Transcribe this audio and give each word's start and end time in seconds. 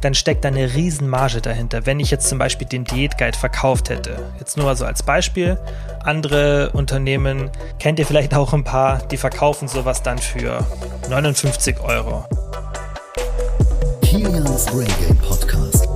dann 0.00 0.14
steckt 0.14 0.44
da 0.44 0.48
eine 0.48 0.74
Riesenmarge 0.74 1.40
dahinter. 1.40 1.84
Wenn 1.84 2.00
ich 2.00 2.10
jetzt 2.10 2.28
zum 2.28 2.38
Beispiel 2.38 2.66
den 2.66 2.84
Diätguide 2.84 3.36
verkauft 3.36 3.90
hätte, 3.90 4.16
jetzt 4.38 4.56
nur 4.56 4.66
mal 4.66 4.76
so 4.76 4.84
als 4.86 5.02
Beispiel, 5.02 5.58
andere 6.04 6.70
Unternehmen 6.72 7.50
kennt 7.78 7.98
ihr 7.98 8.06
vielleicht 8.06 8.34
auch 8.34 8.52
ein 8.54 8.64
paar, 8.64 9.06
die 9.08 9.18
verkaufen 9.18 9.68
sowas 9.68 10.02
dann 10.02 10.18
für 10.18 10.66
59 11.08 11.80
Euro. 11.80 12.24
Kilians 14.02 14.66
Brain 14.66 14.88
Game 15.06 15.18
Podcast. 15.18 15.88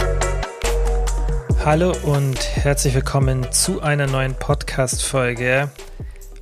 Hallo 1.65 1.95
und 2.03 2.57
herzlich 2.57 2.95
willkommen 2.95 3.51
zu 3.53 3.81
einer 3.81 4.07
neuen 4.07 4.35
Podcast-Folge. 4.35 5.71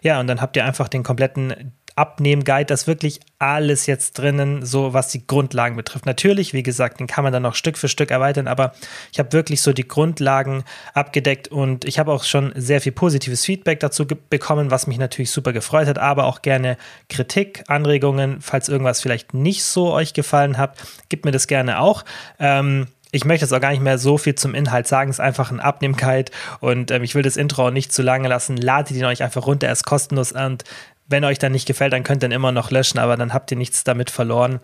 Ja, 0.00 0.20
und 0.20 0.26
dann 0.26 0.40
habt 0.40 0.56
ihr 0.56 0.64
einfach 0.64 0.88
den 0.88 1.02
kompletten 1.02 1.72
Abnehmen-Guide, 1.96 2.66
das 2.66 2.86
wirklich 2.86 3.20
alles 3.38 3.86
jetzt 3.86 4.18
drinnen, 4.18 4.64
so 4.64 4.92
was 4.94 5.08
die 5.08 5.26
Grundlagen 5.26 5.76
betrifft. 5.76 6.06
Natürlich, 6.06 6.52
wie 6.54 6.62
gesagt, 6.62 7.00
den 7.00 7.06
kann 7.06 7.24
man 7.24 7.32
dann 7.32 7.42
noch 7.42 7.54
Stück 7.54 7.76
für 7.76 7.88
Stück 7.88 8.10
erweitern, 8.10 8.48
aber 8.48 8.72
ich 9.12 9.18
habe 9.18 9.32
wirklich 9.32 9.62
so 9.62 9.72
die 9.72 9.86
Grundlagen 9.86 10.64
abgedeckt 10.94 11.48
und 11.48 11.84
ich 11.84 11.98
habe 11.98 12.12
auch 12.12 12.24
schon 12.24 12.52
sehr 12.54 12.80
viel 12.80 12.92
positives 12.92 13.44
Feedback 13.44 13.80
dazu 13.80 14.06
bekommen, 14.06 14.70
was 14.70 14.86
mich 14.86 14.98
natürlich 14.98 15.30
super 15.30 15.52
gefreut 15.52 15.88
hat, 15.88 15.98
aber 15.98 16.24
auch 16.24 16.42
gerne 16.42 16.76
Kritik, 17.08 17.64
Anregungen, 17.68 18.40
falls 18.40 18.68
irgendwas 18.68 19.00
vielleicht 19.00 19.34
nicht 19.34 19.64
so 19.64 19.92
euch 19.92 20.14
gefallen 20.14 20.58
hat, 20.58 20.76
gebt 21.08 21.24
mir 21.24 21.32
das 21.32 21.46
gerne 21.46 21.80
auch. 21.80 22.04
Ähm, 22.38 22.86
ich 23.14 23.26
möchte 23.26 23.44
jetzt 23.44 23.52
auch 23.52 23.60
gar 23.60 23.70
nicht 23.70 23.82
mehr 23.82 23.98
so 23.98 24.16
viel 24.16 24.34
zum 24.34 24.54
Inhalt 24.54 24.88
sagen. 24.88 25.10
Es 25.10 25.16
ist 25.16 25.20
einfach 25.20 25.50
ein 25.50 25.60
Abnehmkeit 25.60 26.30
und 26.60 26.90
ähm, 26.90 27.02
ich 27.02 27.14
will 27.14 27.22
das 27.22 27.36
Intro 27.36 27.66
auch 27.66 27.70
nicht 27.70 27.92
zu 27.92 28.02
lange 28.02 28.26
lassen. 28.26 28.56
Ladet 28.56 28.96
ihn 28.96 29.04
euch 29.04 29.22
einfach 29.22 29.46
runter, 29.46 29.66
er 29.66 29.74
ist 29.74 29.84
kostenlos 29.84 30.32
und 30.32 30.64
wenn 31.12 31.24
euch 31.24 31.38
dann 31.38 31.52
nicht 31.52 31.66
gefällt, 31.66 31.92
dann 31.92 32.02
könnt 32.02 32.24
ihr 32.24 32.28
ihn 32.28 32.32
immer 32.32 32.50
noch 32.50 32.72
löschen, 32.72 32.98
aber 32.98 33.16
dann 33.16 33.32
habt 33.32 33.52
ihr 33.52 33.56
nichts 33.56 33.84
damit 33.84 34.10
verloren. 34.10 34.58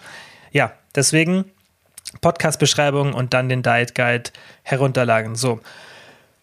Ja, 0.50 0.72
deswegen 0.97 1.44
Podcast-Beschreibung 2.20 3.14
und 3.14 3.34
dann 3.34 3.48
den 3.48 3.62
Diet 3.62 3.94
Guide 3.94 4.31
herunterladen. 4.62 5.37
So. 5.37 5.60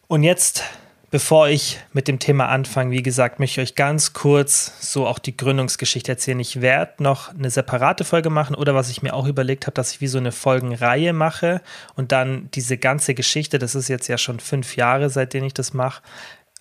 Und 0.08 0.24
jetzt, 0.24 0.64
bevor 1.10 1.48
ich 1.48 1.80
mit 1.92 2.08
dem 2.08 2.20
Thema 2.20 2.50
anfange, 2.50 2.92
wie 2.92 3.02
gesagt, 3.02 3.40
möchte 3.40 3.62
ich 3.62 3.70
euch 3.70 3.76
ganz 3.76 4.14
kurz 4.14 4.74
so 4.80 5.08
auch 5.08 5.18
die 5.18 5.36
Gründungsgeschichte 5.36 6.12
erzählen. 6.12 6.40
Ich 6.40 6.62
werde 6.62 7.02
noch 7.02 7.34
eine 7.34 7.50
separate 7.50 8.04
Folge 8.04 8.30
machen 8.30 8.56
oder 8.56 8.76
was 8.76 8.90
ich 8.90 9.02
mir 9.02 9.14
auch 9.14 9.26
überlegt 9.26 9.66
habe, 9.66 9.74
dass 9.74 9.92
ich 9.92 10.02
wie 10.02 10.08
so 10.08 10.20
eine 10.20 10.32
Folgenreihe 10.32 11.14
mache 11.14 11.62
und 11.96 12.12
dann 12.12 12.50
diese 12.54 12.78
ganze 12.78 13.16
Geschichte, 13.16 13.58
das 13.58 13.74
ist 13.74 13.88
jetzt 13.88 14.08
ja 14.08 14.18
schon 14.18 14.40
fünf 14.40 14.76
Jahre, 14.76 15.10
seitdem 15.10 15.44
ich 15.44 15.54
das 15.54 15.74
mache, 15.74 16.04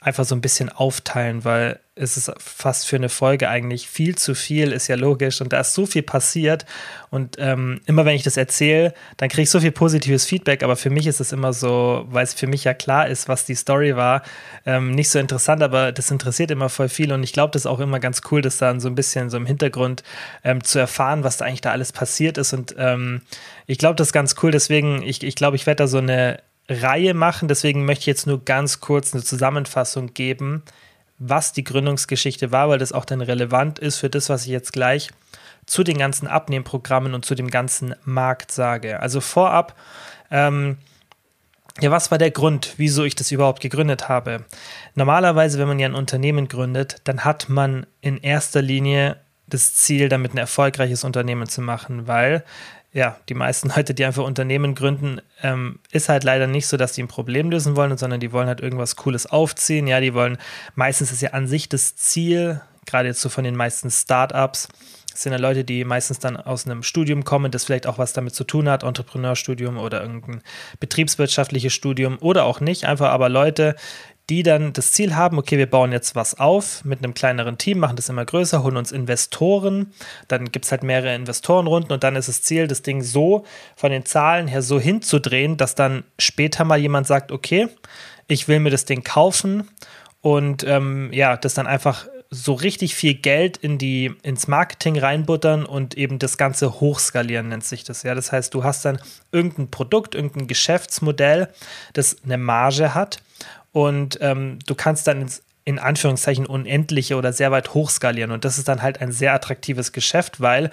einfach 0.04 0.25
so 0.26 0.34
ein 0.34 0.42
bisschen 0.42 0.69
aufteilen, 0.69 1.44
weil 1.44 1.81
es 1.94 2.19
ist 2.19 2.31
fast 2.38 2.87
für 2.87 2.97
eine 2.97 3.09
Folge 3.09 3.48
eigentlich 3.48 3.88
viel 3.88 4.16
zu 4.16 4.34
viel, 4.34 4.70
ist 4.72 4.88
ja 4.88 4.97
logisch. 4.97 5.41
Und 5.41 5.53
da 5.53 5.60
ist 5.60 5.72
so 5.72 5.87
viel 5.87 6.03
passiert. 6.03 6.66
Und 7.09 7.37
ähm, 7.38 7.81
immer 7.87 8.04
wenn 8.04 8.15
ich 8.15 8.22
das 8.22 8.37
erzähle, 8.37 8.92
dann 9.16 9.31
kriege 9.31 9.42
ich 9.42 9.50
so 9.50 9.60
viel 9.60 9.72
positives 9.72 10.26
Feedback. 10.26 10.62
Aber 10.62 10.76
für 10.76 10.91
mich 10.91 11.06
ist 11.06 11.20
es 11.20 11.32
immer 11.32 11.54
so, 11.54 12.04
weil 12.09 12.25
es 12.25 12.34
für 12.34 12.47
mich 12.47 12.65
ja 12.65 12.75
klar 12.75 13.09
ist, 13.09 13.28
was 13.28 13.47
die 13.47 13.54
Story 13.54 13.97
war, 13.97 14.22
ähm, 14.66 14.91
nicht 14.91 15.09
so 15.09 15.19
interessant, 15.19 15.62
aber 15.62 15.91
das 15.91 16.10
interessiert 16.10 16.50
immer 16.50 16.69
voll 16.69 16.91
viel. 16.91 17.10
Und 17.10 17.22
ich 17.22 17.32
glaube, 17.32 17.53
das 17.53 17.62
ist 17.62 17.66
auch 17.66 17.81
immer 17.81 18.00
ganz 18.00 18.21
cool, 18.31 18.42
das 18.42 18.59
dann 18.59 18.81
so 18.81 18.88
ein 18.88 18.94
bisschen 18.94 19.31
so 19.31 19.38
im 19.38 19.47
Hintergrund 19.47 20.03
ähm, 20.42 20.62
zu 20.62 20.78
erfahren, 20.78 21.25
was 21.25 21.38
da 21.38 21.47
eigentlich 21.47 21.62
da 21.62 21.71
alles 21.71 21.92
passiert 21.92 22.36
ist. 22.36 22.53
Und 22.53 22.75
ähm, 22.76 23.22
ich 23.66 23.78
glaube, 23.78 23.94
das 23.94 24.09
ist 24.09 24.12
ganz 24.12 24.34
cool. 24.42 24.50
Deswegen, 24.50 25.03
ich, 25.03 25.22
ich 25.22 25.36
glaube, 25.36 25.56
ich 25.56 25.66
werde 25.66 25.84
da 25.84 25.86
so 25.86 25.98
eine 25.98 26.41
Reihe 26.69 27.15
machen. 27.15 27.49
Deswegen 27.49 27.85
möchte 27.85 28.03
ich 28.03 28.07
jetzt 28.07 28.27
nur 28.27 28.45
ganz 28.45 28.81
kurz 28.81 29.13
eine 29.13 29.23
Zusammenfassung 29.23 30.15
geben, 30.15 30.63
was 31.19 31.53
die 31.53 31.65
Gründungsgeschichte 31.65 32.53
war, 32.53 32.69
weil 32.69 32.79
das 32.79 32.93
auch 32.93 33.05
dann 33.05 33.21
relevant 33.21 33.79
ist 33.79 33.99
für 33.99 34.11
das, 34.11 34.29
was 34.29 34.45
ich 34.45 34.51
jetzt 34.51 34.73
gleich 34.73 35.11
zu 35.67 35.83
den 35.83 35.99
ganzen 35.99 36.27
Abnehmprogrammen 36.27 37.15
und 37.15 37.25
zu 37.25 37.35
dem 37.35 37.51
ganzen 37.51 37.95
Markt 38.05 38.53
sage. 38.53 39.01
Also 39.01 39.21
vorab, 39.21 39.75
ähm, 40.31 40.79
ja, 41.81 41.91
was 41.91 42.11
war 42.11 42.19
der 42.19 42.31
Grund, 42.31 42.75
wieso 42.77 43.05
ich 43.05 43.17
das 43.17 43.33
überhaupt 43.33 43.61
gegründet 43.61 44.09
habe? 44.09 44.45
Normalerweise, 44.95 45.59
wenn 45.59 45.69
man 45.69 45.81
ja 45.81 45.89
ein 45.89 45.95
Unternehmen 45.95 46.47
gründet, 46.49 47.01
dann 47.05 47.25
hat 47.25 47.49
man 47.49 47.87
in 48.01 48.19
erster 48.19 48.63
Linie 48.63 49.17
das 49.47 49.75
Ziel, 49.75 50.09
damit 50.09 50.35
ein 50.35 50.39
erfolgreiches 50.39 51.05
Unternehmen 51.05 51.49
zu 51.49 51.61
machen, 51.61 52.07
weil 52.07 52.45
ja, 52.94 53.19
die 53.28 53.34
meisten 53.34 53.69
Leute, 53.77 53.93
die 53.93 54.05
einfach 54.05 54.25
Unternehmen 54.25 54.75
gründen, 54.75 55.21
ähm, 55.43 55.81
ist 55.91 56.09
halt 56.09 56.25
leider 56.25 56.47
nicht 56.47 56.69
so, 56.69 56.77
dass 56.77 56.93
die 56.93 57.03
ein 57.03 57.09
Problem 57.09 57.50
lösen 57.50 57.77
wollen, 57.77 57.99
sondern 57.99 58.21
die 58.21 58.32
wollen 58.32 58.47
halt 58.47 58.60
irgendwas 58.60 58.97
Cooles 58.97 59.27
aufziehen. 59.27 59.87
Ja, 59.88 60.00
die 60.00 60.15
wollen, 60.15 60.38
meistens 60.77 61.10
ist 61.12 61.21
ja 61.21 61.31
an 61.31 61.49
sich 61.49 61.69
das 61.69 61.97
Ziel, 61.97 62.60
gerade 62.87 63.09
jetzt 63.09 63.21
so 63.21 63.28
von 63.28 63.44
den 63.44 63.56
meisten 63.56 63.91
Startups, 63.91 64.69
sind 65.12 65.33
ja 65.33 65.38
Leute, 65.38 65.65
die 65.65 65.84
meistens 65.84 66.19
dann 66.19 66.37
aus 66.37 66.66
einem 66.66 66.83
Studium 66.83 67.25
kommen, 67.25 67.50
das 67.50 67.65
vielleicht 67.65 67.87
auch 67.87 67.99
was 67.99 68.12
damit 68.12 68.34
zu 68.34 68.44
tun 68.44 68.69
hat, 68.69 68.83
Entrepreneurstudium 68.83 69.78
oder 69.78 70.03
irgendein 70.03 70.43
betriebswirtschaftliches 70.81 71.72
Studium 71.72 72.19
oder 72.21 72.44
auch 72.44 72.60
nicht, 72.60 72.84
einfach 72.84 73.10
aber 73.10 73.28
Leute, 73.28 73.77
die 74.31 74.43
dann 74.43 74.73
das 74.73 74.93
Ziel 74.93 75.15
haben, 75.15 75.39
okay, 75.39 75.59
wir 75.59 75.69
bauen 75.69 75.93
jetzt 75.93 76.15
was 76.15 76.39
auf 76.39 76.85
mit 76.85 77.01
einem 77.01 77.12
kleineren 77.12 77.59
Team, 77.59 77.79
machen 77.79 77.97
das 77.97 78.09
immer 78.09 78.25
größer, 78.25 78.62
holen 78.62 78.79
uns 78.79 78.91
Investoren, 78.91 79.93
dann 80.29 80.51
gibt 80.51 80.65
es 80.65 80.71
halt 80.71 80.83
mehrere 80.83 81.15
Investorenrunden 81.15 81.93
und 81.93 82.05
dann 82.05 82.17
ist 82.17 82.29
das 82.29 82.43
Ziel, 82.43 82.67
das 82.67 82.83
Ding 82.83 83.03
so 83.03 83.45
von 83.77 83.91
den 83.91 84.07
Zahlen 84.07 84.48
her 84.48 84.63
so 84.63 84.81
hinzudrehen, 84.81 85.57
dass 85.57 85.75
dann 85.75 86.04
später 86.19 86.65
mal 86.65 86.78
jemand 86.78 87.07
sagt, 87.07 87.33
okay, 87.33 87.69
ich 88.27 88.48
will 88.48 88.60
mir 88.60 88.71
das 88.71 88.87
Ding 88.87 89.04
kaufen 89.04 89.69
und 90.22 90.65
ähm, 90.65 91.13
ja, 91.13 91.37
das 91.37 91.53
dann 91.53 91.66
einfach 91.66 92.07
so 92.31 92.54
richtig 92.54 92.95
viel 92.95 93.15
Geld 93.15 93.59
in 93.59 93.78
die, 93.78 94.13
ins 94.22 94.48
Marketing 94.48 94.98
reinbuttern 94.98 95.66
und 95.66 95.97
eben 95.97 96.19
das 96.19 96.39
Ganze 96.39 96.81
hochskalieren, 96.81 97.48
nennt 97.48 97.65
sich 97.65 97.84
das. 97.84 98.03
Ja, 98.03 98.15
das 98.15 98.33
heißt, 98.33 98.53
du 98.54 98.65
hast 98.65 98.84
dann 98.87 98.98
irgendein 99.31 99.71
Produkt, 99.71 100.15
irgendein 100.15 100.48
Geschäftsmodell, 100.48 101.48
das 101.93 102.16
eine 102.25 102.39
Marge 102.39 102.95
hat 102.95 103.21
und 103.73 104.19
ähm, 104.21 104.59
du 104.67 104.75
kannst 104.75 105.07
dann 105.07 105.23
ins, 105.23 105.43
in 105.65 105.79
Anführungszeichen 105.79 106.47
unendliche 106.47 107.17
oder 107.17 107.33
sehr 107.33 107.51
weit 107.51 107.75
hochskalieren. 107.75 108.31
Und 108.31 108.45
das 108.45 108.59
ist 108.59 108.69
dann 108.69 108.83
halt 108.83 109.01
ein 109.01 109.13
sehr 109.13 109.33
attraktives 109.33 109.93
Geschäft, 109.93 110.41
weil 110.41 110.71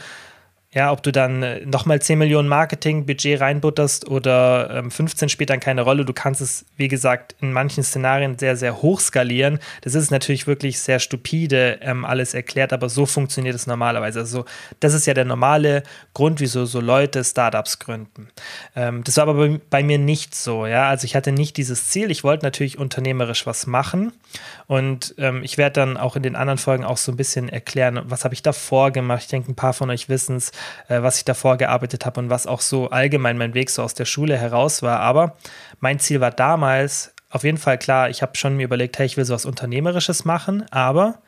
Ja, 0.74 0.94
ob 0.94 1.04
du 1.04 1.12
dann 1.12 1.44
äh, 1.44 1.66
nochmal 1.66 2.02
10 2.02 2.18
Millionen 2.18 2.48
Marketing-Budget 2.48 3.42
reinbutterst 3.42 4.08
oder 4.08 4.70
ähm, 4.74 4.90
15 4.90 5.28
spielt 5.28 5.50
dann 5.50 5.60
keine 5.60 5.82
Rolle. 5.82 6.06
Du 6.06 6.14
kannst 6.14 6.40
es, 6.40 6.66
wie 6.78 6.88
gesagt, 6.88 7.36
in 7.42 7.52
manchen 7.52 7.84
Szenarien 7.84 8.38
sehr, 8.38 8.56
sehr 8.56 8.82
hoch 8.82 9.02
skalieren. 9.02 9.60
Das 9.82 9.96
ist 9.96 10.12
natürlich 10.12 10.48
wirklich 10.48 10.80
sehr 10.80 11.00
stupide 11.00 11.80
ähm, 11.82 12.06
alles 12.06 12.34
erklärt, 12.34 12.72
aber 12.72 12.88
so 12.88 13.06
funktioniert 13.06 13.54
es 13.54 13.68
normalerweise. 13.68 14.20
Also, 14.20 14.46
das 14.80 14.94
ist 14.94 15.06
ja 15.08 15.14
der 15.14 15.26
normale 15.26 15.84
Grund, 16.14 16.40
wieso 16.40 16.64
so 16.64 16.80
Leute 16.80 17.26
Startups 17.26 17.80
gründen. 17.80 18.30
Ähm, 18.74 19.04
das 19.04 19.18
war 19.18 19.28
aber 19.28 19.34
bei, 19.34 19.60
bei, 19.70 19.84
mir 19.84 19.98
nicht 19.98 20.34
so. 20.34 20.66
Ja, 20.66 20.88
also 20.88 21.04
ich 21.04 21.18
hatte 21.18 21.34
nicht 21.34 21.58
dieses 21.58 21.90
Ziel. 21.90 22.12
Ich 22.12 22.24
wollte 22.24 22.46
natürlich 22.46 22.78
unternehmerisch 22.78 23.46
was 23.46 23.68
machen 23.68 24.14
und 24.68 25.16
ähm, 25.18 25.44
ich 25.44 25.58
werde 25.58 25.82
dann 25.82 25.98
auch 25.98 26.16
in 26.16 26.24
den 26.24 26.38
anderen 26.38 26.58
Folgen 26.58 26.86
auch 26.86 26.98
so 26.98 27.12
ein 27.12 27.18
bisschen 27.18 27.50
erklären, 27.50 28.00
was 28.06 28.24
habe 28.24 28.34
ich 28.34 28.42
davor 28.42 28.92
gemacht. 28.92 29.24
Ich 29.24 29.28
denke, 29.28 29.52
ein 29.52 29.56
paar 29.56 29.74
von 29.74 29.90
euch 29.90 30.08
wissen 30.08 30.38
es 30.38 30.54
äh, 30.88 31.02
was 31.02 31.18
ich 31.18 31.26
davor 31.26 31.58
gearbeitet 31.58 32.06
habe 32.06 32.20
und 32.20 32.30
was 32.30 32.48
auch 32.48 32.62
so 32.62 32.90
allgemein 32.90 33.38
mein 33.38 33.54
Weg 33.54 33.70
so 33.70 33.84
aus 33.84 33.94
der 33.94 34.06
Schule 34.06 34.38
heraus 34.38 34.82
war. 34.82 35.00
Aber 35.00 35.38
mein 35.80 36.00
Ziel 36.00 36.22
war 36.22 36.32
damals 36.32 37.14
auf 37.32 37.44
jeden 37.44 37.58
Fall 37.58 37.78
klar, 37.78 38.10
ich 38.10 38.22
habe 38.22 38.38
schon 38.38 38.58
mir 38.58 38.64
überlegt, 38.66 39.00
hey, 39.00 39.06
ich 39.06 39.18
will 39.18 39.26
so 39.26 39.34
was 39.34 39.46
Unternehmerisches 39.46 40.26
machen, 40.26 40.66
aber 40.70 41.20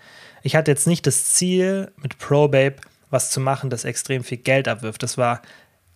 ich 0.43 0.55
hatte 0.55 0.69
jetzt 0.69 0.85
nicht 0.85 1.07
das 1.07 1.33
Ziel, 1.33 1.91
mit 1.95 2.17
ProBabe 2.19 2.75
was 3.09 3.29
zu 3.29 3.39
machen, 3.39 3.69
das 3.69 3.85
extrem 3.85 4.23
viel 4.23 4.39
Geld 4.39 4.67
abwirft. 4.67 5.01
Das 5.03 5.17
war 5.17 5.41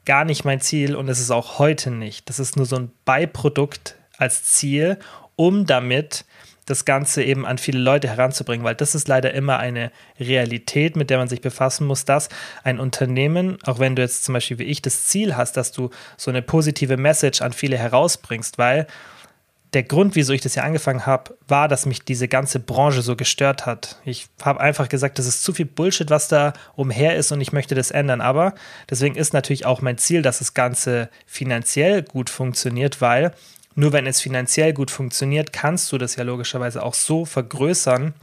gar 0.05 0.23
nicht 0.23 0.45
mein 0.45 0.61
Ziel 0.61 0.95
und 0.95 1.09
es 1.09 1.19
ist 1.19 1.31
auch 1.31 1.59
heute 1.59 1.91
nicht. 1.91 2.29
Das 2.29 2.39
ist 2.39 2.55
nur 2.55 2.65
so 2.65 2.77
ein 2.77 2.91
Beiprodukt 3.03 3.95
als 4.17 4.43
Ziel, 4.43 4.97
um 5.35 5.65
damit 5.65 6.25
das 6.67 6.85
Ganze 6.85 7.23
eben 7.23 7.45
an 7.45 7.57
viele 7.57 7.79
Leute 7.79 8.09
heranzubringen, 8.09 8.63
weil 8.63 8.75
das 8.75 8.93
ist 8.93 9.07
leider 9.07 9.33
immer 9.33 9.57
eine 9.57 9.91
Realität, 10.19 10.95
mit 10.95 11.09
der 11.09 11.17
man 11.17 11.29
sich 11.29 11.41
befassen 11.41 11.87
muss, 11.87 12.05
dass 12.05 12.29
ein 12.63 12.79
Unternehmen, 12.79 13.57
auch 13.65 13.79
wenn 13.79 13.95
du 13.95 14.03
jetzt 14.03 14.25
zum 14.25 14.33
Beispiel 14.33 14.59
wie 14.59 14.65
ich 14.65 14.81
das 14.81 15.05
Ziel 15.05 15.35
hast, 15.35 15.57
dass 15.57 15.71
du 15.71 15.89
so 16.17 16.29
eine 16.29 16.41
positive 16.41 16.97
Message 16.97 17.41
an 17.41 17.53
viele 17.53 17.77
herausbringst, 17.77 18.57
weil 18.57 18.85
der 19.73 19.83
Grund, 19.83 20.15
wieso 20.15 20.33
ich 20.33 20.41
das 20.41 20.55
ja 20.55 20.63
angefangen 20.63 21.05
habe, 21.05 21.37
war, 21.47 21.67
dass 21.67 21.85
mich 21.85 22.03
diese 22.03 22.27
ganze 22.27 22.59
Branche 22.59 23.01
so 23.01 23.15
gestört 23.15 23.65
hat. 23.65 23.97
Ich 24.05 24.27
habe 24.41 24.61
einfach 24.61 24.89
gesagt, 24.89 25.19
das 25.19 25.27
ist 25.27 25.43
zu 25.43 25.53
viel 25.53 25.65
Bullshit, 25.65 26.09
was 26.09 26.27
da 26.27 26.53
umher 26.75 27.15
ist 27.15 27.31
und 27.31 27.41
ich 27.41 27.51
möchte 27.51 27.75
das 27.75 27.91
ändern. 27.91 28.21
Aber 28.21 28.55
deswegen 28.89 29.15
ist 29.15 29.33
natürlich 29.33 29.65
auch 29.65 29.81
mein 29.81 29.97
Ziel, 29.97 30.21
dass 30.21 30.39
das 30.39 30.53
Ganze 30.53 31.09
finanziell 31.25 32.01
gut 32.01 32.29
funktioniert, 32.29 33.01
weil 33.01 33.33
nur 33.77 33.93
wenn 33.93 34.07
es 34.07 34.19
finanziell 34.19 34.73
gut 34.73 34.89
funktioniert, 34.89 35.53
kannst 35.53 35.91
du 35.91 35.99
das 35.99 36.15
ja 36.15 36.23
logischerweise 36.23 36.81
auch 36.81 36.95
so 36.95 37.25
vergrößern, 37.25 38.15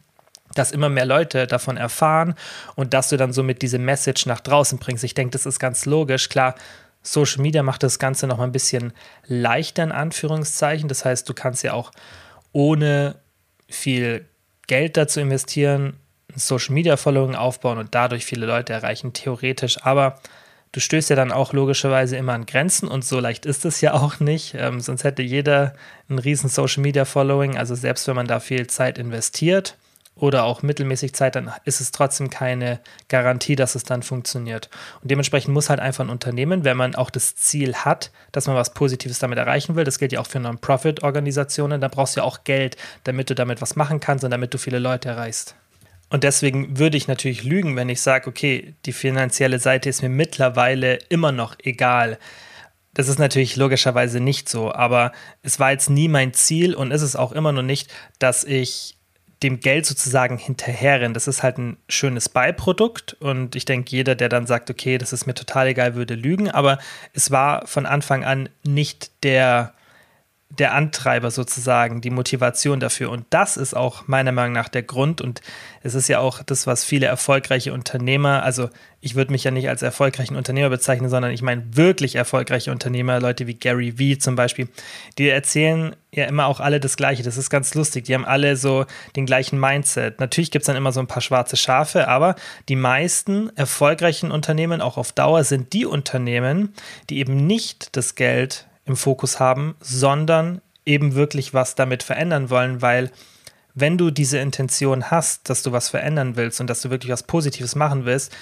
dass 0.56 0.72
immer 0.72 0.88
mehr 0.88 1.06
Leute 1.06 1.46
davon 1.46 1.76
erfahren 1.76 2.34
und 2.74 2.92
dass 2.92 3.10
du 3.10 3.16
dann 3.16 3.32
somit 3.32 3.62
diese 3.62 3.78
Message 3.78 4.26
nach 4.26 4.40
draußen 4.40 4.78
bringst. 4.78 5.04
Ich 5.04 5.14
denke, 5.14 5.30
das 5.30 5.46
ist 5.46 5.60
ganz 5.60 5.86
logisch. 5.86 6.28
Klar, 6.28 6.56
Social 7.02 7.40
Media 7.40 7.62
macht 7.62 7.84
das 7.84 8.00
Ganze 8.00 8.26
noch 8.26 8.38
mal 8.38 8.44
ein 8.44 8.52
bisschen 8.52 8.92
leichter 9.26 9.84
in 9.84 9.92
Anführungszeichen. 9.92 10.88
Das 10.88 11.04
heißt, 11.04 11.28
du 11.28 11.34
kannst 11.34 11.62
ja 11.62 11.72
auch 11.72 11.92
ohne 12.50 13.14
viel 13.68 14.26
Geld 14.66 14.96
dazu 14.96 15.20
investieren, 15.20 16.00
Social 16.34 16.74
Media 16.74 16.96
Following 16.96 17.36
aufbauen 17.36 17.78
und 17.78 17.94
dadurch 17.94 18.24
viele 18.24 18.46
Leute 18.46 18.72
erreichen, 18.72 19.12
theoretisch. 19.12 19.78
Aber 19.84 20.18
du 20.74 20.80
stößt 20.80 21.08
ja 21.08 21.16
dann 21.16 21.30
auch 21.30 21.52
logischerweise 21.52 22.16
immer 22.16 22.32
an 22.32 22.46
Grenzen 22.46 22.88
und 22.88 23.04
so 23.04 23.20
leicht 23.20 23.46
ist 23.46 23.64
es 23.64 23.80
ja 23.80 23.94
auch 23.94 24.18
nicht. 24.18 24.54
Ähm, 24.58 24.80
sonst 24.80 25.04
hätte 25.04 25.22
jeder 25.22 25.74
ein 26.10 26.18
riesen 26.18 26.50
Social 26.50 26.82
Media 26.82 27.04
Following. 27.04 27.56
Also 27.56 27.76
selbst 27.76 28.08
wenn 28.08 28.16
man 28.16 28.26
da 28.26 28.40
viel 28.40 28.66
Zeit 28.66 28.98
investiert 28.98 29.76
oder 30.16 30.42
auch 30.42 30.62
mittelmäßig 30.62 31.14
Zeit, 31.14 31.36
dann 31.36 31.52
ist 31.64 31.80
es 31.80 31.92
trotzdem 31.92 32.28
keine 32.28 32.80
Garantie, 33.08 33.54
dass 33.54 33.76
es 33.76 33.84
dann 33.84 34.02
funktioniert. 34.02 34.68
Und 35.00 35.12
dementsprechend 35.12 35.54
muss 35.54 35.70
halt 35.70 35.78
einfach 35.78 36.04
ein 36.04 36.10
Unternehmen, 36.10 36.64
wenn 36.64 36.76
man 36.76 36.96
auch 36.96 37.10
das 37.10 37.36
Ziel 37.36 37.74
hat, 37.76 38.10
dass 38.32 38.48
man 38.48 38.56
was 38.56 38.74
Positives 38.74 39.20
damit 39.20 39.38
erreichen 39.38 39.76
will, 39.76 39.84
das 39.84 40.00
gilt 40.00 40.12
ja 40.12 40.20
auch 40.20 40.26
für 40.26 40.40
Non-Profit-Organisationen, 40.40 41.80
da 41.80 41.86
brauchst 41.86 42.16
du 42.16 42.20
ja 42.20 42.24
auch 42.24 42.42
Geld, 42.42 42.76
damit 43.04 43.30
du 43.30 43.36
damit 43.36 43.62
was 43.62 43.76
machen 43.76 44.00
kannst 44.00 44.24
und 44.24 44.32
damit 44.32 44.52
du 44.52 44.58
viele 44.58 44.80
Leute 44.80 45.08
erreichst. 45.08 45.54
Und 46.14 46.22
deswegen 46.22 46.78
würde 46.78 46.96
ich 46.96 47.08
natürlich 47.08 47.42
lügen, 47.42 47.74
wenn 47.74 47.88
ich 47.88 48.00
sage, 48.00 48.28
okay, 48.28 48.74
die 48.86 48.92
finanzielle 48.92 49.58
Seite 49.58 49.88
ist 49.88 50.00
mir 50.00 50.08
mittlerweile 50.08 51.00
immer 51.08 51.32
noch 51.32 51.56
egal. 51.64 52.20
Das 52.92 53.08
ist 53.08 53.18
natürlich 53.18 53.56
logischerweise 53.56 54.20
nicht 54.20 54.48
so, 54.48 54.72
aber 54.72 55.10
es 55.42 55.58
war 55.58 55.72
jetzt 55.72 55.90
nie 55.90 56.06
mein 56.06 56.32
Ziel 56.32 56.76
und 56.76 56.92
ist 56.92 57.02
es 57.02 57.16
auch 57.16 57.32
immer 57.32 57.50
noch 57.50 57.64
nicht, 57.64 57.92
dass 58.20 58.44
ich 58.44 58.96
dem 59.42 59.58
Geld 59.58 59.86
sozusagen 59.86 60.38
hinterherrenne. 60.38 61.14
Das 61.14 61.26
ist 61.26 61.42
halt 61.42 61.58
ein 61.58 61.78
schönes 61.88 62.28
Beiprodukt 62.28 63.14
und 63.14 63.56
ich 63.56 63.64
denke, 63.64 63.90
jeder, 63.90 64.14
der 64.14 64.28
dann 64.28 64.46
sagt, 64.46 64.70
okay, 64.70 64.98
das 64.98 65.12
ist 65.12 65.26
mir 65.26 65.34
total 65.34 65.66
egal, 65.66 65.96
würde 65.96 66.14
lügen, 66.14 66.48
aber 66.48 66.78
es 67.12 67.32
war 67.32 67.66
von 67.66 67.86
Anfang 67.86 68.22
an 68.22 68.48
nicht 68.62 69.10
der, 69.24 69.74
der 70.58 70.74
Antreiber 70.74 71.30
sozusagen, 71.30 72.00
die 72.00 72.10
Motivation 72.10 72.80
dafür. 72.80 73.10
Und 73.10 73.26
das 73.30 73.56
ist 73.56 73.74
auch 73.74 74.06
meiner 74.06 74.32
Meinung 74.32 74.52
nach 74.52 74.68
der 74.68 74.82
Grund. 74.82 75.20
Und 75.20 75.40
es 75.82 75.94
ist 75.94 76.08
ja 76.08 76.20
auch 76.20 76.42
das, 76.42 76.66
was 76.66 76.84
viele 76.84 77.06
erfolgreiche 77.06 77.72
Unternehmer, 77.72 78.42
also 78.42 78.70
ich 79.00 79.14
würde 79.14 79.32
mich 79.32 79.44
ja 79.44 79.50
nicht 79.50 79.68
als 79.68 79.82
erfolgreichen 79.82 80.34
Unternehmer 80.34 80.70
bezeichnen, 80.70 81.10
sondern 81.10 81.30
ich 81.30 81.42
meine 81.42 81.62
wirklich 81.76 82.14
erfolgreiche 82.14 82.72
Unternehmer, 82.72 83.20
Leute 83.20 83.46
wie 83.46 83.54
Gary 83.54 83.98
Vee 83.98 84.16
zum 84.16 84.34
Beispiel, 84.34 84.68
die 85.18 85.28
erzählen 85.28 85.94
ja 86.10 86.24
immer 86.24 86.46
auch 86.46 86.60
alle 86.60 86.80
das 86.80 86.96
Gleiche. 86.96 87.22
Das 87.22 87.36
ist 87.36 87.50
ganz 87.50 87.74
lustig. 87.74 88.04
Die 88.04 88.14
haben 88.14 88.24
alle 88.24 88.56
so 88.56 88.86
den 89.14 89.26
gleichen 89.26 89.60
Mindset. 89.60 90.20
Natürlich 90.20 90.50
gibt 90.50 90.62
es 90.62 90.66
dann 90.68 90.76
immer 90.76 90.92
so 90.92 91.00
ein 91.00 91.06
paar 91.06 91.20
schwarze 91.20 91.58
Schafe, 91.58 92.08
aber 92.08 92.34
die 92.70 92.76
meisten 92.76 93.54
erfolgreichen 93.56 94.30
Unternehmen, 94.30 94.80
auch 94.80 94.96
auf 94.96 95.12
Dauer, 95.12 95.44
sind 95.44 95.74
die 95.74 95.84
Unternehmen, 95.84 96.72
die 97.10 97.18
eben 97.18 97.46
nicht 97.46 97.96
das 97.96 98.14
Geld 98.14 98.66
im 98.86 98.96
Fokus 98.96 99.40
haben, 99.40 99.74
sondern 99.80 100.60
eben 100.84 101.14
wirklich 101.14 101.54
was 101.54 101.74
damit 101.74 102.02
verändern 102.02 102.50
wollen, 102.50 102.82
weil 102.82 103.10
wenn 103.74 103.98
du 103.98 104.10
diese 104.10 104.38
Intention 104.38 105.10
hast, 105.10 105.48
dass 105.50 105.62
du 105.62 105.72
was 105.72 105.88
verändern 105.88 106.36
willst 106.36 106.60
und 106.60 106.68
dass 106.68 106.82
du 106.82 106.90
wirklich 106.90 107.10
was 107.10 107.24
Positives 107.24 107.74
machen 107.74 108.04
willst, 108.04 108.32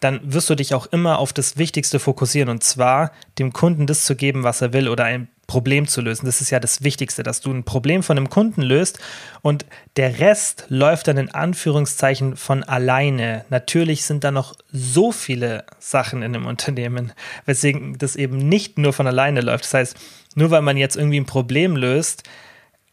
dann 0.00 0.20
wirst 0.22 0.50
du 0.50 0.54
dich 0.54 0.74
auch 0.74 0.86
immer 0.86 1.18
auf 1.18 1.32
das 1.32 1.56
Wichtigste 1.56 1.98
fokussieren 1.98 2.50
und 2.50 2.62
zwar 2.62 3.12
dem 3.38 3.52
Kunden 3.52 3.86
das 3.86 4.04
zu 4.04 4.14
geben, 4.14 4.42
was 4.42 4.60
er 4.60 4.72
will 4.72 4.88
oder 4.88 5.04
ein 5.04 5.28
Problem 5.46 5.86
zu 5.86 6.00
lösen. 6.00 6.26
Das 6.26 6.40
ist 6.40 6.50
ja 6.50 6.58
das 6.58 6.82
Wichtigste, 6.82 7.22
dass 7.22 7.40
du 7.40 7.52
ein 7.52 7.64
Problem 7.64 8.02
von 8.02 8.16
einem 8.16 8.30
Kunden 8.30 8.62
löst 8.62 8.98
und 9.42 9.64
der 9.96 10.18
Rest 10.18 10.64
läuft 10.68 11.08
dann 11.08 11.18
in 11.18 11.30
Anführungszeichen 11.30 12.36
von 12.36 12.64
alleine. 12.64 13.44
Natürlich 13.48 14.04
sind 14.04 14.24
da 14.24 14.30
noch 14.30 14.54
so 14.72 15.12
viele 15.12 15.64
Sachen 15.78 16.22
in 16.22 16.34
einem 16.34 16.46
Unternehmen, 16.46 17.12
weswegen 17.44 17.96
das 17.98 18.16
eben 18.16 18.36
nicht 18.36 18.78
nur 18.78 18.92
von 18.92 19.06
alleine 19.06 19.40
läuft. 19.40 19.64
Das 19.64 19.74
heißt, 19.74 19.96
nur 20.34 20.50
weil 20.50 20.62
man 20.62 20.76
jetzt 20.76 20.96
irgendwie 20.96 21.20
ein 21.20 21.26
Problem 21.26 21.76
löst, 21.76 22.24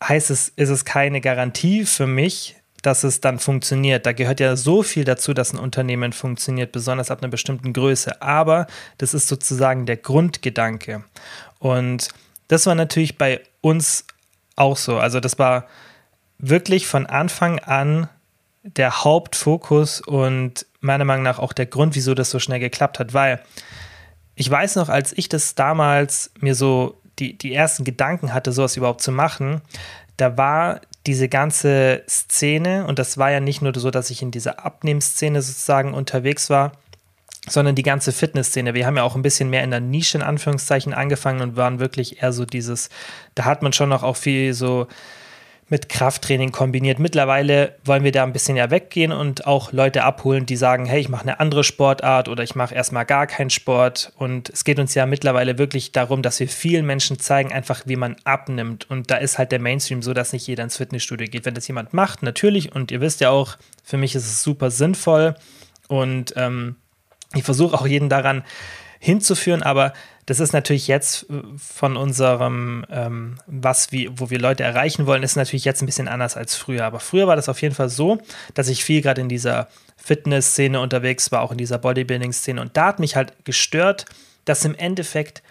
heißt 0.04 0.30
es, 0.30 0.50
ist 0.50 0.70
es 0.70 0.86
keine 0.86 1.22
Garantie 1.22 1.86
für 1.86 2.08
mich, 2.08 2.56
dass 2.84 3.04
es 3.04 3.22
dann 3.22 3.40
funktioniert. 3.40 4.06
Da 4.06 4.12
gehört 4.12 4.40
ja 4.40 4.56
so 4.56 4.84
viel 4.84 5.06
dazu, 5.06 5.34
dass 5.34 5.54
ein 5.54 5.60
Unternehmen 5.60 6.14
funktioniert, 6.14 6.72
besonders 6.72 7.10
ab 7.10 7.22
einer 7.22 7.32
bestimmten 7.32 7.74
Größe. 7.74 8.22
Aber 8.22 8.68
das 8.98 9.14
ist 9.14 9.28
sozusagen 9.28 9.86
der 9.86 9.98
Grundgedanke. 9.98 11.04
Und 11.60 12.10
das 12.54 12.68
war 12.68 12.76
natürlich 12.76 13.18
bei 13.18 13.42
uns 13.62 14.06
auch 14.56 14.78
so. 14.78 15.00
Also 15.00 15.20
das 15.20 15.40
war 15.40 15.66
wirklich 16.38 16.86
von 16.86 17.08
Anfang 17.08 17.58
an 17.60 18.10
der 18.62 19.04
Hauptfokus 19.04 20.02
und 20.02 20.68
meiner 20.80 21.04
Meinung 21.04 21.24
nach 21.24 21.40
auch 21.40 21.54
der 21.54 21.66
Grund, 21.66 21.96
wieso 21.96 22.14
das 22.14 22.30
so 22.30 22.38
schnell 22.38 22.60
geklappt 22.60 23.00
hat, 23.00 23.14
weil 23.14 23.42
ich 24.36 24.50
weiß 24.50 24.76
noch, 24.76 24.90
als 24.90 25.18
ich 25.18 25.30
das 25.30 25.56
damals 25.56 26.32
mir 26.40 26.54
so 26.54 27.02
die, 27.18 27.38
die 27.38 27.54
ersten 27.54 27.84
Gedanken 27.86 28.34
hatte, 28.34 28.52
sowas 28.52 28.78
überhaupt 28.78 29.02
zu 29.02 29.12
machen, 29.12 29.62
da 30.18 30.38
war 30.38 30.82
diese 31.08 31.30
ganze 31.30 32.04
Szene, 32.08 32.86
und 32.86 33.00
das 33.00 33.18
war 33.18 33.32
ja 33.32 33.40
nicht 33.40 33.64
nur 33.64 33.74
so, 33.76 33.90
dass 33.90 34.12
ich 34.12 34.22
in 34.22 34.32
dieser 34.32 34.64
Abnehmszene 34.64 35.42
sozusagen 35.42 35.94
unterwegs 35.94 36.50
war, 36.52 36.74
sondern 37.48 37.76
die 37.76 37.84
ganze 37.84 38.12
Fitnessszene. 38.12 38.74
Wir 38.74 38.86
haben 38.86 38.98
ja 38.98 39.04
auch 39.04 39.16
ein 39.16 39.22
bisschen 39.22 39.50
mehr 39.50 39.64
in 39.64 39.72
der 39.72 39.82
Nische 39.82 40.18
in 40.18 40.24
Anführungszeichen 40.24 40.94
angefangen 40.94 41.42
und 41.42 41.56
waren 41.58 41.80
wirklich 41.80 42.22
eher 42.22 42.32
so 42.32 42.46
dieses, 42.46 42.90
da 43.36 43.46
hat 43.46 43.62
man 43.62 43.74
schon 43.74 43.90
noch 43.90 44.04
auch 44.04 44.16
viel 44.16 44.54
so 44.54 44.88
mit 45.70 45.90
Krafttraining 45.90 46.52
kombiniert. 46.52 47.00
Mittlerweile 47.00 47.76
wollen 47.84 48.04
wir 48.04 48.12
da 48.12 48.24
ein 48.24 48.34
bisschen 48.34 48.56
ja 48.56 48.70
weggehen 48.70 49.12
und 49.12 49.48
auch 49.48 49.72
Leute 49.72 50.04
abholen, 50.04 50.46
die 50.46 50.56
sagen, 50.56 50.86
hey, 50.86 51.00
ich 51.00 51.10
mache 51.10 51.24
eine 51.24 51.40
andere 51.40 51.64
Sportart 51.64 52.30
oder 52.30 52.44
ich 52.44 52.54
mache 52.54 52.76
erstmal 52.76 53.06
gar 53.06 53.28
keinen 53.28 53.50
Sport. 53.50 54.14
Und 54.18 54.50
es 54.50 54.66
geht 54.66 54.80
uns 54.80 54.94
ja 54.94 55.06
mittlerweile 55.06 55.58
wirklich 55.58 55.92
darum, 55.92 56.22
dass 56.22 56.40
wir 56.40 56.48
vielen 56.48 56.86
Menschen 56.86 57.18
zeigen, 57.18 57.52
einfach 57.52 57.84
wie 57.86 57.96
man 57.96 58.18
abnimmt. 58.24 58.90
Und 58.90 59.10
da 59.10 59.16
ist 59.16 59.38
halt 59.38 59.52
der 59.52 59.60
Mainstream 59.60 60.02
so, 60.02 60.14
dass 60.14 60.32
nicht 60.32 60.46
jeder 60.48 60.64
ins 60.64 60.78
Fitnessstudio 60.78 61.28
geht. 61.28 61.46
Wenn 61.46 61.56
das 61.56 61.68
jemand 61.68 61.94
macht, 61.94 62.24
natürlich, 62.24 62.76
und 62.76 62.92
ihr 62.92 63.02
wisst 63.02 63.22
ja 63.22 63.32
auch, 63.32 63.58
für 63.84 63.98
mich 63.98 64.16
ist 64.16 64.26
es 64.26 64.44
super 64.44 64.70
sinnvoll 64.70 65.36
und 65.88 66.34
ähm, 66.36 66.76
ich 67.36 67.44
versuche 67.44 67.76
auch 67.76 67.88
jeden 67.88 68.10
daran, 68.10 68.44
hinzuführen, 69.04 69.64
aber 69.64 69.92
das 70.26 70.40
ist 70.40 70.54
natürlich 70.54 70.88
jetzt 70.88 71.30
äh, 71.30 71.42
von 71.58 71.98
unserem, 71.98 72.86
ähm, 72.90 73.38
was 73.48 73.92
wie, 73.92 74.10
wo 74.14 74.30
wir 74.30 74.40
Leute 74.40 74.64
erreichen 74.64 75.06
wollen, 75.06 75.24
ist 75.24 75.36
natürlich 75.36 75.66
jetzt 75.66 75.82
ein 75.82 75.86
bisschen 75.86 76.08
anders 76.08 76.38
als 76.38 76.56
früher. 76.56 76.86
Aber 76.86 77.02
früher 77.02 77.28
war 77.28 77.36
das 77.36 77.50
auf 77.50 77.62
jeden 77.62 77.76
Fall 77.76 77.90
so, 77.90 78.20
dass 78.54 78.70
ich 78.70 78.86
viel 78.86 79.02
gerade 79.02 79.20
in 79.20 79.28
dieser 79.28 79.68
Fitness-Szene 79.98 80.80
unterwegs 80.80 81.34
war, 81.34 81.42
auch 81.42 81.52
in 81.52 81.58
dieser 81.58 81.80
Bodybuilding-Szene. 81.80 82.62
Und 82.62 82.78
da 82.78 82.86
hat 82.86 83.00
mich 83.00 83.18
halt 83.18 83.44
gestört, 83.44 84.06
dass 84.46 84.64
im 84.64 84.76
Endeffekt 84.76 85.44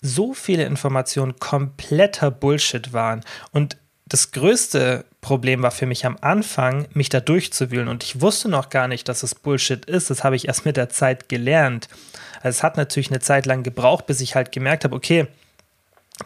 so 0.00 0.32
viele 0.32 0.64
Informationen 0.64 1.40
kompletter 1.40 2.30
Bullshit 2.30 2.92
waren. 2.92 3.24
Und 3.50 3.76
das 4.06 4.30
größte 4.30 5.04
Problem 5.24 5.62
war 5.62 5.70
für 5.70 5.86
mich 5.86 6.04
am 6.04 6.18
Anfang, 6.20 6.86
mich 6.92 7.08
da 7.08 7.18
durchzuwühlen. 7.18 7.88
Und 7.88 8.04
ich 8.04 8.20
wusste 8.20 8.50
noch 8.50 8.68
gar 8.68 8.88
nicht, 8.88 9.08
dass 9.08 9.22
es 9.22 9.34
Bullshit 9.34 9.82
ist. 9.86 10.10
Das 10.10 10.22
habe 10.22 10.36
ich 10.36 10.48
erst 10.48 10.66
mit 10.66 10.76
der 10.76 10.90
Zeit 10.90 11.30
gelernt. 11.30 11.88
Also 12.42 12.50
es 12.50 12.62
hat 12.62 12.76
natürlich 12.76 13.10
eine 13.10 13.20
Zeit 13.20 13.46
lang 13.46 13.62
gebraucht, 13.62 14.04
bis 14.04 14.20
ich 14.20 14.34
halt 14.34 14.52
gemerkt 14.52 14.84
habe, 14.84 14.94
okay, 14.94 15.26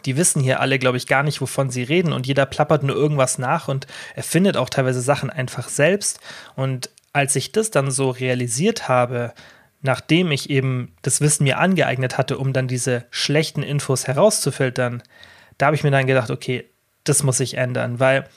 die 0.03 0.17
wissen 0.17 0.41
hier 0.41 0.59
alle, 0.59 0.79
glaube 0.79 0.97
ich, 0.97 1.07
gar 1.07 1.23
nicht, 1.23 1.39
wovon 1.39 1.69
sie 1.69 1.81
reden 1.81 2.11
und 2.11 2.27
jeder 2.27 2.45
plappert 2.45 2.83
nur 2.83 2.95
irgendwas 2.95 3.37
nach 3.37 3.69
und 3.69 3.87
erfindet 4.15 4.57
auch 4.57 4.69
teilweise 4.69 5.01
Sachen 5.01 5.29
einfach 5.29 5.69
selbst. 5.69 6.19
Und 6.57 6.89
als 7.13 7.37
ich 7.37 7.53
das 7.53 7.71
dann 7.71 7.91
so 7.91 8.09
realisiert 8.09 8.89
habe, 8.89 9.33
nachdem 9.81 10.29
ich 10.31 10.49
eben 10.49 10.93
das 11.03 11.21
Wissen 11.21 11.45
mir 11.45 11.57
angeeignet 11.57 12.17
hatte, 12.17 12.37
um 12.37 12.51
dann 12.51 12.67
diese 12.67 13.05
schlechten 13.11 13.63
Infos 13.63 14.07
herauszufiltern, 14.07 15.01
da 15.57 15.67
habe 15.67 15.77
ich 15.77 15.85
mir 15.85 15.91
dann 15.91 16.05
gedacht, 16.05 16.31
okay, 16.31 16.69
das 17.05 17.23
muss 17.23 17.37
sich 17.37 17.55
ändern, 17.55 18.01
weil 18.01 18.27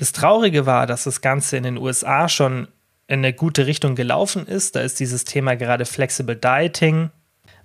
das 0.00 0.12
Traurige 0.12 0.64
war, 0.64 0.86
dass 0.86 1.04
das 1.04 1.20
Ganze 1.20 1.58
in 1.58 1.62
den 1.62 1.76
USA 1.76 2.26
schon 2.30 2.68
in 3.06 3.18
eine 3.18 3.34
gute 3.34 3.66
Richtung 3.66 3.94
gelaufen 3.94 4.46
ist. 4.46 4.74
Da 4.74 4.80
ist 4.80 4.98
dieses 4.98 5.24
Thema 5.24 5.56
gerade 5.56 5.84
Flexible 5.84 6.36
Dieting, 6.36 7.10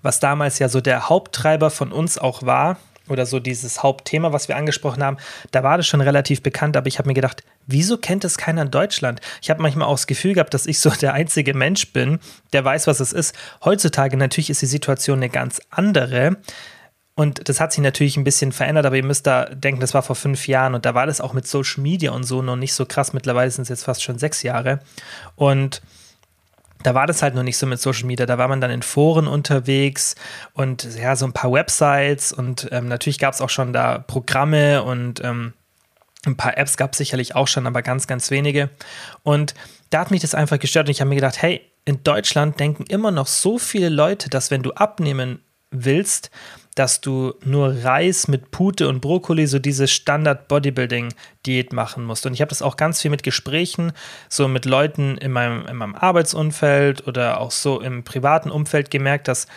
was 0.02 0.20
damals 0.20 0.60
ja 0.60 0.68
so 0.68 0.82
der 0.82 1.08
Haupttreiber 1.08 1.70
von 1.70 1.94
uns 1.94 2.18
auch 2.18 2.44
war, 2.44 2.78
oder 3.08 3.26
so 3.26 3.40
dieses 3.40 3.84
Hauptthema, 3.84 4.34
was 4.34 4.50
wir 4.50 4.58
angesprochen 4.58 5.02
haben, 5.04 5.18
da 5.52 5.64
war 5.64 5.78
das 5.78 5.88
schon 5.88 6.02
relativ 6.02 6.42
bekannt, 6.42 6.76
aber 6.76 6.88
ich 6.88 6.98
habe 6.98 7.08
mir 7.08 7.14
gedacht, 7.14 7.44
wieso 7.68 7.98
kennt 7.98 8.26
es 8.26 8.38
keiner 8.38 8.64
in 8.64 8.72
Deutschland? 8.72 9.22
Ich 9.42 9.50
habe 9.50 9.62
manchmal 9.62 9.88
auch 9.88 9.94
das 9.94 10.08
Gefühl 10.08 10.34
gehabt, 10.34 10.54
dass 10.54 10.66
ich 10.66 10.80
so 10.80 10.90
der 10.90 11.14
einzige 11.14 11.54
Mensch 11.54 11.94
bin, 11.94 12.20
der 12.52 12.66
weiß, 12.66 12.88
was 12.88 13.00
es 13.00 13.14
ist. 13.14 13.36
Heutzutage 13.64 14.18
natürlich 14.18 14.50
ist 14.50 14.62
die 14.62 14.66
Situation 14.66 15.20
eine 15.20 15.30
ganz 15.30 15.62
andere. 15.70 16.38
Und 17.16 17.48
das 17.48 17.62
hat 17.62 17.72
sich 17.72 17.82
natürlich 17.82 18.18
ein 18.18 18.26
bisschen 18.26 18.52
verändert, 18.52 18.86
aber 18.86 18.98
ihr 18.98 19.06
müsst 19.06 19.26
da 19.26 19.46
denken, 19.46 19.80
das 19.80 19.94
war 19.94 20.04
vor 20.04 20.18
fünf 20.18 20.48
Jahren 20.48 20.76
und 20.76 20.86
da 20.86 20.94
war 20.94 21.06
das 21.06 21.22
auch 21.22 21.32
mit 21.32 21.48
Social 21.48 21.82
Media 21.82 22.12
und 22.12 22.24
so 22.24 22.42
noch 22.42 22.58
nicht 22.58 22.74
so 22.74 22.86
krass. 22.86 23.14
Mittlerweile 23.14 23.50
sind 23.50 23.64
es 23.64 23.70
jetzt 23.70 23.86
fast 23.86 24.04
schon 24.04 24.20
sechs 24.20 24.44
Jahre. 24.44 24.80
Und 25.36 25.82
da 26.84 26.94
war 26.94 27.08
das 27.08 27.22
halt 27.22 27.34
noch 27.34 27.44
nicht 27.44 27.58
so 27.58 27.66
mit 27.66 27.80
Social 27.80 28.06
Media. 28.06 28.26
Da 28.26 28.38
war 28.38 28.50
man 28.50 28.60
dann 28.60 28.70
in 28.70 28.82
Foren 28.82 29.28
unterwegs 29.28 30.16
und 30.54 30.84
ja, 31.00 31.16
so 31.16 31.26
ein 31.26 31.32
paar 31.32 31.52
Websites 31.54 32.34
und 32.34 32.68
ähm, 32.72 32.90
natürlich 32.90 33.18
gab 33.18 33.34
es 33.34 33.42
auch 33.42 33.50
schon 33.50 33.72
da 33.72 33.98
Programme 34.00 34.84
und 34.84 35.24
ähm, 35.24 35.54
ein 36.26 36.36
paar 36.36 36.58
Apps 36.58 36.76
gab 36.76 36.92
es 36.92 36.98
sicherlich 36.98 37.34
auch 37.36 37.48
schon, 37.48 37.66
aber 37.66 37.82
ganz, 37.82 38.08
ganz 38.08 38.30
wenige. 38.30 38.70
Und 39.24 39.54
da 39.90 40.02
hat 40.02 40.12
mich 40.12 40.22
das 40.22 40.36
einfach 40.36 40.60
gestört 40.60 40.88
und 40.88 40.92
ich 40.92 41.00
habe 41.00 41.10
mir 41.10 41.16
gedacht, 41.16 41.42
hey, 41.42 41.62
in 41.86 42.04
Deutschland 42.04 42.60
denken 42.60 42.84
immer 42.88 43.12
noch 43.12 43.28
so 43.28 43.58
viele 43.58 43.90
Leute, 43.90 44.30
dass 44.30 44.52
wenn 44.52 44.64
du 44.64 44.74
abnehmen 44.74 45.40
willst, 45.72 46.30
dass 46.76 47.00
du 47.00 47.34
nur 47.44 47.84
Reis 47.84 48.28
mit 48.28 48.52
Pute 48.52 48.90
und 48.90 49.00
Brokkoli, 49.00 49.48
so 49.48 49.60
diese 49.60 49.88
Standard-Bodybuilding-Diät 49.88 51.72
machen 51.72 52.04
musst. 52.04 52.26
Und 52.26 52.34
ich 52.34 52.42
habe 52.42 52.50
das 52.50 52.62
auch 52.62 52.76
ganz 52.76 53.02
viel 53.02 53.12
mit 53.12 53.24
Gesprächen, 53.24 53.94
so 54.28 54.50
mit 54.50 54.66
Leuten 54.66 55.18
in 55.18 55.32
meinem, 55.32 55.66
in 55.68 55.78
meinem 55.78 55.96
Arbeitsumfeld 55.96 57.08
oder 57.08 57.40
auch 57.40 57.52
so 57.52 57.80
im 57.80 58.04
privaten 58.04 58.52
Umfeld 58.52 58.92
gemerkt, 58.92 59.30
dass 59.30 59.48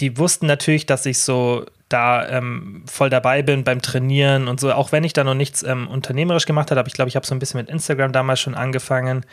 die 0.00 0.16
wussten 0.16 0.46
natürlich, 0.46 0.86
dass 0.86 1.04
ich 1.04 1.18
so 1.18 1.66
da 1.90 2.26
ähm, 2.28 2.84
voll 2.86 3.10
dabei 3.10 3.42
bin 3.42 3.64
beim 3.64 3.82
Trainieren 3.82 4.48
und 4.48 4.58
so, 4.58 4.72
auch 4.72 4.92
wenn 4.92 5.04
ich 5.04 5.12
da 5.12 5.24
noch 5.24 5.34
nichts 5.34 5.62
ähm, 5.62 5.86
unternehmerisch 5.88 6.46
gemacht 6.46 6.70
habe, 6.70 6.80
aber 6.80 6.88
ich 6.88 6.94
glaube, 6.94 7.10
ich 7.10 7.16
habe 7.16 7.26
so 7.26 7.34
ein 7.34 7.38
bisschen 7.38 7.60
mit 7.60 7.68
Instagram 7.68 8.12
damals 8.12 8.40
schon 8.40 8.54
angefangen 8.54 9.26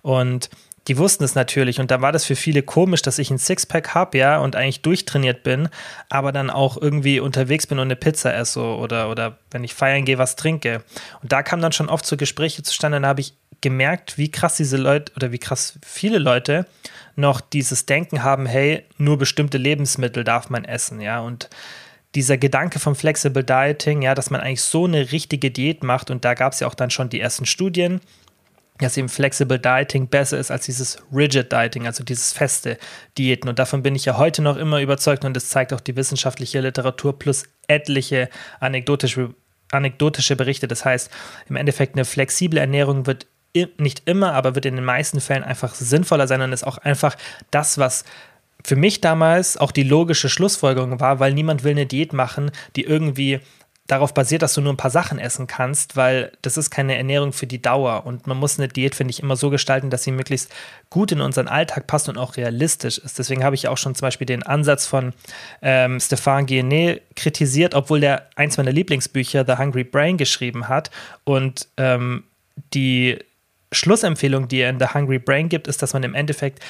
und 0.00 0.48
die 0.88 0.98
wussten 0.98 1.24
es 1.24 1.34
natürlich 1.34 1.80
und 1.80 1.90
da 1.90 2.00
war 2.00 2.12
das 2.12 2.24
für 2.24 2.36
viele 2.36 2.62
komisch, 2.62 3.02
dass 3.02 3.18
ich 3.18 3.30
ein 3.30 3.38
Sixpack 3.38 3.94
habe, 3.94 4.18
ja, 4.18 4.38
und 4.38 4.54
eigentlich 4.54 4.82
durchtrainiert 4.82 5.42
bin, 5.42 5.68
aber 6.08 6.32
dann 6.32 6.50
auch 6.50 6.80
irgendwie 6.80 7.20
unterwegs 7.20 7.66
bin 7.66 7.78
und 7.78 7.86
eine 7.86 7.96
Pizza 7.96 8.34
esse 8.34 8.60
oder, 8.60 9.10
oder 9.10 9.38
wenn 9.50 9.64
ich 9.64 9.74
feiern 9.74 10.04
gehe, 10.04 10.18
was 10.18 10.36
trinke. 10.36 10.84
Und 11.22 11.32
da 11.32 11.42
kam 11.42 11.60
dann 11.60 11.72
schon 11.72 11.88
oft 11.88 12.06
so 12.06 12.16
Gespräche 12.16 12.62
zustande, 12.62 12.96
dann 12.96 13.06
habe 13.06 13.20
ich 13.20 13.34
gemerkt, 13.60 14.18
wie 14.18 14.30
krass 14.30 14.56
diese 14.56 14.76
Leute 14.76 15.12
oder 15.16 15.32
wie 15.32 15.38
krass 15.38 15.78
viele 15.84 16.18
Leute 16.18 16.66
noch 17.16 17.40
dieses 17.40 17.86
Denken 17.86 18.22
haben, 18.22 18.46
hey, 18.46 18.84
nur 18.98 19.18
bestimmte 19.18 19.58
Lebensmittel 19.58 20.22
darf 20.22 20.50
man 20.50 20.64
essen, 20.64 21.00
ja, 21.00 21.20
und 21.20 21.48
dieser 22.14 22.38
Gedanke 22.38 22.78
vom 22.78 22.94
Flexible 22.94 23.44
Dieting, 23.44 24.02
ja, 24.02 24.14
dass 24.14 24.30
man 24.30 24.40
eigentlich 24.40 24.62
so 24.62 24.86
eine 24.86 25.12
richtige 25.12 25.50
Diät 25.50 25.82
macht 25.82 26.10
und 26.10 26.24
da 26.24 26.34
gab 26.34 26.52
es 26.52 26.60
ja 26.60 26.66
auch 26.66 26.74
dann 26.74 26.90
schon 26.90 27.10
die 27.10 27.20
ersten 27.20 27.44
Studien, 27.44 28.00
dass 28.78 28.96
eben 28.96 29.08
Flexible 29.08 29.58
Dieting 29.58 30.08
besser 30.08 30.38
ist 30.38 30.50
als 30.50 30.66
dieses 30.66 30.98
Rigid 31.12 31.52
Dieting, 31.52 31.86
also 31.86 32.04
dieses 32.04 32.32
feste 32.32 32.78
Diäten. 33.16 33.48
Und 33.48 33.58
davon 33.58 33.82
bin 33.82 33.94
ich 33.94 34.04
ja 34.04 34.18
heute 34.18 34.42
noch 34.42 34.56
immer 34.56 34.80
überzeugt 34.80 35.24
und 35.24 35.34
das 35.34 35.48
zeigt 35.48 35.72
auch 35.72 35.80
die 35.80 35.96
wissenschaftliche 35.96 36.60
Literatur 36.60 37.18
plus 37.18 37.44
etliche 37.68 38.28
anekdotische, 38.60 39.34
anekdotische 39.70 40.36
Berichte. 40.36 40.68
Das 40.68 40.84
heißt, 40.84 41.10
im 41.48 41.56
Endeffekt 41.56 41.94
eine 41.94 42.04
flexible 42.04 42.58
Ernährung 42.58 43.06
wird 43.06 43.26
nicht 43.78 44.02
immer, 44.04 44.34
aber 44.34 44.54
wird 44.54 44.66
in 44.66 44.76
den 44.76 44.84
meisten 44.84 45.20
Fällen 45.20 45.42
einfach 45.42 45.74
sinnvoller 45.74 46.26
sein 46.28 46.42
und 46.42 46.52
ist 46.52 46.66
auch 46.66 46.76
einfach 46.78 47.16
das, 47.50 47.78
was 47.78 48.04
für 48.62 48.76
mich 48.76 49.00
damals 49.00 49.56
auch 49.56 49.70
die 49.70 49.84
logische 49.84 50.28
Schlussfolgerung 50.28 50.98
war, 51.00 51.20
weil 51.20 51.32
niemand 51.32 51.64
will 51.64 51.70
eine 51.70 51.86
Diät 51.86 52.12
machen, 52.12 52.50
die 52.74 52.82
irgendwie 52.82 53.40
darauf 53.86 54.14
basiert, 54.14 54.42
dass 54.42 54.54
du 54.54 54.60
nur 54.60 54.72
ein 54.72 54.76
paar 54.76 54.90
Sachen 54.90 55.18
essen 55.18 55.46
kannst, 55.46 55.96
weil 55.96 56.32
das 56.42 56.56
ist 56.56 56.70
keine 56.70 56.96
Ernährung 56.96 57.32
für 57.32 57.46
die 57.46 57.62
Dauer. 57.62 58.04
Und 58.04 58.26
man 58.26 58.36
muss 58.36 58.58
eine 58.58 58.68
Diät, 58.68 58.94
finde 58.94 59.12
ich, 59.12 59.22
immer 59.22 59.36
so 59.36 59.50
gestalten, 59.50 59.90
dass 59.90 60.02
sie 60.02 60.10
möglichst 60.10 60.52
gut 60.90 61.12
in 61.12 61.20
unseren 61.20 61.48
Alltag 61.48 61.86
passt 61.86 62.08
und 62.08 62.18
auch 62.18 62.36
realistisch 62.36 62.98
ist. 62.98 63.18
Deswegen 63.18 63.44
habe 63.44 63.54
ich 63.54 63.68
auch 63.68 63.78
schon 63.78 63.94
zum 63.94 64.06
Beispiel 64.06 64.26
den 64.26 64.42
Ansatz 64.42 64.86
von 64.86 65.12
ähm, 65.62 66.00
Stefan 66.00 66.46
Guyenet 66.46 67.02
kritisiert, 67.14 67.74
obwohl 67.74 68.00
der 68.00 68.28
eins 68.34 68.56
meiner 68.56 68.72
Lieblingsbücher, 68.72 69.44
The 69.46 69.58
Hungry 69.58 69.84
Brain, 69.84 70.16
geschrieben 70.16 70.68
hat. 70.68 70.90
Und 71.24 71.68
ähm, 71.76 72.24
die 72.74 73.18
Schlussempfehlung, 73.72 74.48
die 74.48 74.58
er 74.58 74.70
in 74.70 74.80
The 74.80 74.94
Hungry 74.94 75.18
Brain 75.18 75.48
gibt, 75.48 75.68
ist, 75.68 75.82
dass 75.82 75.92
man 75.92 76.02
im 76.02 76.14
Endeffekt 76.14 76.60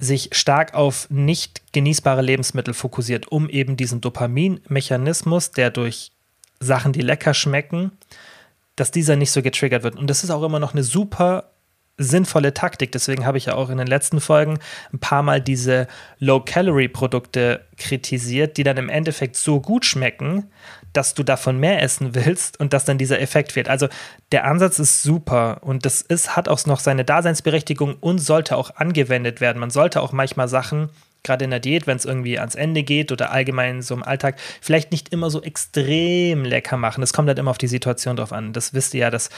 sich 0.00 0.30
stark 0.32 0.74
auf 0.74 1.08
nicht 1.10 1.72
genießbare 1.72 2.22
Lebensmittel 2.22 2.72
fokussiert, 2.72 3.30
um 3.30 3.48
eben 3.48 3.76
diesen 3.76 4.00
Dopaminmechanismus, 4.00 5.50
der 5.50 5.70
durch 5.70 6.12
Sachen, 6.60 6.92
die 6.92 7.00
lecker 7.00 7.34
schmecken, 7.34 7.92
dass 8.76 8.90
dieser 8.90 9.16
nicht 9.16 9.30
so 9.30 9.42
getriggert 9.42 9.82
wird. 9.82 9.96
Und 9.96 10.08
das 10.08 10.24
ist 10.24 10.30
auch 10.30 10.42
immer 10.42 10.60
noch 10.60 10.72
eine 10.72 10.82
super 10.82 11.50
sinnvolle 11.98 12.54
Taktik. 12.54 12.92
Deswegen 12.92 13.26
habe 13.26 13.38
ich 13.38 13.46
ja 13.46 13.54
auch 13.54 13.70
in 13.70 13.78
den 13.78 13.88
letzten 13.88 14.20
Folgen 14.20 14.60
ein 14.92 15.00
paar 15.00 15.22
Mal 15.22 15.40
diese 15.40 15.88
Low-Calorie-Produkte 16.20 17.64
kritisiert, 17.76 18.56
die 18.56 18.62
dann 18.62 18.76
im 18.76 18.88
Endeffekt 18.88 19.36
so 19.36 19.60
gut 19.60 19.84
schmecken, 19.84 20.50
dass 20.92 21.14
du 21.14 21.24
davon 21.24 21.58
mehr 21.58 21.82
essen 21.82 22.14
willst 22.14 22.58
und 22.60 22.72
dass 22.72 22.84
dann 22.84 22.98
dieser 22.98 23.20
Effekt 23.20 23.56
wird. 23.56 23.68
Also 23.68 23.88
der 24.32 24.44
Ansatz 24.44 24.78
ist 24.78 25.02
super 25.02 25.58
und 25.62 25.84
das 25.84 26.00
ist, 26.00 26.36
hat 26.36 26.48
auch 26.48 26.64
noch 26.66 26.80
seine 26.80 27.04
Daseinsberechtigung 27.04 27.96
und 28.00 28.20
sollte 28.20 28.56
auch 28.56 28.76
angewendet 28.76 29.40
werden. 29.40 29.58
Man 29.58 29.70
sollte 29.70 30.00
auch 30.00 30.12
manchmal 30.12 30.48
Sachen 30.48 30.90
gerade 31.22 31.44
in 31.44 31.50
der 31.50 31.60
Diät, 31.60 31.86
wenn 31.86 31.96
es 31.96 32.04
irgendwie 32.04 32.38
ans 32.38 32.54
Ende 32.54 32.82
geht 32.82 33.12
oder 33.12 33.30
allgemein 33.30 33.82
so 33.82 33.94
im 33.94 34.02
Alltag, 34.02 34.36
vielleicht 34.60 34.92
nicht 34.92 35.10
immer 35.10 35.30
so 35.30 35.42
extrem 35.42 36.44
lecker 36.44 36.76
machen. 36.76 37.00
Das 37.00 37.12
kommt 37.12 37.28
halt 37.28 37.38
immer 37.38 37.50
auf 37.50 37.58
die 37.58 37.66
Situation 37.68 38.16
drauf 38.16 38.32
an. 38.32 38.52
Das 38.52 38.74
wisst 38.74 38.94
ihr 38.94 39.00
ja, 39.00 39.10
das, 39.10 39.30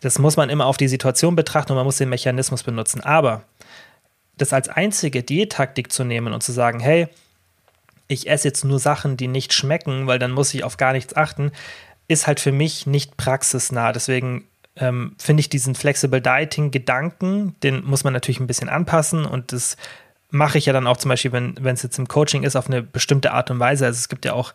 das 0.00 0.18
muss 0.18 0.36
man 0.36 0.50
immer 0.50 0.66
auf 0.66 0.76
die 0.76 0.88
Situation 0.88 1.36
betrachten 1.36 1.72
und 1.72 1.76
man 1.76 1.86
muss 1.86 1.98
den 1.98 2.08
Mechanismus 2.08 2.62
benutzen. 2.62 3.00
Aber 3.00 3.44
das 4.36 4.52
als 4.52 4.68
einzige 4.68 5.22
Diättaktik 5.22 5.92
zu 5.92 6.04
nehmen 6.04 6.32
und 6.32 6.42
zu 6.42 6.52
sagen, 6.52 6.80
hey, 6.80 7.08
ich 8.08 8.28
esse 8.28 8.48
jetzt 8.48 8.64
nur 8.64 8.78
Sachen, 8.78 9.16
die 9.16 9.28
nicht 9.28 9.52
schmecken, 9.52 10.06
weil 10.06 10.18
dann 10.18 10.30
muss 10.30 10.54
ich 10.54 10.64
auf 10.64 10.76
gar 10.76 10.92
nichts 10.92 11.16
achten, 11.16 11.52
ist 12.08 12.26
halt 12.26 12.40
für 12.40 12.52
mich 12.52 12.86
nicht 12.86 13.16
praxisnah. 13.16 13.92
Deswegen 13.92 14.46
ähm, 14.76 15.16
finde 15.18 15.40
ich 15.40 15.48
diesen 15.48 15.74
Flexible 15.74 16.20
Dieting 16.20 16.70
Gedanken, 16.70 17.56
den 17.62 17.84
muss 17.84 18.04
man 18.04 18.12
natürlich 18.12 18.40
ein 18.40 18.46
bisschen 18.46 18.68
anpassen 18.68 19.24
und 19.24 19.52
das 19.52 19.76
mache 20.36 20.58
ich 20.58 20.66
ja 20.66 20.72
dann 20.72 20.86
auch 20.86 20.96
zum 20.96 21.08
Beispiel, 21.08 21.32
wenn 21.32 21.74
es 21.74 21.82
jetzt 21.82 21.98
im 21.98 22.08
Coaching 22.08 22.42
ist, 22.42 22.56
auf 22.56 22.66
eine 22.66 22.82
bestimmte 22.82 23.32
Art 23.32 23.50
und 23.50 23.58
Weise. 23.58 23.86
Also 23.86 23.98
es 23.98 24.08
gibt 24.08 24.24
ja 24.24 24.32
auch 24.32 24.54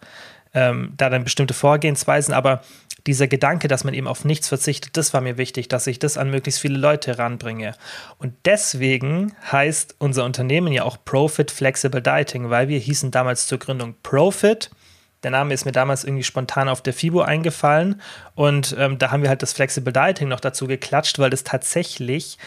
ähm, 0.53 0.93
da 0.97 1.09
dann 1.09 1.23
bestimmte 1.23 1.53
Vorgehensweisen, 1.53 2.33
aber 2.33 2.61
dieser 3.07 3.27
Gedanke, 3.27 3.67
dass 3.67 3.83
man 3.83 3.93
eben 3.93 4.07
auf 4.07 4.25
nichts 4.25 4.47
verzichtet, 4.47 4.95
das 4.95 5.13
war 5.13 5.21
mir 5.21 5.37
wichtig, 5.37 5.67
dass 5.67 5.87
ich 5.87 5.97
das 5.97 6.17
an 6.17 6.29
möglichst 6.29 6.61
viele 6.61 6.77
Leute 6.77 7.17
ranbringe. 7.17 7.73
Und 8.19 8.33
deswegen 8.45 9.33
heißt 9.51 9.95
unser 9.97 10.23
Unternehmen 10.23 10.71
ja 10.71 10.83
auch 10.83 10.97
Profit 11.03 11.49
Flexible 11.49 12.01
Dieting, 12.01 12.49
weil 12.49 12.67
wir 12.67 12.79
hießen 12.79 13.09
damals 13.11 13.47
zur 13.47 13.57
Gründung 13.57 13.95
Profit. 14.03 14.69
Der 15.23 15.31
Name 15.31 15.53
ist 15.53 15.65
mir 15.65 15.71
damals 15.71 16.03
irgendwie 16.03 16.23
spontan 16.23 16.69
auf 16.69 16.81
der 16.81 16.93
FIBO 16.93 17.21
eingefallen 17.21 18.01
und 18.35 18.75
ähm, 18.77 18.97
da 18.97 19.11
haben 19.11 19.21
wir 19.21 19.29
halt 19.29 19.43
das 19.43 19.53
Flexible 19.53 19.93
Dieting 19.93 20.27
noch 20.27 20.39
dazu 20.39 20.67
geklatscht, 20.67 21.19
weil 21.19 21.29
das 21.29 21.43
tatsächlich 21.43 22.37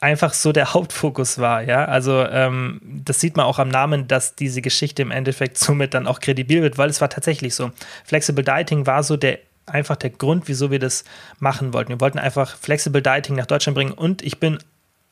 einfach 0.00 0.32
so 0.32 0.52
der 0.52 0.74
Hauptfokus 0.74 1.38
war, 1.38 1.62
ja. 1.62 1.84
Also 1.84 2.24
ähm, 2.24 2.80
das 2.82 3.20
sieht 3.20 3.36
man 3.36 3.46
auch 3.46 3.58
am 3.58 3.68
Namen, 3.68 4.08
dass 4.08 4.34
diese 4.34 4.62
Geschichte 4.62 5.02
im 5.02 5.10
Endeffekt 5.10 5.58
somit 5.58 5.94
dann 5.94 6.06
auch 6.06 6.20
kredibil 6.20 6.62
wird, 6.62 6.78
weil 6.78 6.90
es 6.90 7.00
war 7.00 7.10
tatsächlich 7.10 7.54
so. 7.54 7.70
Flexible 8.04 8.44
Dieting 8.44 8.86
war 8.86 9.02
so 9.02 9.16
der 9.16 9.38
einfach 9.66 9.96
der 9.96 10.10
Grund, 10.10 10.48
wieso 10.48 10.70
wir 10.70 10.78
das 10.78 11.04
machen 11.40 11.74
wollten. 11.74 11.90
Wir 11.90 12.00
wollten 12.00 12.18
einfach 12.18 12.56
Flexible 12.56 13.02
Dieting 13.02 13.36
nach 13.36 13.46
Deutschland 13.46 13.76
bringen 13.76 13.92
und 13.92 14.22
ich 14.22 14.40
bin 14.40 14.58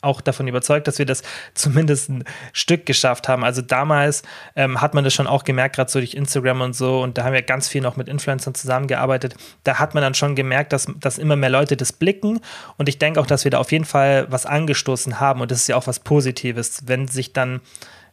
auch 0.06 0.20
davon 0.20 0.48
überzeugt, 0.48 0.88
dass 0.88 0.98
wir 0.98 1.06
das 1.06 1.22
zumindest 1.54 2.08
ein 2.08 2.25
Stück 2.52 2.86
geschafft 2.86 3.28
haben. 3.28 3.44
Also 3.44 3.60
damals 3.60 4.22
ähm, 4.54 4.80
hat 4.80 4.94
man 4.94 5.04
das 5.04 5.12
schon 5.12 5.26
auch 5.26 5.44
gemerkt, 5.44 5.76
gerade 5.76 5.90
so 5.90 5.98
durch 5.98 6.14
Instagram 6.14 6.62
und 6.62 6.75
so, 6.75 7.02
und 7.02 7.18
da 7.18 7.25
haben 7.25 7.34
wir 7.34 7.42
ganz 7.42 7.68
viel 7.68 7.82
noch 7.82 7.96
mit 7.96 8.08
Influencern 8.08 8.54
zusammengearbeitet. 8.54 9.34
Da 9.64 9.78
hat 9.78 9.94
man 9.94 10.02
dann 10.02 10.14
schon 10.14 10.34
gemerkt, 10.34 10.72
dass, 10.72 10.86
dass 10.98 11.18
immer 11.18 11.36
mehr 11.36 11.50
Leute 11.50 11.76
das 11.76 11.92
blicken. 11.92 12.40
Und 12.78 12.88
ich 12.88 12.98
denke 12.98 13.20
auch, 13.20 13.26
dass 13.26 13.44
wir 13.44 13.50
da 13.50 13.58
auf 13.58 13.72
jeden 13.72 13.84
Fall 13.84 14.26
was 14.30 14.46
angestoßen 14.46 15.20
haben. 15.20 15.40
Und 15.40 15.50
das 15.50 15.58
ist 15.58 15.68
ja 15.68 15.76
auch 15.76 15.86
was 15.86 16.00
Positives, 16.00 16.82
wenn 16.86 17.08
sich 17.08 17.32
dann 17.32 17.60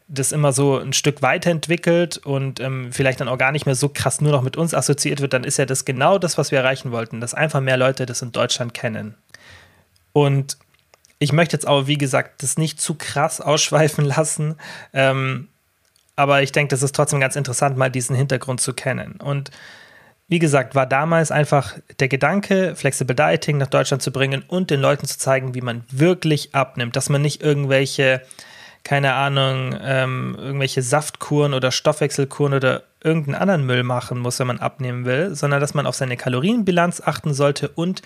das 0.08 0.32
immer 0.32 0.52
so 0.52 0.78
ein 0.78 0.94
Stück 0.94 1.22
weiterentwickelt 1.22 2.18
und 2.18 2.60
ähm, 2.60 2.92
vielleicht 2.92 3.22
dann 3.22 3.30
auch 3.30 3.38
gar 3.38 3.52
nicht 3.52 3.66
mehr 3.66 3.76
so 3.76 3.90
krass 3.90 4.22
nur 4.22 4.32
noch 4.32 4.42
mit 4.42 4.58
uns 4.58 4.74
assoziiert 4.74 5.22
wird, 5.22 5.34
dann 5.34 5.44
ist 5.44 5.58
ja 5.58 5.66
das 5.66 5.86
genau 5.86 6.20
das, 6.20 6.38
was 6.38 6.52
wir 6.52 6.60
erreichen 6.60 6.92
wollten, 6.92 7.22
dass 7.22 7.34
einfach 7.34 7.62
mehr 7.62 7.78
Leute 7.78 8.06
das 8.06 8.22
in 8.22 8.32
Deutschland 8.32 8.74
kennen. 8.74 9.16
Und 10.12 10.58
ich 11.24 11.32
möchte 11.32 11.56
jetzt 11.56 11.66
aber, 11.66 11.88
wie 11.88 11.98
gesagt, 11.98 12.44
das 12.44 12.58
nicht 12.58 12.82
zu 12.82 12.96
krass 12.96 13.40
ausschweifen 13.40 14.04
lassen. 14.04 14.56
Ähm, 14.92 15.48
aber 16.18 16.44
ich 16.44 16.52
denke, 16.52 16.72
das 16.72 16.84
ist 16.84 16.94
trotzdem 16.94 17.22
ganz 17.22 17.38
interessant, 17.38 17.78
mal 17.78 17.90
diesen 17.90 18.14
Hintergrund 18.16 18.60
zu 18.60 18.74
kennen. 18.74 19.22
Und 19.24 19.50
wie 20.28 20.40
gesagt, 20.40 20.76
war 20.76 20.86
damals 20.86 21.32
einfach 21.32 21.76
der 22.00 22.10
Gedanke, 22.10 22.76
Flexible 22.76 23.16
Dieting 23.16 23.58
nach 23.58 23.68
Deutschland 23.68 24.04
zu 24.04 24.12
bringen 24.12 24.44
und 24.46 24.70
den 24.70 24.82
Leuten 24.82 25.08
zu 25.08 25.18
zeigen, 25.18 25.56
wie 25.56 25.62
man 25.62 25.86
wirklich 25.90 26.54
abnimmt, 26.54 26.98
dass 26.98 27.08
man 27.08 27.22
nicht 27.22 27.42
irgendwelche, 27.42 28.22
keine 28.84 29.14
Ahnung, 29.14 29.78
ähm, 29.82 30.36
irgendwelche 30.38 30.82
Saftkuren 30.82 31.54
oder 31.54 31.72
Stoffwechselkuren 31.72 32.54
oder 32.54 32.84
irgendeinen 33.02 33.36
anderen 33.36 33.66
Müll 33.66 33.84
machen 33.84 34.20
muss, 34.20 34.40
wenn 34.40 34.48
man 34.48 34.60
abnehmen 34.60 35.06
will, 35.06 35.36
sondern 35.36 35.62
dass 35.62 35.74
man 35.74 35.88
auf 35.88 35.96
seine 35.96 36.18
Kalorienbilanz 36.18 37.02
achten 37.02 37.34
sollte 37.34 37.70
und 37.70 38.02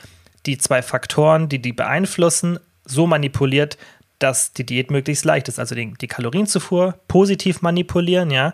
die 0.45 0.57
zwei 0.59 0.81
Faktoren, 0.81 1.49
die 1.49 1.61
die 1.61 1.73
beeinflussen, 1.73 2.59
so 2.87 3.07
manipuliert, 3.07 3.77
dass 4.19 4.53
die 4.53 4.65
Diät 4.65 4.89
möglichst 4.89 5.25
leicht 5.25 5.47
ist. 5.47 5.59
Also 5.59 5.75
die, 5.75 5.93
die 5.93 6.07
Kalorienzufuhr 6.07 6.95
positiv 7.07 7.61
manipulieren, 7.61 8.31
ja, 8.31 8.53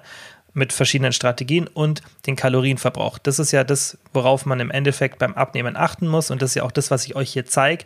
mit 0.53 0.71
verschiedenen 0.71 1.13
Strategien 1.13 1.67
und 1.67 2.01
den 2.27 2.35
Kalorienverbrauch. 2.35 3.17
Das 3.17 3.39
ist 3.39 3.51
ja 3.51 3.63
das, 3.63 3.97
worauf 4.13 4.45
man 4.45 4.59
im 4.59 4.69
Endeffekt 4.69 5.17
beim 5.17 5.33
Abnehmen 5.33 5.75
achten 5.75 6.07
muss. 6.07 6.29
Und 6.29 6.41
das 6.41 6.51
ist 6.51 6.55
ja 6.55 6.63
auch 6.63 6.71
das, 6.71 6.91
was 6.91 7.05
ich 7.05 7.15
euch 7.15 7.31
hier 7.31 7.45
zeige. 7.45 7.85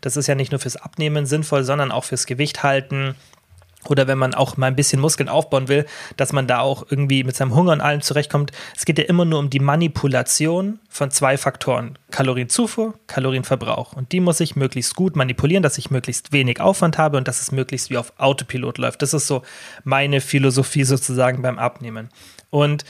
Das 0.00 0.16
ist 0.16 0.26
ja 0.26 0.34
nicht 0.34 0.50
nur 0.50 0.60
fürs 0.60 0.76
Abnehmen 0.76 1.26
sinnvoll, 1.26 1.64
sondern 1.64 1.92
auch 1.92 2.04
fürs 2.04 2.26
Gewicht 2.26 2.62
halten, 2.62 3.14
oder 3.90 4.06
wenn 4.06 4.18
man 4.18 4.34
auch 4.34 4.56
mal 4.56 4.66
ein 4.66 4.76
bisschen 4.76 5.00
Muskeln 5.00 5.28
aufbauen 5.28 5.68
will, 5.68 5.86
dass 6.16 6.32
man 6.32 6.46
da 6.46 6.60
auch 6.60 6.86
irgendwie 6.88 7.24
mit 7.24 7.36
seinem 7.36 7.54
Hunger 7.54 7.72
und 7.72 7.80
allem 7.80 8.00
zurechtkommt. 8.00 8.52
Es 8.76 8.84
geht 8.84 8.98
ja 8.98 9.04
immer 9.04 9.24
nur 9.24 9.38
um 9.38 9.50
die 9.50 9.60
Manipulation 9.60 10.78
von 10.88 11.10
zwei 11.10 11.36
Faktoren. 11.36 11.98
Kalorienzufuhr, 12.10 12.94
Kalorienverbrauch. 13.06 13.94
Und 13.94 14.12
die 14.12 14.20
muss 14.20 14.40
ich 14.40 14.56
möglichst 14.56 14.94
gut 14.96 15.16
manipulieren, 15.16 15.62
dass 15.62 15.78
ich 15.78 15.90
möglichst 15.90 16.32
wenig 16.32 16.60
Aufwand 16.60 16.98
habe 16.98 17.16
und 17.16 17.28
dass 17.28 17.40
es 17.40 17.52
möglichst 17.52 17.90
wie 17.90 17.98
auf 17.98 18.12
Autopilot 18.18 18.78
läuft. 18.78 19.02
Das 19.02 19.14
ist 19.14 19.26
so 19.26 19.42
meine 19.84 20.20
Philosophie 20.20 20.84
sozusagen 20.84 21.42
beim 21.42 21.58
Abnehmen. 21.58 22.08
Und 22.50 22.84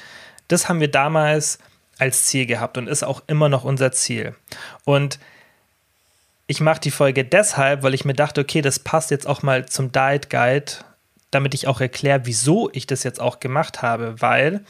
das 0.48 0.68
haben 0.68 0.80
wir 0.80 0.90
damals 0.90 1.58
als 1.98 2.26
Ziel 2.26 2.46
gehabt 2.46 2.78
und 2.78 2.88
ist 2.88 3.02
auch 3.02 3.22
immer 3.26 3.48
noch 3.48 3.64
unser 3.64 3.92
Ziel. 3.92 4.34
Und 4.84 5.18
ich 6.46 6.60
mache 6.60 6.80
die 6.80 6.90
Folge 6.90 7.24
deshalb, 7.24 7.82
weil 7.82 7.94
ich 7.94 8.04
mir 8.04 8.14
dachte, 8.14 8.40
okay, 8.40 8.62
das 8.62 8.78
passt 8.78 9.10
jetzt 9.10 9.26
auch 9.26 9.42
mal 9.42 9.66
zum 9.66 9.92
Diet 9.92 10.30
Guide, 10.30 10.72
damit 11.30 11.54
ich 11.54 11.66
auch 11.66 11.80
erkläre, 11.80 12.20
wieso 12.24 12.70
ich 12.72 12.86
das 12.86 13.02
jetzt 13.02 13.20
auch 13.20 13.40
gemacht 13.40 13.82
habe, 13.82 14.20
weil 14.20 14.64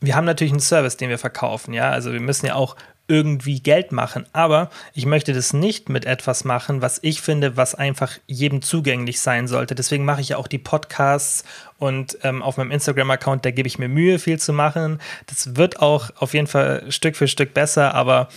wir 0.00 0.16
haben 0.16 0.24
natürlich 0.24 0.52
einen 0.52 0.60
Service, 0.60 0.96
den 0.96 1.10
wir 1.10 1.18
verkaufen, 1.18 1.72
ja, 1.72 1.90
also 1.90 2.12
wir 2.12 2.20
müssen 2.20 2.46
ja 2.46 2.54
auch 2.54 2.76
irgendwie 3.06 3.60
Geld 3.60 3.92
machen, 3.92 4.24
aber 4.32 4.70
ich 4.94 5.04
möchte 5.04 5.34
das 5.34 5.52
nicht 5.52 5.90
mit 5.90 6.06
etwas 6.06 6.44
machen, 6.44 6.80
was 6.80 7.00
ich 7.02 7.20
finde, 7.20 7.56
was 7.56 7.74
einfach 7.74 8.12
jedem 8.26 8.62
zugänglich 8.62 9.20
sein 9.20 9.46
sollte. 9.46 9.74
Deswegen 9.74 10.06
mache 10.06 10.22
ich 10.22 10.30
ja 10.30 10.38
auch 10.38 10.48
die 10.48 10.58
Podcasts 10.58 11.44
und 11.78 12.18
ähm, 12.22 12.42
auf 12.42 12.56
meinem 12.56 12.70
Instagram-Account, 12.70 13.44
da 13.44 13.50
gebe 13.50 13.68
ich 13.68 13.78
mir 13.78 13.90
Mühe, 13.90 14.18
viel 14.18 14.38
zu 14.38 14.54
machen. 14.54 15.00
Das 15.26 15.54
wird 15.56 15.80
auch 15.80 16.10
auf 16.16 16.32
jeden 16.32 16.46
Fall 16.46 16.90
Stück 16.90 17.16
für 17.16 17.28
Stück 17.28 17.52
besser, 17.52 17.94
aber 17.94 18.28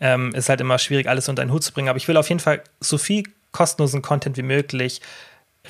ähm, 0.00 0.34
ist 0.34 0.48
halt 0.48 0.60
immer 0.60 0.78
schwierig, 0.78 1.08
alles 1.08 1.28
unter 1.28 1.42
einen 1.42 1.52
Hut 1.52 1.62
zu 1.62 1.72
bringen. 1.72 1.88
Aber 1.88 1.98
ich 1.98 2.08
will 2.08 2.16
auf 2.16 2.28
jeden 2.28 2.40
Fall 2.40 2.62
so 2.80 2.98
viel 2.98 3.24
kostenlosen 3.52 4.02
Content 4.02 4.36
wie 4.36 4.42
möglich 4.42 5.00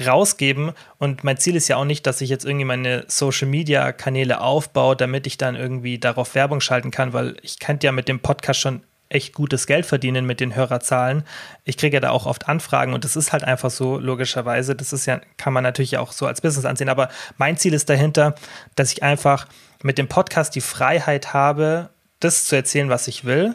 rausgeben. 0.04 0.72
Und 0.98 1.24
mein 1.24 1.36
Ziel 1.36 1.56
ist 1.56 1.68
ja 1.68 1.76
auch 1.76 1.84
nicht, 1.84 2.06
dass 2.06 2.20
ich 2.20 2.30
jetzt 2.30 2.44
irgendwie 2.44 2.64
meine 2.64 3.04
Social 3.08 3.48
Media 3.48 3.92
Kanäle 3.92 4.40
aufbaue, 4.40 4.96
damit 4.96 5.26
ich 5.26 5.38
dann 5.38 5.56
irgendwie 5.56 5.98
darauf 5.98 6.34
Werbung 6.34 6.60
schalten 6.60 6.90
kann, 6.90 7.12
weil 7.12 7.36
ich 7.42 7.58
könnte 7.58 7.86
ja 7.86 7.92
mit 7.92 8.08
dem 8.08 8.20
Podcast 8.20 8.60
schon 8.60 8.82
echt 9.08 9.34
gutes 9.34 9.66
Geld 9.66 9.86
verdienen 9.86 10.26
mit 10.26 10.40
den 10.40 10.56
Hörerzahlen. 10.56 11.22
Ich 11.64 11.76
kriege 11.76 11.96
ja 11.96 12.00
da 12.00 12.10
auch 12.10 12.26
oft 12.26 12.48
Anfragen 12.48 12.92
und 12.92 13.04
das 13.04 13.14
ist 13.14 13.32
halt 13.32 13.44
einfach 13.44 13.70
so, 13.70 13.98
logischerweise. 13.98 14.74
Das 14.74 14.92
ist 14.92 15.06
ja, 15.06 15.20
kann 15.36 15.52
man 15.52 15.62
natürlich 15.62 15.96
auch 15.98 16.12
so 16.12 16.26
als 16.26 16.40
Business 16.40 16.64
ansehen. 16.64 16.88
Aber 16.88 17.08
mein 17.36 17.56
Ziel 17.56 17.72
ist 17.72 17.88
dahinter, 17.88 18.34
dass 18.74 18.92
ich 18.92 19.02
einfach 19.02 19.46
mit 19.82 19.98
dem 19.98 20.08
Podcast 20.08 20.54
die 20.54 20.60
Freiheit 20.60 21.32
habe, 21.32 21.90
das 22.18 22.46
zu 22.46 22.56
erzählen, 22.56 22.88
was 22.88 23.06
ich 23.06 23.24
will 23.24 23.54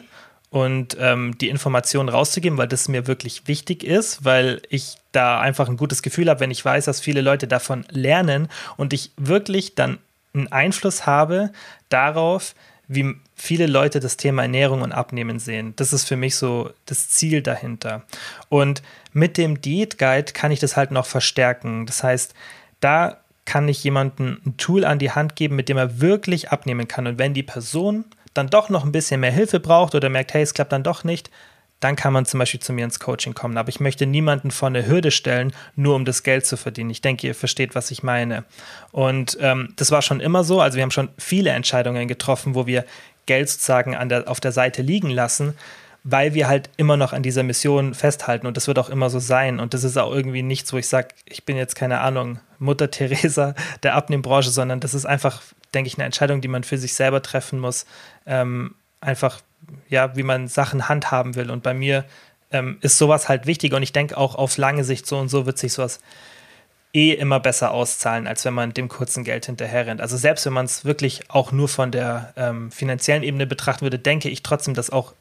und 0.52 0.98
ähm, 1.00 1.38
die 1.38 1.48
Informationen 1.48 2.10
rauszugeben, 2.10 2.58
weil 2.58 2.68
das 2.68 2.86
mir 2.86 3.06
wirklich 3.06 3.48
wichtig 3.48 3.82
ist, 3.82 4.26
weil 4.26 4.60
ich 4.68 4.96
da 5.10 5.40
einfach 5.40 5.66
ein 5.66 5.78
gutes 5.78 6.02
Gefühl 6.02 6.28
habe, 6.28 6.40
wenn 6.40 6.50
ich 6.50 6.62
weiß, 6.62 6.84
dass 6.84 7.00
viele 7.00 7.22
Leute 7.22 7.48
davon 7.48 7.86
lernen 7.88 8.48
und 8.76 8.92
ich 8.92 9.12
wirklich 9.16 9.74
dann 9.74 9.96
einen 10.34 10.52
Einfluss 10.52 11.06
habe 11.06 11.52
darauf, 11.88 12.54
wie 12.86 13.14
viele 13.34 13.66
Leute 13.66 13.98
das 13.98 14.18
Thema 14.18 14.42
Ernährung 14.42 14.82
und 14.82 14.92
Abnehmen 14.92 15.38
sehen. 15.38 15.72
Das 15.76 15.94
ist 15.94 16.06
für 16.06 16.16
mich 16.16 16.36
so 16.36 16.70
das 16.84 17.08
Ziel 17.08 17.40
dahinter. 17.40 18.02
Und 18.50 18.82
mit 19.14 19.38
dem 19.38 19.62
Diät 19.62 19.96
Guide 19.96 20.32
kann 20.34 20.52
ich 20.52 20.60
das 20.60 20.76
halt 20.76 20.90
noch 20.90 21.06
verstärken. 21.06 21.86
Das 21.86 22.02
heißt, 22.02 22.34
da 22.80 23.16
kann 23.46 23.68
ich 23.68 23.82
jemandem 23.82 24.38
ein 24.44 24.58
Tool 24.58 24.84
an 24.84 24.98
die 24.98 25.12
Hand 25.12 25.34
geben, 25.34 25.56
mit 25.56 25.70
dem 25.70 25.78
er 25.78 26.02
wirklich 26.02 26.50
abnehmen 26.50 26.88
kann. 26.88 27.06
Und 27.06 27.18
wenn 27.18 27.32
die 27.32 27.42
Person 27.42 28.04
dann 28.34 28.48
doch 28.48 28.68
noch 28.68 28.84
ein 28.84 28.92
bisschen 28.92 29.20
mehr 29.20 29.32
Hilfe 29.32 29.60
braucht 29.60 29.94
oder 29.94 30.08
merkt, 30.08 30.34
hey, 30.34 30.42
es 30.42 30.54
klappt 30.54 30.72
dann 30.72 30.82
doch 30.82 31.04
nicht, 31.04 31.30
dann 31.80 31.96
kann 31.96 32.12
man 32.12 32.24
zum 32.26 32.38
Beispiel 32.38 32.60
zu 32.60 32.72
mir 32.72 32.84
ins 32.84 33.00
Coaching 33.00 33.34
kommen. 33.34 33.58
Aber 33.58 33.68
ich 33.68 33.80
möchte 33.80 34.06
niemanden 34.06 34.52
vor 34.52 34.68
eine 34.68 34.86
Hürde 34.86 35.10
stellen, 35.10 35.52
nur 35.74 35.96
um 35.96 36.04
das 36.04 36.22
Geld 36.22 36.46
zu 36.46 36.56
verdienen. 36.56 36.90
Ich 36.90 37.00
denke, 37.00 37.26
ihr 37.26 37.34
versteht, 37.34 37.74
was 37.74 37.90
ich 37.90 38.04
meine. 38.04 38.44
Und 38.92 39.36
ähm, 39.40 39.72
das 39.76 39.90
war 39.90 40.00
schon 40.00 40.20
immer 40.20 40.44
so. 40.44 40.60
Also 40.60 40.76
wir 40.76 40.82
haben 40.84 40.92
schon 40.92 41.08
viele 41.18 41.50
Entscheidungen 41.50 42.06
getroffen, 42.06 42.54
wo 42.54 42.66
wir 42.66 42.84
Geld 43.26 43.48
sozusagen 43.48 43.96
der, 44.08 44.28
auf 44.28 44.38
der 44.38 44.52
Seite 44.52 44.82
liegen 44.82 45.10
lassen, 45.10 45.54
weil 46.04 46.34
wir 46.34 46.48
halt 46.48 46.70
immer 46.76 46.96
noch 46.96 47.12
an 47.12 47.22
dieser 47.22 47.42
Mission 47.42 47.94
festhalten. 47.94 48.46
Und 48.46 48.56
das 48.56 48.66
wird 48.66 48.78
auch 48.78 48.88
immer 48.90 49.10
so 49.10 49.18
sein. 49.18 49.60
Und 49.60 49.74
das 49.74 49.84
ist 49.84 49.96
auch 49.96 50.12
irgendwie 50.12 50.42
nichts, 50.42 50.72
wo 50.72 50.76
ich 50.76 50.88
sage, 50.88 51.08
ich 51.26 51.44
bin 51.44 51.56
jetzt 51.56 51.76
keine 51.76 52.00
Ahnung, 52.00 52.40
Mutter 52.58 52.90
Teresa 52.90 53.54
der 53.82 53.94
Abnehmbranche, 53.94 54.50
sondern 54.50 54.80
das 54.80 54.94
ist 54.94 55.06
einfach 55.06 55.42
denke 55.74 55.88
ich, 55.88 55.96
eine 55.96 56.04
Entscheidung, 56.04 56.40
die 56.40 56.48
man 56.48 56.64
für 56.64 56.78
sich 56.78 56.94
selber 56.94 57.22
treffen 57.22 57.58
muss. 57.58 57.86
Ähm, 58.26 58.74
einfach, 59.00 59.40
ja, 59.88 60.16
wie 60.16 60.22
man 60.22 60.48
Sachen 60.48 60.88
handhaben 60.88 61.34
will. 61.34 61.50
Und 61.50 61.62
bei 61.62 61.74
mir 61.74 62.04
ähm, 62.50 62.78
ist 62.80 62.98
sowas 62.98 63.28
halt 63.28 63.46
wichtig. 63.46 63.72
Und 63.72 63.82
ich 63.82 63.92
denke 63.92 64.16
auch 64.16 64.34
auf 64.34 64.56
lange 64.56 64.84
Sicht 64.84 65.06
so 65.06 65.18
und 65.18 65.28
so 65.28 65.46
wird 65.46 65.58
sich 65.58 65.72
sowas 65.72 66.00
eh 66.94 67.12
immer 67.12 67.40
besser 67.40 67.70
auszahlen, 67.70 68.26
als 68.26 68.44
wenn 68.44 68.52
man 68.52 68.74
dem 68.74 68.88
kurzen 68.88 69.24
Geld 69.24 69.46
hinterher 69.46 69.86
rennt. 69.86 70.02
Also 70.02 70.18
selbst 70.18 70.44
wenn 70.44 70.52
man 70.52 70.66
es 70.66 70.84
wirklich 70.84 71.30
auch 71.30 71.50
nur 71.50 71.68
von 71.68 71.90
der 71.90 72.34
ähm, 72.36 72.70
finanziellen 72.70 73.22
Ebene 73.22 73.46
betrachten 73.46 73.82
würde, 73.82 73.98
denke 73.98 74.28
ich 74.28 74.42
trotzdem, 74.42 74.74
dass 74.74 74.90
auch 74.90 75.14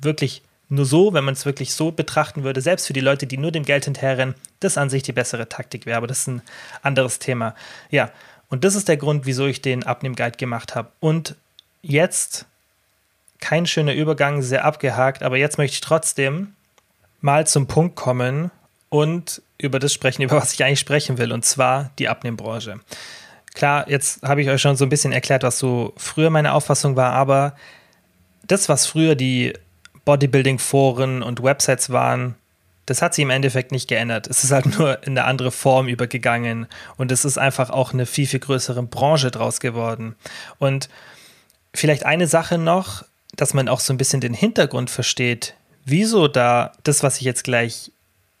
wirklich 0.00 0.42
nur 0.68 0.84
so, 0.84 1.12
wenn 1.12 1.24
man 1.24 1.34
es 1.34 1.46
wirklich 1.46 1.74
so 1.74 1.92
betrachten 1.92 2.42
würde, 2.42 2.60
selbst 2.60 2.86
für 2.86 2.92
die 2.92 3.00
Leute, 3.00 3.26
die 3.26 3.36
nur 3.36 3.52
dem 3.52 3.64
Geld 3.64 3.84
hinterherrennen, 3.84 4.34
das 4.60 4.78
an 4.78 4.90
sich 4.90 5.02
die 5.02 5.12
bessere 5.12 5.48
Taktik 5.48 5.86
wäre. 5.86 5.98
Aber 5.98 6.06
das 6.06 6.20
ist 6.20 6.28
ein 6.28 6.42
anderes 6.82 7.18
Thema. 7.18 7.54
Ja, 7.90 8.10
und 8.48 8.64
das 8.64 8.74
ist 8.74 8.88
der 8.88 8.96
Grund, 8.96 9.26
wieso 9.26 9.46
ich 9.46 9.62
den 9.62 9.84
Abnehmguide 9.84 10.36
gemacht 10.36 10.74
habe. 10.74 10.90
Und 11.00 11.36
jetzt 11.82 12.46
kein 13.40 13.66
schöner 13.66 13.92
Übergang, 13.94 14.42
sehr 14.42 14.64
abgehakt, 14.64 15.22
aber 15.22 15.36
jetzt 15.36 15.58
möchte 15.58 15.74
ich 15.74 15.80
trotzdem 15.80 16.54
mal 17.20 17.46
zum 17.46 17.66
Punkt 17.66 17.96
kommen 17.96 18.50
und 18.88 19.42
über 19.58 19.78
das 19.78 19.92
sprechen, 19.92 20.22
über 20.22 20.36
was 20.36 20.52
ich 20.54 20.64
eigentlich 20.64 20.80
sprechen 20.80 21.18
will, 21.18 21.32
und 21.32 21.44
zwar 21.44 21.90
die 21.98 22.08
Abnehmbranche. 22.08 22.80
Klar, 23.54 23.88
jetzt 23.88 24.22
habe 24.22 24.42
ich 24.42 24.48
euch 24.48 24.60
schon 24.60 24.76
so 24.76 24.84
ein 24.84 24.88
bisschen 24.88 25.12
erklärt, 25.12 25.42
was 25.42 25.58
so 25.58 25.92
früher 25.96 26.30
meine 26.30 26.54
Auffassung 26.54 26.96
war, 26.96 27.12
aber 27.12 27.54
das, 28.46 28.68
was 28.68 28.86
früher 28.86 29.14
die 29.14 29.52
Bodybuilding-Foren 30.04 31.22
und 31.22 31.42
Websites 31.42 31.90
waren, 31.90 32.34
das 32.86 33.00
hat 33.00 33.14
sich 33.14 33.22
im 33.22 33.30
Endeffekt 33.30 33.72
nicht 33.72 33.88
geändert. 33.88 34.26
Es 34.26 34.44
ist 34.44 34.50
halt 34.50 34.78
nur 34.78 35.02
in 35.04 35.16
eine 35.16 35.24
andere 35.24 35.50
Form 35.50 35.88
übergegangen 35.88 36.66
und 36.96 37.10
es 37.10 37.24
ist 37.24 37.38
einfach 37.38 37.70
auch 37.70 37.92
eine 37.92 38.06
viel, 38.06 38.26
viel 38.26 38.40
größere 38.40 38.82
Branche 38.82 39.30
draus 39.30 39.60
geworden. 39.60 40.16
Und 40.58 40.88
vielleicht 41.72 42.04
eine 42.04 42.26
Sache 42.26 42.58
noch, 42.58 43.04
dass 43.36 43.54
man 43.54 43.68
auch 43.68 43.80
so 43.80 43.92
ein 43.92 43.98
bisschen 43.98 44.20
den 44.20 44.34
Hintergrund 44.34 44.90
versteht, 44.90 45.54
wieso 45.84 46.28
da 46.28 46.72
das, 46.84 47.02
was 47.02 47.16
ich 47.18 47.22
jetzt 47.22 47.44
gleich 47.44 47.90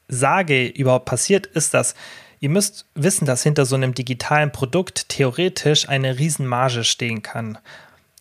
sage, 0.08 0.66
überhaupt 0.66 1.06
passiert, 1.06 1.46
ist 1.46 1.74
das, 1.74 1.94
ihr 2.40 2.50
müsst 2.50 2.86
wissen, 2.94 3.24
dass 3.24 3.42
hinter 3.42 3.64
so 3.64 3.74
einem 3.74 3.94
digitalen 3.94 4.52
Produkt 4.52 5.08
theoretisch 5.08 5.88
eine 5.88 6.18
Riesenmarge 6.18 6.84
stehen 6.84 7.22
kann. 7.22 7.58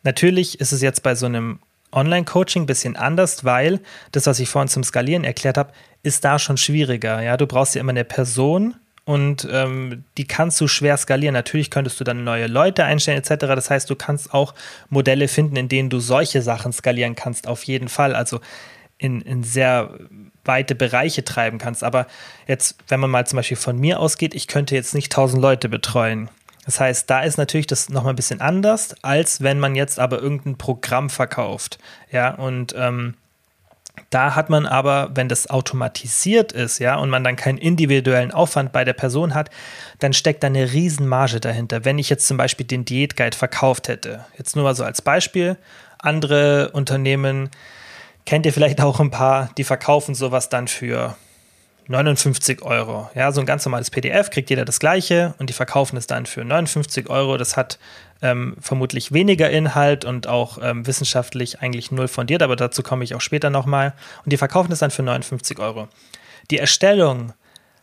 Natürlich 0.03 0.59
ist 0.61 0.71
es 0.71 0.81
jetzt 0.81 1.03
bei 1.03 1.15
so 1.15 1.25
einem 1.25 1.59
Online-Coaching 1.93 2.63
ein 2.63 2.67
bisschen 2.67 2.95
anders, 2.95 3.43
weil 3.45 3.79
das, 4.11 4.27
was 4.27 4.39
ich 4.39 4.49
vorhin 4.49 4.67
zum 4.67 4.83
Skalieren 4.83 5.23
erklärt 5.23 5.57
habe, 5.57 5.71
ist 6.01 6.25
da 6.25 6.39
schon 6.39 6.57
schwieriger. 6.57 7.21
Ja, 7.21 7.37
du 7.37 7.47
brauchst 7.47 7.75
ja 7.75 7.81
immer 7.81 7.91
eine 7.91 8.03
Person, 8.03 8.75
und 9.05 9.47
ähm, 9.51 10.05
die 10.17 10.25
kannst 10.25 10.61
du 10.61 10.67
schwer 10.67 10.95
skalieren. 10.95 11.33
Natürlich 11.33 11.69
könntest 11.69 11.99
du 11.99 12.05
dann 12.05 12.23
neue 12.23 12.47
Leute 12.47 12.85
einstellen 12.85 13.17
etc. 13.17 13.47
Das 13.47 13.69
heißt, 13.69 13.89
du 13.89 13.95
kannst 13.95 14.33
auch 14.33 14.53
Modelle 14.89 15.27
finden, 15.27 15.57
in 15.57 15.67
denen 15.67 15.89
du 15.89 15.99
solche 15.99 16.41
Sachen 16.41 16.71
skalieren 16.71 17.15
kannst, 17.15 17.47
auf 17.47 17.63
jeden 17.63 17.89
Fall. 17.89 18.15
Also 18.15 18.39
in, 18.97 19.19
in 19.21 19.43
sehr 19.43 19.89
weite 20.45 20.75
Bereiche 20.75 21.25
treiben 21.25 21.57
kannst. 21.57 21.83
Aber 21.83 22.07
jetzt, 22.47 22.77
wenn 22.87 23.01
man 23.01 23.09
mal 23.09 23.27
zum 23.27 23.37
Beispiel 23.37 23.57
von 23.57 23.77
mir 23.77 23.99
ausgeht, 23.99 24.33
ich 24.33 24.47
könnte 24.47 24.75
jetzt 24.75 24.95
nicht 24.95 25.11
1000 25.11 25.41
Leute 25.41 25.67
betreuen. 25.67 26.29
Das 26.65 26.79
heißt, 26.79 27.09
da 27.09 27.21
ist 27.21 27.37
natürlich 27.37 27.67
das 27.67 27.89
nochmal 27.89 28.13
ein 28.13 28.17
bisschen 28.17 28.41
anders, 28.41 28.95
als 29.01 29.41
wenn 29.41 29.59
man 29.59 29.75
jetzt 29.75 29.99
aber 29.99 30.19
irgendein 30.19 30.57
Programm 30.57 31.09
verkauft. 31.09 31.77
Ja, 32.11 32.33
und 32.35 32.73
ähm, 32.77 33.15
da 34.09 34.35
hat 34.35 34.49
man 34.49 34.65
aber, 34.65 35.11
wenn 35.13 35.29
das 35.29 35.49
automatisiert 35.49 36.51
ist, 36.51 36.79
ja, 36.79 36.95
und 36.95 37.09
man 37.09 37.23
dann 37.23 37.35
keinen 37.35 37.57
individuellen 37.57 38.31
Aufwand 38.31 38.71
bei 38.71 38.83
der 38.83 38.93
Person 38.93 39.33
hat, 39.33 39.49
dann 39.99 40.13
steckt 40.13 40.43
da 40.43 40.47
eine 40.47 40.71
Riesenmarge 40.71 41.39
dahinter. 41.39 41.85
Wenn 41.85 41.99
ich 41.99 42.09
jetzt 42.09 42.27
zum 42.27 42.37
Beispiel 42.37 42.65
den 42.65 42.85
Diätguide 42.85 43.37
verkauft 43.37 43.87
hätte, 43.87 44.25
jetzt 44.37 44.55
nur 44.55 44.63
mal 44.63 44.75
so 44.75 44.83
als 44.83 45.01
Beispiel, 45.01 45.57
andere 45.99 46.71
Unternehmen 46.71 47.49
kennt 48.25 48.45
ihr 48.45 48.53
vielleicht 48.53 48.81
auch 48.81 48.99
ein 48.99 49.11
paar, 49.11 49.49
die 49.57 49.63
verkaufen 49.63 50.15
sowas 50.15 50.49
dann 50.49 50.67
für 50.67 51.15
59 51.87 52.61
Euro. 52.61 53.09
Ja, 53.15 53.31
so 53.31 53.41
ein 53.41 53.45
ganz 53.45 53.65
normales 53.65 53.89
PDF 53.89 54.29
kriegt 54.29 54.49
jeder 54.49 54.65
das 54.65 54.79
gleiche 54.79 55.35
und 55.37 55.49
die 55.49 55.53
verkaufen 55.53 55.97
es 55.97 56.07
dann 56.07 56.25
für 56.25 56.43
59 56.43 57.09
Euro. 57.09 57.37
Das 57.37 57.57
hat 57.57 57.79
ähm, 58.21 58.55
vermutlich 58.59 59.11
weniger 59.11 59.49
Inhalt 59.49 60.05
und 60.05 60.27
auch 60.27 60.59
ähm, 60.61 60.87
wissenschaftlich 60.87 61.59
eigentlich 61.61 61.91
null 61.91 62.07
fundiert, 62.07 62.41
aber 62.41 62.55
dazu 62.55 62.83
komme 62.83 63.03
ich 63.03 63.15
auch 63.15 63.21
später 63.21 63.49
nochmal. 63.49 63.93
Und 64.23 64.31
die 64.31 64.37
verkaufen 64.37 64.71
es 64.71 64.79
dann 64.79 64.91
für 64.91 65.03
59 65.03 65.59
Euro. 65.59 65.89
Die 66.51 66.57
Erstellung 66.57 67.33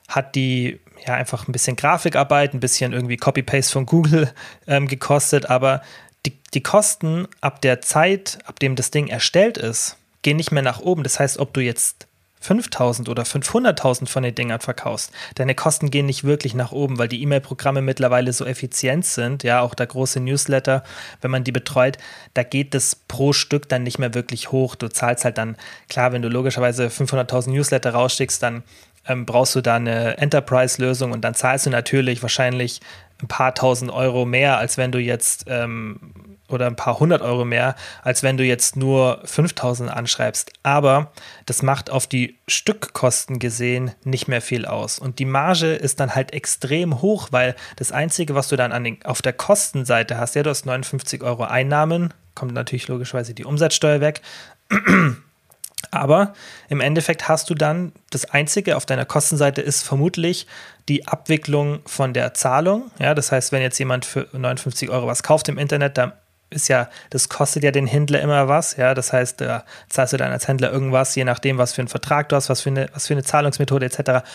hat 0.08 0.34
die 0.34 0.80
ja 1.06 1.14
einfach 1.14 1.46
ein 1.46 1.52
bisschen 1.52 1.76
Grafikarbeit, 1.76 2.54
ein 2.54 2.60
bisschen 2.60 2.92
irgendwie 2.92 3.16
Copy-Paste 3.16 3.72
von 3.72 3.86
Google 3.86 4.32
ähm, 4.66 4.88
gekostet, 4.88 5.48
aber 5.48 5.82
die, 6.26 6.38
die 6.52 6.62
Kosten 6.62 7.28
ab 7.40 7.60
der 7.62 7.80
Zeit, 7.80 8.38
ab 8.44 8.58
dem 8.60 8.76
das 8.76 8.90
Ding 8.90 9.08
erstellt 9.08 9.56
ist, 9.56 9.96
gehen 10.22 10.36
nicht 10.36 10.52
mehr 10.52 10.62
nach 10.62 10.80
oben. 10.80 11.02
Das 11.02 11.18
heißt, 11.18 11.38
ob 11.38 11.54
du 11.54 11.60
jetzt 11.60 12.06
5000 12.40 13.08
oder 13.08 13.22
500.000 13.22 14.08
von 14.08 14.22
den 14.22 14.34
Dingern 14.34 14.60
verkaufst, 14.60 15.12
deine 15.34 15.54
Kosten 15.54 15.90
gehen 15.90 16.06
nicht 16.06 16.24
wirklich 16.24 16.54
nach 16.54 16.72
oben, 16.72 16.98
weil 16.98 17.08
die 17.08 17.22
E-Mail-Programme 17.22 17.82
mittlerweile 17.82 18.32
so 18.32 18.44
effizient 18.46 19.04
sind. 19.04 19.42
Ja, 19.42 19.60
auch 19.60 19.74
der 19.74 19.86
große 19.86 20.20
Newsletter, 20.20 20.82
wenn 21.20 21.30
man 21.30 21.44
die 21.44 21.52
betreut, 21.52 21.98
da 22.34 22.42
geht 22.42 22.74
es 22.74 22.96
pro 22.96 23.32
Stück 23.32 23.68
dann 23.68 23.82
nicht 23.82 23.98
mehr 23.98 24.14
wirklich 24.14 24.52
hoch. 24.52 24.74
Du 24.74 24.88
zahlst 24.88 25.24
halt 25.24 25.38
dann, 25.38 25.56
klar, 25.88 26.12
wenn 26.12 26.22
du 26.22 26.28
logischerweise 26.28 26.86
500.000 26.86 27.50
Newsletter 27.50 27.90
rausschickst, 27.90 28.42
dann 28.42 28.62
ähm, 29.06 29.26
brauchst 29.26 29.54
du 29.54 29.60
da 29.60 29.76
eine 29.76 30.18
Enterprise-Lösung 30.18 31.12
und 31.12 31.22
dann 31.22 31.34
zahlst 31.34 31.66
du 31.66 31.70
natürlich 31.70 32.22
wahrscheinlich 32.22 32.80
ein 33.22 33.28
paar 33.28 33.54
tausend 33.54 33.90
Euro 33.90 34.24
mehr, 34.24 34.58
als 34.58 34.78
wenn 34.78 34.92
du 34.92 34.98
jetzt 34.98 35.44
ähm, 35.48 36.38
oder 36.50 36.66
ein 36.66 36.76
paar 36.76 37.00
hundert 37.00 37.22
Euro 37.22 37.44
mehr, 37.44 37.74
als 38.02 38.22
wenn 38.22 38.36
du 38.36 38.44
jetzt 38.44 38.76
nur 38.76 39.20
5000 39.24 39.90
anschreibst. 39.90 40.52
Aber 40.62 41.12
das 41.46 41.62
macht 41.62 41.90
auf 41.90 42.06
die 42.06 42.38
Stückkosten 42.48 43.38
gesehen 43.38 43.92
nicht 44.04 44.28
mehr 44.28 44.42
viel 44.42 44.66
aus. 44.66 44.98
Und 44.98 45.18
die 45.18 45.24
Marge 45.24 45.74
ist 45.74 46.00
dann 46.00 46.14
halt 46.14 46.32
extrem 46.32 47.00
hoch, 47.02 47.28
weil 47.30 47.54
das 47.76 47.92
Einzige, 47.92 48.34
was 48.34 48.48
du 48.48 48.56
dann 48.56 48.72
an 48.72 48.84
den, 48.84 49.04
auf 49.04 49.22
der 49.22 49.32
Kostenseite 49.32 50.18
hast, 50.18 50.34
ja, 50.34 50.42
du 50.42 50.50
hast 50.50 50.66
59 50.66 51.22
Euro 51.22 51.44
Einnahmen, 51.44 52.12
kommt 52.34 52.52
natürlich 52.54 52.88
logischerweise 52.88 53.34
die 53.34 53.44
Umsatzsteuer 53.44 54.00
weg. 54.00 54.22
Aber 55.90 56.34
im 56.68 56.80
Endeffekt 56.80 57.28
hast 57.28 57.50
du 57.50 57.54
dann 57.54 57.92
das 58.10 58.24
Einzige 58.24 58.76
auf 58.76 58.86
deiner 58.86 59.04
Kostenseite 59.04 59.60
ist 59.60 59.82
vermutlich 59.82 60.46
die 60.88 61.08
Abwicklung 61.08 61.80
von 61.86 62.12
der 62.14 62.34
Zahlung. 62.34 62.90
Ja, 62.98 63.14
das 63.14 63.32
heißt, 63.32 63.50
wenn 63.50 63.62
jetzt 63.62 63.78
jemand 63.78 64.04
für 64.04 64.28
59 64.32 64.90
Euro 64.90 65.06
was 65.06 65.22
kauft 65.22 65.48
im 65.48 65.58
Internet, 65.58 65.98
dann 65.98 66.12
ist 66.50 66.68
ja, 66.68 66.88
das 67.10 67.28
kostet 67.28 67.62
ja 67.62 67.70
den 67.70 67.86
Händler 67.86 68.20
immer 68.20 68.48
was, 68.48 68.76
ja. 68.76 68.94
Das 68.94 69.12
heißt, 69.12 69.40
da 69.40 69.64
zahlst 69.88 70.12
du 70.12 70.16
dann 70.16 70.32
als 70.32 70.48
Händler 70.48 70.70
irgendwas, 70.70 71.14
je 71.14 71.24
nachdem, 71.24 71.58
was 71.58 71.72
für 71.72 71.82
einen 71.82 71.88
Vertrag 71.88 72.28
du 72.28 72.36
hast, 72.36 72.48
was 72.48 72.60
für 72.60 72.70
eine, 72.70 72.88
was 72.92 73.06
für 73.06 73.14
eine 73.14 73.22
Zahlungsmethode 73.22 73.86
etc. 73.86 74.26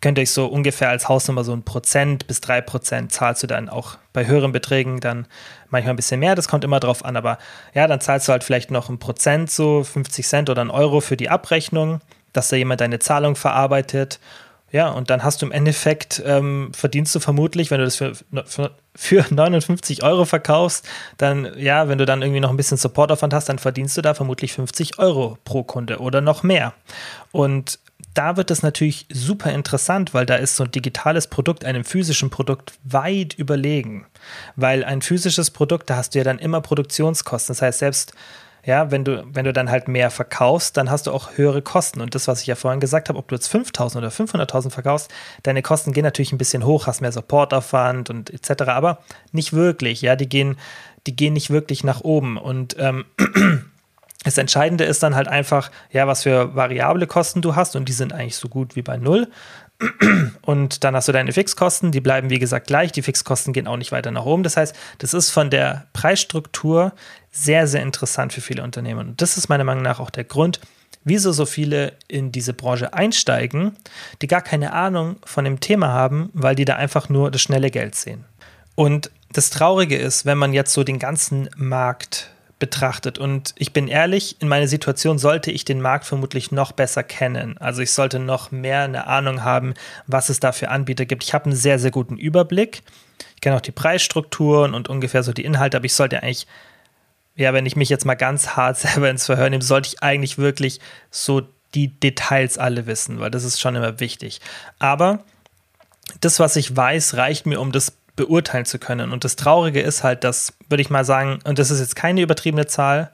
Könnt 0.00 0.16
ihr 0.18 0.22
euch 0.22 0.30
so 0.30 0.46
ungefähr 0.46 0.88
als 0.88 1.08
Hausnummer 1.08 1.44
so 1.44 1.52
ein 1.52 1.62
Prozent 1.62 2.26
bis 2.26 2.40
drei 2.40 2.62
Prozent 2.62 3.12
zahlst 3.12 3.42
du 3.42 3.46
dann 3.46 3.68
auch 3.68 3.98
bei 4.14 4.26
höheren 4.26 4.52
Beträgen 4.52 5.00
dann 5.00 5.26
manchmal 5.68 5.92
ein 5.92 5.96
bisschen 5.96 6.20
mehr, 6.20 6.34
das 6.34 6.48
kommt 6.48 6.64
immer 6.64 6.80
drauf 6.80 7.04
an, 7.04 7.16
aber 7.16 7.38
ja, 7.74 7.86
dann 7.86 8.00
zahlst 8.00 8.26
du 8.26 8.32
halt 8.32 8.42
vielleicht 8.42 8.70
noch 8.70 8.88
ein 8.88 8.98
Prozent, 8.98 9.50
so 9.50 9.84
50 9.84 10.26
Cent 10.26 10.50
oder 10.50 10.62
ein 10.62 10.70
Euro 10.70 11.00
für 11.00 11.18
die 11.18 11.28
Abrechnung, 11.28 12.00
dass 12.32 12.48
da 12.48 12.56
jemand 12.56 12.80
deine 12.80 12.98
Zahlung 12.98 13.36
verarbeitet 13.36 14.18
ja, 14.72 14.88
und 14.90 15.10
dann 15.10 15.24
hast 15.24 15.42
du 15.42 15.46
im 15.46 15.52
Endeffekt, 15.52 16.22
ähm, 16.24 16.70
verdienst 16.72 17.14
du 17.14 17.20
vermutlich, 17.20 17.70
wenn 17.70 17.78
du 17.78 17.84
das 17.84 17.96
für, 17.96 18.12
für, 18.46 18.70
für 18.94 19.24
59 19.30 20.02
Euro 20.02 20.24
verkaufst, 20.24 20.88
dann, 21.18 21.48
ja, 21.56 21.88
wenn 21.88 21.98
du 21.98 22.06
dann 22.06 22.22
irgendwie 22.22 22.40
noch 22.40 22.50
ein 22.50 22.56
bisschen 22.56 22.76
Supportaufwand 22.76 23.34
hast, 23.34 23.48
dann 23.48 23.58
verdienst 23.58 23.96
du 23.96 24.02
da 24.02 24.14
vermutlich 24.14 24.52
50 24.52 24.98
Euro 24.98 25.38
pro 25.44 25.64
Kunde 25.64 25.98
oder 25.98 26.20
noch 26.20 26.42
mehr. 26.42 26.72
Und 27.32 27.80
da 28.14 28.36
wird 28.36 28.50
es 28.50 28.62
natürlich 28.62 29.06
super 29.10 29.52
interessant, 29.52 30.14
weil 30.14 30.26
da 30.26 30.36
ist 30.36 30.56
so 30.56 30.64
ein 30.64 30.70
digitales 30.70 31.26
Produkt 31.26 31.64
einem 31.64 31.84
physischen 31.84 32.30
Produkt 32.30 32.72
weit 32.84 33.34
überlegen. 33.34 34.06
Weil 34.56 34.84
ein 34.84 35.02
physisches 35.02 35.50
Produkt, 35.50 35.90
da 35.90 35.96
hast 35.96 36.14
du 36.14 36.18
ja 36.18 36.24
dann 36.24 36.38
immer 36.38 36.60
Produktionskosten. 36.60 37.54
Das 37.54 37.62
heißt, 37.62 37.78
selbst 37.80 38.12
ja, 38.64 38.90
wenn 38.90 39.04
du, 39.04 39.24
wenn 39.32 39.44
du 39.44 39.52
dann 39.52 39.70
halt 39.70 39.88
mehr 39.88 40.10
verkaufst, 40.10 40.76
dann 40.76 40.90
hast 40.90 41.06
du 41.06 41.12
auch 41.12 41.36
höhere 41.36 41.62
Kosten. 41.62 42.00
Und 42.00 42.14
das, 42.14 42.28
was 42.28 42.42
ich 42.42 42.46
ja 42.46 42.54
vorhin 42.54 42.80
gesagt 42.80 43.08
habe, 43.08 43.18
ob 43.18 43.28
du 43.28 43.34
jetzt 43.34 43.48
5000 43.48 44.04
oder 44.04 44.12
500.000 44.12 44.70
verkaufst, 44.70 45.10
deine 45.42 45.62
Kosten 45.62 45.92
gehen 45.92 46.04
natürlich 46.04 46.32
ein 46.32 46.38
bisschen 46.38 46.64
hoch, 46.64 46.86
hast 46.86 47.00
mehr 47.00 47.12
Supportaufwand 47.12 48.10
und 48.10 48.30
etc. 48.30 48.64
Aber 48.68 48.98
nicht 49.32 49.52
wirklich, 49.52 50.02
ja, 50.02 50.16
die 50.16 50.28
gehen, 50.28 50.58
die 51.06 51.16
gehen 51.16 51.32
nicht 51.32 51.50
wirklich 51.50 51.84
nach 51.84 52.02
oben. 52.02 52.36
Und 52.36 52.76
ähm, 52.78 53.06
das 54.24 54.36
Entscheidende 54.36 54.84
ist 54.84 55.02
dann 55.02 55.14
halt 55.14 55.28
einfach, 55.28 55.70
ja, 55.90 56.06
was 56.06 56.24
für 56.24 56.54
variable 56.54 57.06
Kosten 57.06 57.40
du 57.42 57.56
hast 57.56 57.76
und 57.76 57.88
die 57.88 57.92
sind 57.92 58.12
eigentlich 58.12 58.36
so 58.36 58.48
gut 58.48 58.76
wie 58.76 58.82
bei 58.82 58.98
Null. 58.98 59.28
Und 60.42 60.84
dann 60.84 60.94
hast 60.94 61.08
du 61.08 61.12
deine 61.12 61.32
Fixkosten, 61.32 61.90
die 61.90 62.00
bleiben 62.00 62.30
wie 62.30 62.38
gesagt 62.38 62.66
gleich, 62.66 62.92
die 62.92 63.02
Fixkosten 63.02 63.52
gehen 63.52 63.66
auch 63.66 63.76
nicht 63.76 63.92
weiter 63.92 64.10
nach 64.10 64.24
oben. 64.24 64.42
Das 64.42 64.56
heißt, 64.56 64.76
das 64.98 65.14
ist 65.14 65.30
von 65.30 65.50
der 65.50 65.86
Preisstruktur 65.92 66.92
sehr, 67.30 67.66
sehr 67.66 67.82
interessant 67.82 68.32
für 68.32 68.40
viele 68.40 68.62
Unternehmen. 68.62 69.10
Und 69.10 69.22
das 69.22 69.36
ist 69.36 69.48
meiner 69.48 69.64
Meinung 69.64 69.82
nach 69.82 70.00
auch 70.00 70.10
der 70.10 70.24
Grund, 70.24 70.60
wieso 71.04 71.32
so 71.32 71.46
viele 71.46 71.94
in 72.08 72.32
diese 72.32 72.52
Branche 72.52 72.92
einsteigen, 72.92 73.76
die 74.20 74.26
gar 74.26 74.42
keine 74.42 74.72
Ahnung 74.72 75.16
von 75.24 75.44
dem 75.44 75.60
Thema 75.60 75.88
haben, 75.88 76.30
weil 76.32 76.54
die 76.54 76.64
da 76.64 76.76
einfach 76.76 77.08
nur 77.08 77.30
das 77.30 77.40
schnelle 77.40 77.70
Geld 77.70 77.94
sehen. 77.94 78.24
Und 78.74 79.10
das 79.32 79.50
Traurige 79.50 79.96
ist, 79.96 80.26
wenn 80.26 80.38
man 80.38 80.52
jetzt 80.52 80.72
so 80.72 80.84
den 80.84 80.98
ganzen 80.98 81.48
Markt 81.56 82.30
betrachtet. 82.58 83.18
Und 83.18 83.54
ich 83.56 83.72
bin 83.72 83.88
ehrlich, 83.88 84.36
in 84.40 84.48
meiner 84.48 84.68
Situation 84.68 85.18
sollte 85.18 85.50
ich 85.50 85.64
den 85.64 85.80
Markt 85.80 86.04
vermutlich 86.04 86.52
noch 86.52 86.72
besser 86.72 87.02
kennen. 87.02 87.56
Also 87.58 87.80
ich 87.80 87.90
sollte 87.90 88.18
noch 88.20 88.50
mehr 88.52 88.82
eine 88.82 89.06
Ahnung 89.06 89.42
haben, 89.42 89.74
was 90.06 90.28
es 90.28 90.40
da 90.40 90.52
für 90.52 90.68
Anbieter 90.68 91.06
gibt. 91.06 91.24
Ich 91.24 91.32
habe 91.32 91.46
einen 91.46 91.56
sehr, 91.56 91.78
sehr 91.78 91.90
guten 91.90 92.16
Überblick. 92.16 92.82
Ich 93.34 93.40
kenne 93.40 93.56
auch 93.56 93.62
die 93.62 93.72
Preisstrukturen 93.72 94.74
und 94.74 94.88
ungefähr 94.88 95.22
so 95.22 95.32
die 95.32 95.44
Inhalte, 95.44 95.78
aber 95.78 95.86
ich 95.86 95.94
sollte 95.94 96.22
eigentlich, 96.22 96.46
ja, 97.36 97.52
wenn 97.52 97.66
ich 97.66 97.76
mich 97.76 97.88
jetzt 97.88 98.04
mal 98.04 98.14
ganz 98.14 98.50
hart 98.50 98.78
selber 98.78 99.10
ins 99.10 99.26
Verhör 99.26 99.50
nehme, 99.50 99.62
sollte 99.62 99.88
ich 99.88 100.02
eigentlich 100.02 100.38
wirklich 100.38 100.80
so 101.10 101.42
die 101.74 101.88
Details 101.88 102.58
alle 102.58 102.86
wissen, 102.86 103.20
weil 103.20 103.30
das 103.30 103.44
ist 103.44 103.60
schon 103.60 103.76
immer 103.76 104.00
wichtig. 104.00 104.40
Aber 104.78 105.20
das, 106.20 106.40
was 106.40 106.56
ich 106.56 106.76
weiß, 106.76 107.14
reicht 107.16 107.46
mir, 107.46 107.60
um 107.60 107.70
das 107.70 107.92
beurteilen 108.16 108.64
zu 108.64 108.78
können. 108.78 109.12
Und 109.12 109.24
das 109.24 109.36
Traurige 109.36 109.80
ist 109.80 110.02
halt, 110.02 110.24
dass, 110.24 110.52
würde 110.68 110.82
ich 110.82 110.90
mal 110.90 111.04
sagen, 111.04 111.38
und 111.44 111.58
das 111.58 111.70
ist 111.70 111.80
jetzt 111.80 111.96
keine 111.96 112.20
übertriebene 112.20 112.66
Zahl, 112.66 113.12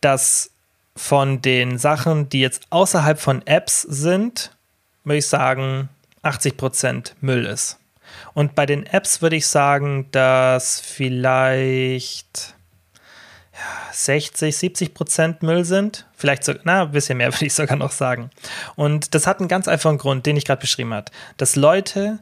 dass 0.00 0.50
von 0.94 1.42
den 1.42 1.78
Sachen, 1.78 2.28
die 2.28 2.40
jetzt 2.40 2.62
außerhalb 2.70 3.20
von 3.20 3.46
Apps 3.46 3.82
sind, 3.82 4.52
würde 5.04 5.18
ich 5.18 5.26
sagen, 5.26 5.88
80% 6.22 7.12
Müll 7.20 7.44
ist. 7.44 7.78
Und 8.32 8.54
bei 8.54 8.66
den 8.66 8.86
Apps 8.86 9.20
würde 9.20 9.36
ich 9.36 9.46
sagen, 9.46 10.08
dass 10.12 10.80
vielleicht 10.80 12.55
60, 13.92 14.56
70 14.56 14.94
Prozent 14.94 15.42
Müll 15.42 15.64
sind. 15.64 16.06
Vielleicht 16.14 16.44
so, 16.44 16.54
na, 16.64 16.82
ein 16.82 16.92
bisschen 16.92 17.18
mehr 17.18 17.32
würde 17.32 17.46
ich 17.46 17.54
sogar 17.54 17.76
noch 17.76 17.92
sagen. 17.92 18.30
Und 18.74 19.14
das 19.14 19.26
hat 19.26 19.40
einen 19.40 19.48
ganz 19.48 19.68
einfachen 19.68 19.98
Grund, 19.98 20.26
den 20.26 20.36
ich 20.36 20.44
gerade 20.44 20.60
beschrieben 20.60 20.94
habe. 20.94 21.10
Dass 21.36 21.56
Leute 21.56 22.20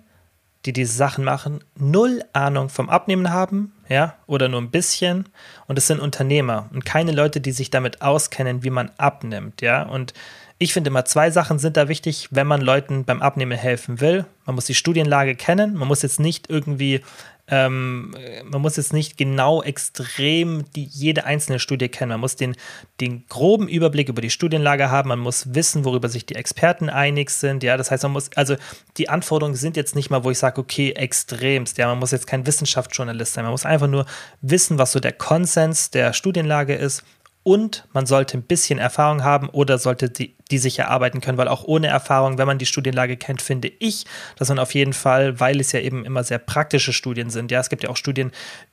die 0.64 0.72
diese 0.72 0.94
Sachen 0.94 1.24
machen, 1.24 1.60
null 1.76 2.22
Ahnung 2.32 2.68
vom 2.68 2.88
Abnehmen 2.88 3.30
haben, 3.30 3.72
ja, 3.88 4.14
oder 4.26 4.48
nur 4.48 4.60
ein 4.60 4.70
bisschen. 4.70 5.28
Und 5.66 5.78
es 5.78 5.86
sind 5.86 6.00
Unternehmer 6.00 6.68
und 6.72 6.84
keine 6.84 7.12
Leute, 7.12 7.40
die 7.40 7.52
sich 7.52 7.70
damit 7.70 8.00
auskennen, 8.02 8.64
wie 8.64 8.70
man 8.70 8.90
abnimmt, 8.96 9.60
ja. 9.62 9.82
Und 9.82 10.14
Ich 10.58 10.72
finde 10.72 10.88
immer 10.88 11.04
zwei 11.04 11.32
Sachen 11.32 11.58
sind 11.58 11.76
da 11.76 11.88
wichtig, 11.88 12.28
wenn 12.30 12.46
man 12.46 12.60
Leuten 12.60 13.04
beim 13.04 13.22
Abnehmen 13.22 13.58
helfen 13.58 14.00
will. 14.00 14.24
Man 14.46 14.54
muss 14.54 14.66
die 14.66 14.76
Studienlage 14.76 15.34
kennen. 15.34 15.74
Man 15.74 15.88
muss 15.88 16.02
jetzt 16.02 16.20
nicht 16.20 16.48
irgendwie 16.48 17.00
ähm, 17.46 18.14
man 18.44 18.62
muss 18.62 18.76
jetzt 18.76 18.94
nicht 18.94 19.18
genau 19.18 19.62
extrem 19.62 20.64
die, 20.74 20.84
jede 20.84 21.24
einzelne 21.24 21.58
Studie 21.58 21.88
kennen. 21.88 22.10
Man 22.10 22.20
muss 22.20 22.36
den, 22.36 22.56
den 23.00 23.26
groben 23.28 23.68
Überblick 23.68 24.08
über 24.08 24.22
die 24.22 24.30
Studienlage 24.30 24.90
haben. 24.90 25.10
Man 25.10 25.18
muss 25.18 25.54
wissen, 25.54 25.84
worüber 25.84 26.08
sich 26.08 26.24
die 26.24 26.36
Experten 26.36 26.88
einig 26.88 27.30
sind. 27.30 27.62
Ja, 27.62 27.76
das 27.76 27.90
heißt, 27.90 28.02
man 28.04 28.12
muss, 28.12 28.30
also 28.34 28.56
die 28.96 29.10
Anforderungen 29.10 29.56
sind 29.56 29.76
jetzt 29.76 29.94
nicht 29.94 30.08
mal, 30.08 30.24
wo 30.24 30.30
ich 30.30 30.38
sage, 30.38 30.60
okay, 30.60 30.92
extremst. 30.92 31.76
Ja, 31.76 31.88
man 31.88 31.98
muss 31.98 32.12
jetzt 32.12 32.26
kein 32.26 32.46
Wissenschaftsjournalist 32.46 33.34
sein. 33.34 33.44
Man 33.44 33.52
muss 33.52 33.66
einfach 33.66 33.88
nur 33.88 34.06
wissen, 34.40 34.78
was 34.78 34.92
so 34.92 35.00
der 35.00 35.12
Konsens 35.12 35.90
der 35.90 36.14
Studienlage 36.14 36.74
ist 36.74 37.04
und 37.44 37.86
man 37.92 38.06
sollte 38.06 38.36
ein 38.38 38.42
bisschen 38.42 38.78
Erfahrung 38.78 39.22
haben 39.22 39.48
oder 39.50 39.78
sollte 39.78 40.10
die, 40.10 40.34
die 40.50 40.58
sich 40.58 40.78
erarbeiten 40.78 41.20
können, 41.20 41.38
weil 41.38 41.46
auch 41.46 41.62
ohne 41.64 41.86
Erfahrung, 41.86 42.38
wenn 42.38 42.46
man 42.46 42.58
die 42.58 42.66
Studienlage 42.66 43.16
kennt, 43.16 43.42
finde 43.42 43.70
ich, 43.78 44.06
dass 44.36 44.48
man 44.48 44.58
auf 44.58 44.74
jeden 44.74 44.94
Fall, 44.94 45.38
weil 45.38 45.60
es 45.60 45.70
ja 45.72 45.80
eben 45.80 46.04
immer 46.04 46.24
sehr 46.24 46.38
praktische 46.38 46.92
Studien 46.92 47.30
sind, 47.30 47.52
ja, 47.52 47.60
es 47.60 47.68
gibt 47.68 47.82
ja 47.82 47.90
auch 47.90 47.96
Studien, 47.96 48.32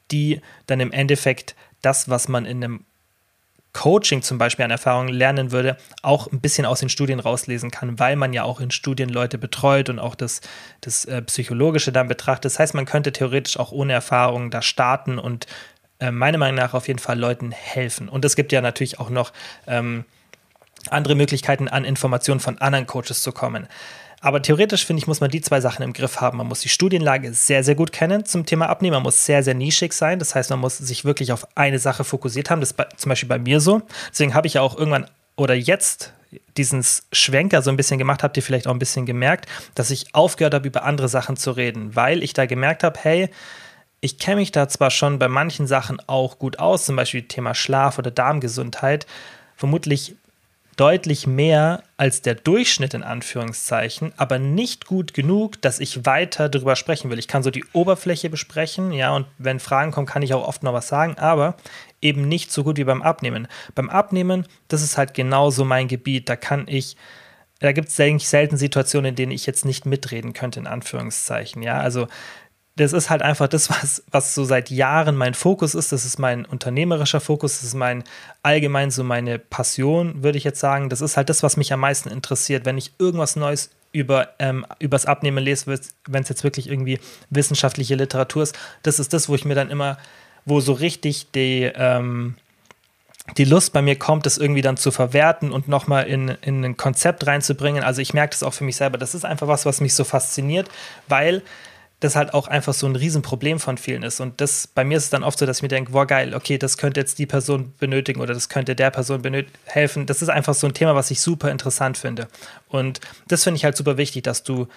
die 0.09 0.41
dann 0.65 0.79
im 0.79 0.91
Endeffekt 0.91 1.55
das, 1.81 2.09
was 2.09 2.27
man 2.29 2.45
in 2.45 2.63
einem 2.63 2.85
Coaching 3.73 4.21
zum 4.21 4.37
Beispiel 4.37 4.65
an 4.65 4.71
Erfahrungen 4.71 5.13
lernen 5.13 5.51
würde, 5.51 5.77
auch 6.01 6.31
ein 6.31 6.41
bisschen 6.41 6.65
aus 6.65 6.81
den 6.81 6.89
Studien 6.89 7.19
rauslesen 7.19 7.71
kann, 7.71 7.99
weil 7.99 8.15
man 8.15 8.33
ja 8.33 8.43
auch 8.43 8.59
in 8.59 8.71
Studien 8.71 9.09
Leute 9.09 9.37
betreut 9.37 9.89
und 9.89 9.99
auch 9.99 10.15
das, 10.15 10.41
das 10.81 11.05
äh, 11.05 11.21
Psychologische 11.21 11.91
dann 11.91 12.07
betrachtet. 12.07 12.45
Das 12.45 12.59
heißt, 12.59 12.73
man 12.73 12.85
könnte 12.85 13.13
theoretisch 13.13 13.57
auch 13.57 13.71
ohne 13.71 13.93
Erfahrung 13.93 14.51
da 14.51 14.61
starten 14.61 15.19
und 15.19 15.47
äh, 16.01 16.11
meiner 16.11 16.37
Meinung 16.37 16.57
nach 16.57 16.73
auf 16.73 16.87
jeden 16.87 16.99
Fall 16.99 17.17
Leuten 17.17 17.51
helfen. 17.51 18.09
Und 18.09 18.25
es 18.25 18.35
gibt 18.35 18.51
ja 18.51 18.61
natürlich 18.61 18.99
auch 18.99 19.09
noch 19.09 19.31
ähm, 19.67 20.03
andere 20.89 21.15
Möglichkeiten, 21.15 21.67
an 21.67 21.85
Informationen 21.85 22.39
von 22.39 22.57
anderen 22.57 22.87
Coaches 22.87 23.21
zu 23.21 23.31
kommen. 23.31 23.67
Aber 24.19 24.41
theoretisch 24.41 24.85
finde 24.85 24.99
ich, 24.99 25.07
muss 25.07 25.19
man 25.19 25.31
die 25.31 25.41
zwei 25.41 25.61
Sachen 25.61 25.83
im 25.83 25.93
Griff 25.93 26.21
haben. 26.21 26.37
Man 26.37 26.47
muss 26.47 26.59
die 26.59 26.69
Studienlage 26.69 27.33
sehr, 27.33 27.63
sehr 27.63 27.73
gut 27.73 27.91
kennen 27.91 28.23
zum 28.25 28.45
Thema 28.45 28.69
Abnehmen. 28.69 28.93
Man 28.93 29.03
muss 29.03 29.25
sehr, 29.25 29.41
sehr 29.41 29.55
nischig 29.55 29.93
sein. 29.93 30.19
Das 30.19 30.35
heißt, 30.35 30.51
man 30.51 30.59
muss 30.59 30.77
sich 30.77 31.05
wirklich 31.05 31.31
auf 31.31 31.47
eine 31.55 31.79
Sache 31.79 32.03
fokussiert 32.03 32.51
haben. 32.51 32.59
Das 32.59 32.71
ist 32.71 32.77
bei, 32.77 32.85
zum 32.97 33.09
Beispiel 33.09 33.29
bei 33.29 33.39
mir 33.39 33.59
so. 33.59 33.81
Deswegen 34.11 34.35
habe 34.35 34.45
ich 34.45 34.55
ja 34.55 34.61
auch 34.61 34.77
irgendwann 34.77 35.07
oder 35.37 35.55
jetzt 35.55 36.13
diesen 36.55 36.85
Schwenker 37.11 37.61
so 37.61 37.71
ein 37.71 37.77
bisschen 37.77 37.97
gemacht, 37.97 38.23
habt 38.23 38.37
ihr 38.37 38.43
vielleicht 38.43 38.67
auch 38.67 38.71
ein 38.71 38.79
bisschen 38.79 39.05
gemerkt, 39.05 39.47
dass 39.75 39.89
ich 39.89 40.13
aufgehört 40.13 40.53
habe, 40.53 40.67
über 40.67 40.83
andere 40.83 41.09
Sachen 41.09 41.35
zu 41.35 41.51
reden, 41.51 41.95
weil 41.95 42.23
ich 42.23 42.33
da 42.33 42.45
gemerkt 42.45 42.83
habe, 42.83 42.99
hey, 43.01 43.29
ich 44.01 44.17
kenne 44.17 44.37
mich 44.37 44.51
da 44.51 44.67
zwar 44.67 44.89
schon 44.89 45.19
bei 45.19 45.27
manchen 45.27 45.67
Sachen 45.67 46.01
auch 46.07 46.39
gut 46.39 46.59
aus, 46.59 46.85
zum 46.85 46.95
Beispiel 46.95 47.21
Thema 47.23 47.53
Schlaf 47.53 47.99
oder 47.99 48.11
Darmgesundheit, 48.11 49.05
vermutlich 49.55 50.15
deutlich 50.75 51.27
mehr 51.27 51.83
als 51.97 52.23
der 52.23 52.33
Durchschnitt 52.33 52.95
in 52.95 53.03
Anführungszeichen, 53.03 54.13
aber 54.17 54.39
nicht 54.39 54.87
gut 54.87 55.13
genug, 55.13 55.61
dass 55.61 55.79
ich 55.79 56.07
weiter 56.07 56.49
darüber 56.49 56.75
sprechen 56.75 57.11
will. 57.11 57.19
Ich 57.19 57.27
kann 57.27 57.43
so 57.43 57.51
die 57.51 57.65
Oberfläche 57.73 58.31
besprechen, 58.31 58.91
ja, 58.91 59.15
und 59.15 59.27
wenn 59.37 59.59
Fragen 59.59 59.91
kommen, 59.91 60.07
kann 60.07 60.23
ich 60.23 60.33
auch 60.33 60.47
oft 60.47 60.63
noch 60.63 60.73
was 60.73 60.87
sagen, 60.87 61.19
aber 61.19 61.55
eben 62.01 62.27
nicht 62.27 62.51
so 62.51 62.63
gut 62.63 62.77
wie 62.77 62.83
beim 62.83 63.03
Abnehmen. 63.03 63.47
Beim 63.75 63.91
Abnehmen, 63.91 64.47
das 64.69 64.81
ist 64.81 64.97
halt 64.97 65.13
genauso 65.13 65.65
mein 65.65 65.87
Gebiet, 65.87 66.27
da 66.29 66.35
kann 66.35 66.67
ich 66.67 66.95
da 67.61 67.73
gibt 67.73 67.89
es 67.89 67.99
eigentlich 67.99 68.27
selten 68.27 68.57
Situationen, 68.57 69.09
in 69.09 69.15
denen 69.15 69.31
ich 69.31 69.45
jetzt 69.45 69.65
nicht 69.65 69.85
mitreden 69.85 70.33
könnte, 70.33 70.59
in 70.59 70.65
Anführungszeichen. 70.65 71.61
Ja, 71.61 71.79
also 71.79 72.07
das 72.77 72.93
ist 72.93 73.09
halt 73.09 73.21
einfach 73.21 73.47
das, 73.47 73.69
was, 73.69 74.03
was 74.11 74.33
so 74.33 74.43
seit 74.45 74.69
Jahren 74.69 75.15
mein 75.17 75.33
Fokus 75.33 75.75
ist. 75.75 75.91
Das 75.91 76.05
ist 76.05 76.19
mein 76.19 76.45
unternehmerischer 76.45 77.19
Fokus, 77.19 77.55
das 77.55 77.63
ist 77.63 77.73
mein 77.75 78.03
allgemein 78.43 78.91
so 78.91 79.03
meine 79.03 79.39
Passion, 79.39 80.23
würde 80.23 80.37
ich 80.37 80.43
jetzt 80.43 80.59
sagen. 80.59 80.89
Das 80.89 81.01
ist 81.01 81.17
halt 81.17 81.29
das, 81.29 81.43
was 81.43 81.57
mich 81.57 81.73
am 81.73 81.81
meisten 81.81 82.09
interessiert. 82.09 82.65
Wenn 82.65 82.77
ich 82.77 82.93
irgendwas 82.97 83.35
Neues 83.35 83.71
über 83.91 84.29
ähm, 84.39 84.65
übers 84.79 85.05
Abnehmen 85.05 85.43
lese, 85.43 85.79
wenn 86.07 86.23
es 86.23 86.29
jetzt 86.29 86.45
wirklich 86.45 86.69
irgendwie 86.69 86.99
wissenschaftliche 87.29 87.95
Literatur 87.95 88.43
ist, 88.43 88.57
das 88.83 88.99
ist 88.99 89.11
das, 89.11 89.27
wo 89.27 89.35
ich 89.35 89.43
mir 89.43 89.55
dann 89.55 89.69
immer, 89.69 89.97
wo 90.45 90.61
so 90.61 90.71
richtig 90.71 91.29
die, 91.31 91.69
ähm, 91.75 92.35
die 93.37 93.43
Lust 93.43 93.73
bei 93.73 93.81
mir 93.81 93.97
kommt, 93.97 94.25
das 94.25 94.37
irgendwie 94.37 94.61
dann 94.61 94.77
zu 94.77 94.91
verwerten 94.91 95.51
und 95.51 95.67
nochmal 95.67 96.07
in, 96.07 96.29
in 96.41 96.63
ein 96.63 96.77
Konzept 96.77 97.27
reinzubringen. 97.27 97.83
Also 97.83 98.01
ich 98.01 98.13
merke 98.13 98.31
das 98.31 98.43
auch 98.43 98.53
für 98.53 98.63
mich 98.63 98.77
selber. 98.77 98.97
Das 98.97 99.13
ist 99.13 99.25
einfach 99.25 99.47
was, 99.47 99.65
was 99.65 99.81
mich 99.81 99.93
so 99.93 100.05
fasziniert, 100.05 100.69
weil 101.09 101.43
das 102.01 102.15
halt 102.15 102.33
auch 102.33 102.47
einfach 102.47 102.73
so 102.73 102.87
ein 102.87 102.95
Riesenproblem 102.95 103.59
von 103.59 103.77
vielen 103.77 104.01
ist. 104.01 104.19
Und 104.19 104.41
das, 104.41 104.67
bei 104.67 104.83
mir 104.83 104.97
ist 104.97 105.05
es 105.05 105.09
dann 105.11 105.23
oft 105.23 105.37
so, 105.37 105.45
dass 105.45 105.57
ich 105.57 105.61
mir 105.61 105.69
denke, 105.69 105.91
boah, 105.91 106.07
geil, 106.07 106.33
okay, 106.33 106.57
das 106.57 106.77
könnte 106.77 106.99
jetzt 106.99 107.19
die 107.19 107.27
Person 107.27 107.73
benötigen 107.79 108.19
oder 108.21 108.33
das 108.33 108.49
könnte 108.49 108.75
der 108.75 108.89
Person 108.89 109.21
helfen. 109.65 110.07
Das 110.07 110.23
ist 110.23 110.29
einfach 110.29 110.55
so 110.55 110.65
ein 110.65 110.73
Thema, 110.73 110.95
was 110.95 111.11
ich 111.11 111.21
super 111.21 111.51
interessant 111.51 111.99
finde. 111.99 112.27
Und 112.67 112.99
das 113.27 113.43
finde 113.43 113.57
ich 113.57 113.65
halt 113.65 113.77
super 113.77 113.97
wichtig, 113.97 114.23
dass 114.23 114.43
du, 114.43 114.67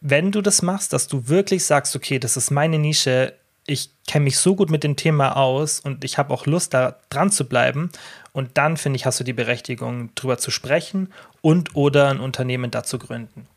wenn 0.00 0.30
du 0.30 0.40
das 0.40 0.62
machst, 0.62 0.92
dass 0.92 1.08
du 1.08 1.26
wirklich 1.28 1.64
sagst, 1.64 1.96
okay, 1.96 2.20
das 2.20 2.36
ist 2.36 2.52
meine 2.52 2.78
Nische, 2.78 3.34
ich 3.66 3.90
kenne 4.06 4.24
mich 4.24 4.38
so 4.38 4.54
gut 4.54 4.70
mit 4.70 4.84
dem 4.84 4.94
Thema 4.94 5.36
aus 5.36 5.80
und 5.80 6.04
ich 6.04 6.16
habe 6.16 6.32
auch 6.32 6.46
Lust, 6.46 6.74
da 6.74 6.96
dran 7.10 7.32
zu 7.32 7.48
bleiben. 7.48 7.90
Und 8.32 8.56
dann, 8.56 8.76
finde 8.76 8.96
ich, 8.96 9.06
hast 9.06 9.18
du 9.18 9.24
die 9.24 9.32
Berechtigung, 9.32 10.14
drüber 10.14 10.38
zu 10.38 10.52
sprechen 10.52 11.12
und 11.40 11.74
oder 11.74 12.08
ein 12.08 12.20
Unternehmen 12.20 12.70
dazu 12.70 12.98
gründen. 12.98 13.48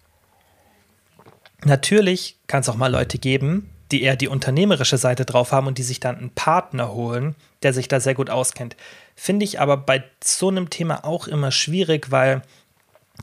Natürlich 1.66 2.38
kann 2.46 2.62
es 2.62 2.70
auch 2.70 2.76
mal 2.76 2.92
Leute 2.92 3.18
geben, 3.18 3.70
die 3.92 4.04
eher 4.04 4.16
die 4.16 4.28
unternehmerische 4.28 4.98
Seite 4.98 5.26
drauf 5.26 5.52
haben 5.52 5.68
und 5.68 5.78
die 5.80 5.84
sich 5.84 6.00
dann 6.00 6.16
einen 6.16 6.30
Partner 6.30 6.92
holen, 6.92 7.36
der 7.64 7.74
sich 7.74 7.88
da 7.88 8.00
sehr 8.00 8.14
gut 8.14 8.30
auskennt. 8.30 8.76
Finde 9.16 9.46
ich 9.46 9.60
aber 9.60 9.78
bei 9.78 10.04
so 10.24 10.50
einem 10.50 10.70
Thema 10.70 11.04
auch 11.04 11.28
immer 11.28 11.52
schwierig, 11.52 12.12
weil 12.12 12.44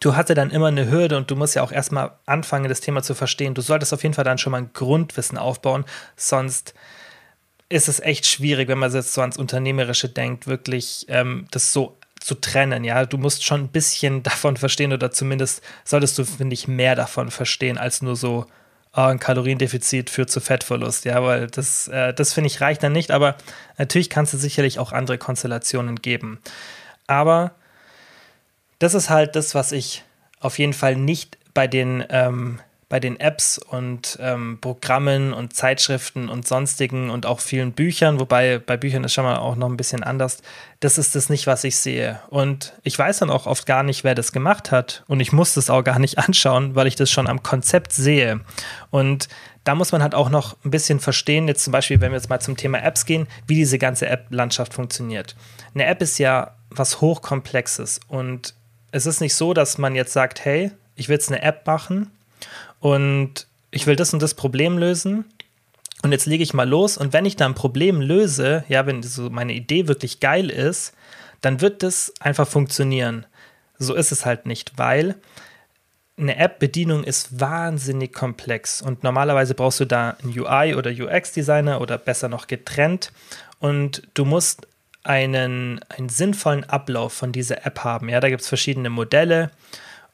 du 0.01 0.17
hast 0.17 0.29
ja 0.29 0.35
dann 0.35 0.51
immer 0.51 0.69
eine 0.69 0.91
Hürde 0.91 1.17
und 1.17 1.31
du 1.31 1.37
musst 1.37 1.55
ja 1.55 1.63
auch 1.63 1.71
erstmal 1.71 2.13
anfangen, 2.27 2.69
das 2.69 2.81
Thema 2.81 3.03
zu 3.03 3.15
verstehen. 3.15 3.55
Du 3.55 3.63
solltest 3.63 3.95
auf 3.95 4.03
jeden 4.03 4.15
Fall 4.15 4.25
dann 4.25 4.39
schon 4.39 4.51
mal 4.51 4.59
ein 4.59 4.73
Grundwissen 4.73 5.39
aufbauen, 5.39 5.85
sonst 6.17 6.75
ist 7.69 7.89
es 7.89 8.01
echt 8.01 8.27
schwierig, 8.27 8.69
wenn 8.69 8.79
man 8.79 8.93
jetzt 8.93 9.15
so 9.15 9.21
ans 9.21 9.39
Unternehmerische 9.39 10.09
denkt, 10.09 10.47
wirklich 10.47 11.07
ähm, 11.09 11.47
das 11.53 11.73
so 11.73 11.97
zu 12.25 12.35
trennen. 12.35 12.85
Ja, 12.85 13.05
du 13.05 13.19
musst 13.19 13.45
schon 13.45 13.63
ein 13.63 13.69
bisschen 13.69 14.23
davon 14.23 14.57
verstehen 14.57 14.93
oder 14.93 15.11
zumindest 15.11 15.63
solltest 15.85 16.19
du, 16.19 16.25
finde 16.25 16.55
ich, 16.55 16.69
mehr 16.69 16.95
davon 16.95 17.31
verstehen 17.31 17.79
als 17.79 18.03
nur 18.03 18.17
so 18.17 18.47
oh, 18.95 19.01
ein 19.01 19.19
Kaloriendefizit 19.19 20.11
führt 20.11 20.31
zu 20.31 20.41
Fettverlust. 20.41 21.05
Ja, 21.05 21.23
weil 21.23 21.47
das, 21.49 21.89
äh, 21.89 22.13
das 22.15 22.33
finde 22.33 22.49
ich 22.49 22.61
reicht 22.61 22.83
dann 22.83 22.93
nicht. 22.93 23.11
Aber 23.11 23.37
natürlich 23.79 24.11
kannst 24.11 24.33
du 24.33 24.39
sicherlich 24.39 24.79
auch 24.79 24.93
andere 24.93 25.19
Konstellationen 25.19 25.97
geben. 25.97 26.41
Aber 27.07 27.53
das 28.79 28.95
ist 28.95 29.11
halt 29.11 29.37
das, 29.37 29.55
was 29.55 29.73
ich 29.73 30.05
auf 30.41 30.59
jeden 30.59 30.73
Fall 30.73 30.97
nicht 30.97 31.39
bei 31.55 31.67
den 31.67 32.05
ähm, 32.11 32.61
bei 32.93 33.01
den 33.01 33.19
Apps 33.19 33.57
und 33.57 34.19
ähm, 34.21 34.59
Programmen 34.61 35.33
und 35.33 35.57
Zeitschriften 35.57 36.29
und 36.29 36.47
sonstigen 36.47 37.09
und 37.09 37.25
auch 37.25 37.41
vielen 37.41 37.73
Büchern, 37.73 38.21
wobei 38.21 38.59
bei 38.59 38.77
Büchern 38.77 39.03
ist 39.03 39.15
schon 39.15 39.25
mal 39.25 39.39
auch 39.39 39.57
noch 39.57 39.71
ein 39.71 39.79
bisschen 39.79 40.03
anders. 40.03 40.43
Das 40.81 40.99
ist 40.99 41.15
das 41.15 41.31
nicht, 41.31 41.47
was 41.47 41.65
ich 41.65 41.79
sehe. 41.79 42.21
Und 42.29 42.75
ich 42.83 42.99
weiß 42.99 43.21
dann 43.21 43.31
auch 43.31 43.47
oft 43.47 43.65
gar 43.65 43.83
nicht, 43.83 44.05
wer 44.05 44.15
das 44.15 44.31
gemacht 44.31 44.73
hat. 44.73 45.05
Und 45.09 45.21
ich 45.21 45.33
muss 45.33 45.55
das 45.55 45.71
auch 45.71 45.83
gar 45.83 45.99
nicht 45.99 46.19
anschauen, 46.27 46.75
weil 46.75 46.87
ich 46.87 46.95
das 46.95 47.11
schon 47.11 47.29
am 47.29 47.43
Konzept 47.43 47.93
sehe. 47.93 48.41
Und 48.91 49.29
da 49.65 49.75
muss 49.75 49.93
man 49.93 50.03
halt 50.03 50.15
auch 50.15 50.29
noch 50.29 50.63
ein 50.63 50.71
bisschen 50.71 51.01
verstehen, 51.01 51.49
jetzt 51.49 51.65
zum 51.65 51.73
Beispiel, 51.73 51.99
wenn 52.03 52.13
wir 52.13 52.19
jetzt 52.19 52.29
mal 52.29 52.41
zum 52.41 52.59
Thema 52.59 52.83
Apps 52.83 53.07
gehen, 53.07 53.27
wie 53.47 53.55
diese 53.55 53.79
ganze 53.79 54.07
App-Landschaft 54.07 54.75
funktioniert. 54.75 55.35
Eine 55.73 55.87
App 55.87 56.03
ist 56.03 56.19
ja 56.19 56.57
was 56.69 57.01
Hochkomplexes 57.01 58.01
und 58.09 58.55
es 58.91 59.07
ist 59.07 59.23
nicht 59.23 59.35
so, 59.35 59.55
dass 59.55 59.79
man 59.79 59.95
jetzt 59.95 60.13
sagt, 60.13 60.45
hey, 60.45 60.73
ich 60.95 61.09
will 61.09 61.15
jetzt 61.15 61.33
eine 61.33 61.41
App 61.41 61.67
machen 61.67 62.11
und 62.83 63.47
ich 63.71 63.87
will 63.87 63.95
das 63.95 64.13
und 64.13 64.21
das 64.21 64.35
Problem 64.35 64.77
lösen. 64.77 65.25
Und 66.03 66.11
jetzt 66.11 66.27
lege 66.27 66.43
ich 66.43 66.53
mal 66.53 66.69
los. 66.69 66.99
Und 66.99 67.13
wenn 67.13 67.25
ich 67.25 67.37
da 67.37 67.47
ein 67.47 67.55
Problem 67.55 68.01
löse, 68.01 68.65
ja, 68.69 68.87
wenn 68.87 69.05
so 69.05 69.31
meine 69.31 69.53
Idee 69.53 69.87
wirklich 69.87 70.19
geil 70.19 70.51
ist, 70.51 70.93
dann 71.41 71.61
wird 71.61 71.85
das 71.85 72.13
einfach 72.19 72.47
funktionieren. 72.47 73.25
So 73.79 73.95
ist 73.95 74.11
es 74.11 74.27
halt 74.27 74.47
nicht, 74.47 74.79
weil 74.79 75.15
eine 76.19 76.37
App-Bedienung 76.37 77.05
ist 77.05 77.41
wahnsinnig 77.41 78.13
komplex 78.13 78.83
und 78.83 79.05
normalerweise 79.05 79.55
brauchst 79.55 79.81
du 79.81 79.85
da 79.85 80.17
einen 80.23 80.39
UI 80.39 80.75
oder 80.75 80.91
UX-Designer 80.91 81.81
oder 81.81 81.99
besser 81.99 82.29
noch 82.29 82.49
getrennt 82.49 83.13
und 83.61 84.03
du 84.15 84.25
musst 84.25 84.67
einen, 85.05 85.81
einen 85.89 86.09
sinnvollen 86.09 86.65
Ablauf 86.65 87.13
von 87.13 87.33
dieser 87.33 87.65
App 87.65 87.85
haben. 87.85 88.09
Ja, 88.09 88.21
da 88.21 88.29
gibt 88.29 88.43
es 88.43 88.49
verschiedene 88.49 88.91
Modelle 88.91 89.51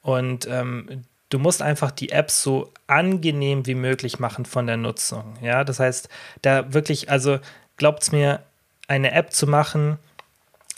und 0.03 0.47
ähm, 0.49 1.05
du 1.31 1.39
musst 1.39 1.63
einfach 1.63 1.91
die 1.91 2.11
App 2.11 2.31
so 2.31 2.73
angenehm 2.87 3.67
wie 3.67 3.75
möglich 3.75 4.19
machen 4.19 4.45
von 4.45 4.67
der 4.67 4.77
Nutzung. 4.77 5.35
Ja, 5.43 5.65
das 5.65 5.81
heißt, 5.81 6.09
da 6.43 6.73
wirklich, 6.73 7.11
also 7.11 7.39
glaubt 7.77 8.03
es 8.03 8.13
mir, 8.13 8.43
eine 8.87 9.13
App 9.13 9.33
zu 9.33 9.47
machen, 9.47 9.99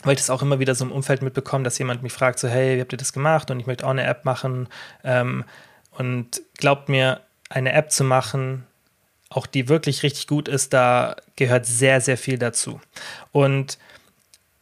weil 0.03 0.13
ich 0.13 0.19
das 0.19 0.29
auch 0.29 0.41
immer 0.41 0.59
wieder 0.59 0.75
so 0.75 0.83
im 0.83 0.91
Umfeld 0.91 1.21
mitbekomme, 1.21 1.63
dass 1.63 1.77
jemand 1.77 2.03
mich 2.03 2.11
fragt, 2.11 2.39
so, 2.39 2.47
hey, 2.47 2.75
wie 2.75 2.81
habt 2.81 2.93
ihr 2.93 2.97
das 2.97 3.13
gemacht? 3.13 3.51
Und 3.51 3.59
ich 3.59 3.67
möchte 3.67 3.85
auch 3.85 3.91
eine 3.91 4.05
App 4.05 4.25
machen. 4.25 4.67
Ähm, 5.03 5.45
und 5.91 6.41
glaubt 6.57 6.89
mir, 6.89 7.21
eine 7.49 7.73
App 7.73 7.91
zu 7.91 8.03
machen, 8.03 8.65
auch 9.29 9.45
die 9.45 9.69
wirklich 9.69 10.03
richtig 10.03 10.27
gut 10.27 10.47
ist, 10.47 10.73
da 10.73 11.15
gehört 11.35 11.65
sehr, 11.65 12.01
sehr 12.01 12.17
viel 12.17 12.37
dazu. 12.37 12.81
Und 13.31 13.77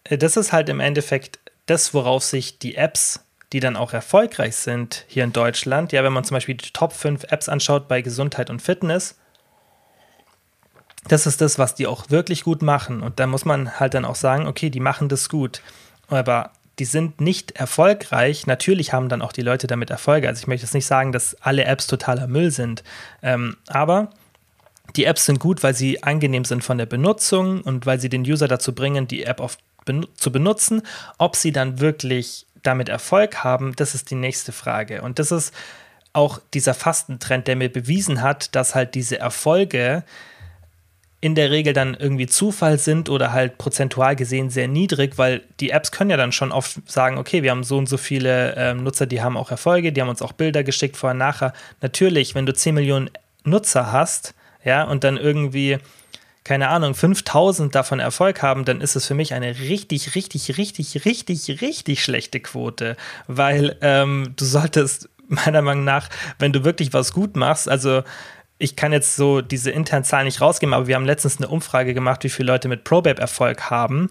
äh, 0.04 0.18
das 0.18 0.38
ist 0.38 0.54
halt 0.54 0.70
im 0.70 0.80
Endeffekt 0.80 1.40
das, 1.66 1.94
worauf 1.94 2.24
sich 2.24 2.60
die 2.60 2.76
Apps 2.76 3.24
die 3.54 3.60
dann 3.60 3.76
auch 3.76 3.94
erfolgreich 3.94 4.56
sind 4.56 5.06
hier 5.08 5.24
in 5.24 5.34
Deutschland, 5.34 5.92
ja, 5.92 6.04
wenn 6.04 6.14
man 6.14 6.24
zum 6.24 6.36
Beispiel 6.36 6.56
die 6.56 6.72
Top 6.72 6.94
5 6.94 7.24
Apps 7.30 7.50
anschaut 7.50 7.88
bei 7.88 8.02
Gesundheit 8.02 8.50
und 8.50 8.62
Fitness, 8.62 9.16
das 11.08 11.26
ist 11.26 11.42
das, 11.42 11.58
was 11.58 11.76
die 11.76 11.88
auch 11.88 12.10
wirklich 12.10 12.44
gut 12.44 12.62
machen. 12.62 13.02
Und 13.02 13.20
da 13.20 13.28
muss 13.28 13.46
man 13.46 13.80
halt 13.80 13.94
dann 13.94 14.06
auch 14.06 14.16
sagen, 14.16 14.48
okay, 14.48 14.70
die 14.70 14.80
machen 14.80 15.10
das 15.10 15.30
gut. 15.30 15.62
Aber 16.08 16.52
die 16.78 16.86
sind 16.86 17.22
nicht 17.22 17.52
erfolgreich. 17.52 18.48
Natürlich 18.48 18.94
haben 18.94 19.10
dann 19.10 19.22
auch 19.22 19.32
die 19.32 19.42
Leute 19.42 19.68
damit 19.68 19.90
Erfolge. 19.90 20.28
Also 20.28 20.42
ich 20.42 20.48
möchte 20.48 20.66
jetzt 20.66 20.74
nicht 20.74 20.86
sagen, 20.86 21.12
dass 21.12 21.36
alle 21.42 21.66
Apps 21.66 21.88
totaler 21.88 22.28
Müll 22.28 22.52
sind. 22.52 22.84
Ähm, 23.22 23.58
aber 23.68 24.12
die 24.96 25.06
Apps 25.06 25.26
sind 25.26 25.40
gut, 25.40 25.62
weil 25.62 25.74
sie 25.74 26.04
angenehm 26.04 26.46
sind 26.46 26.64
von 26.64 26.78
der 26.78 26.86
Benutzung 26.86 27.62
und 27.62 27.86
weil 27.86 28.00
sie 28.00 28.10
den 28.10 28.24
User 28.24 28.48
dazu 28.48 28.74
bringen, 28.74 29.08
die 29.08 29.24
App 29.24 29.40
oft 29.40 29.60
ben 29.86 30.06
zu 30.16 30.32
benutzen. 30.32 30.82
Ob 31.18 31.36
sie 31.36 31.52
dann 31.52 31.80
wirklich 31.80 32.46
damit 32.64 32.90
Erfolg 32.90 33.44
haben, 33.44 33.76
das 33.76 33.96
ist 33.96 34.12
die 34.12 34.16
nächste 34.16 34.52
Frage. 34.52 35.02
Und 35.02 35.20
das 35.20 35.32
ist 35.32 35.54
auch 36.14 36.40
dieser 36.54 36.74
Fastentrend, 36.74 37.48
der 37.48 37.56
mir 37.56 37.72
bewiesen 37.72 38.22
hat, 38.22 38.56
dass 38.56 38.76
halt 38.76 38.96
diese 38.96 39.20
Erfolge 39.20 40.04
in 41.22 41.36
der 41.36 41.52
Regel 41.52 41.74
dann 41.74 41.96
irgendwie 41.96 42.28
Zufall 42.28 42.80
sind 42.80 43.10
oder 43.10 43.34
halt 43.34 43.58
prozentual 43.58 44.16
gesehen 44.16 44.50
sehr 44.50 44.70
niedrig, 44.70 45.18
weil 45.18 45.42
die 45.60 45.72
Apps 45.72 45.92
können 45.92 46.10
ja 46.10 46.18
dann 46.18 46.32
schon 46.32 46.54
oft 46.54 46.90
sagen, 46.90 47.18
okay, 47.18 47.44
wir 47.44 47.52
haben 47.52 47.64
so 47.64 47.78
und 47.78 47.90
so 47.90 47.98
viele 47.98 48.56
äh, 48.56 48.74
Nutzer, 48.74 49.06
die 49.06 49.22
haben 49.22 49.36
auch 49.36 49.52
Erfolge, 49.52 49.92
die 49.92 50.02
haben 50.02 50.08
uns 50.10 50.22
auch 50.22 50.32
Bilder 50.32 50.64
geschickt 50.64 50.96
vorher, 50.96 51.18
nachher. 51.18 51.54
Natürlich, 51.82 52.36
wenn 52.36 52.46
du 52.46 52.54
10 52.54 52.74
Millionen 52.74 53.10
Nutzer 53.44 53.92
hast, 53.92 54.34
ja, 54.64 54.84
und 54.84 55.04
dann 55.04 55.18
irgendwie, 55.18 55.78
keine 56.44 56.70
Ahnung, 56.70 56.96
5000 56.96 57.76
davon 57.76 58.00
Erfolg 58.00 58.42
haben, 58.42 58.66
dann 58.66 58.82
ist 58.82 58.96
es 58.96 59.06
für 59.06 59.14
mich 59.14 59.34
eine 59.34 59.60
richtig, 59.60 60.16
richtig, 60.16 60.58
richtig, 60.58 61.06
richtig, 61.06 61.62
richtig 61.62 62.04
schlechte 62.04 62.40
Quote, 62.40 62.96
weil 63.28 63.78
ähm, 63.82 64.34
du 64.36 64.46
solltest 64.46 65.10
meiner 65.28 65.62
Meinung 65.62 65.84
nach, 65.84 66.10
wenn 66.40 66.54
du 66.54 66.64
wirklich 66.64 66.94
was 66.94 67.14
gut 67.14 67.36
machst, 67.36 67.70
also 67.70 68.04
ich 68.62 68.76
kann 68.76 68.92
jetzt 68.92 69.16
so 69.16 69.42
diese 69.42 69.72
internen 69.72 70.04
Zahlen 70.04 70.26
nicht 70.26 70.42
rausgeben, 70.42 70.74
aber 70.74 70.88
wir 70.88 70.96
haben 70.96 71.06
letztens 71.06 71.38
eine 71.38 71.48
Umfrage 71.48 71.94
gemacht, 71.94 72.24
wie 72.26 72.30
viele 72.30 72.52
Leute 72.52 72.68
mit 72.68 72.84
ProBabe 72.84 73.22
Erfolg 73.22 73.70
haben. 73.70 74.10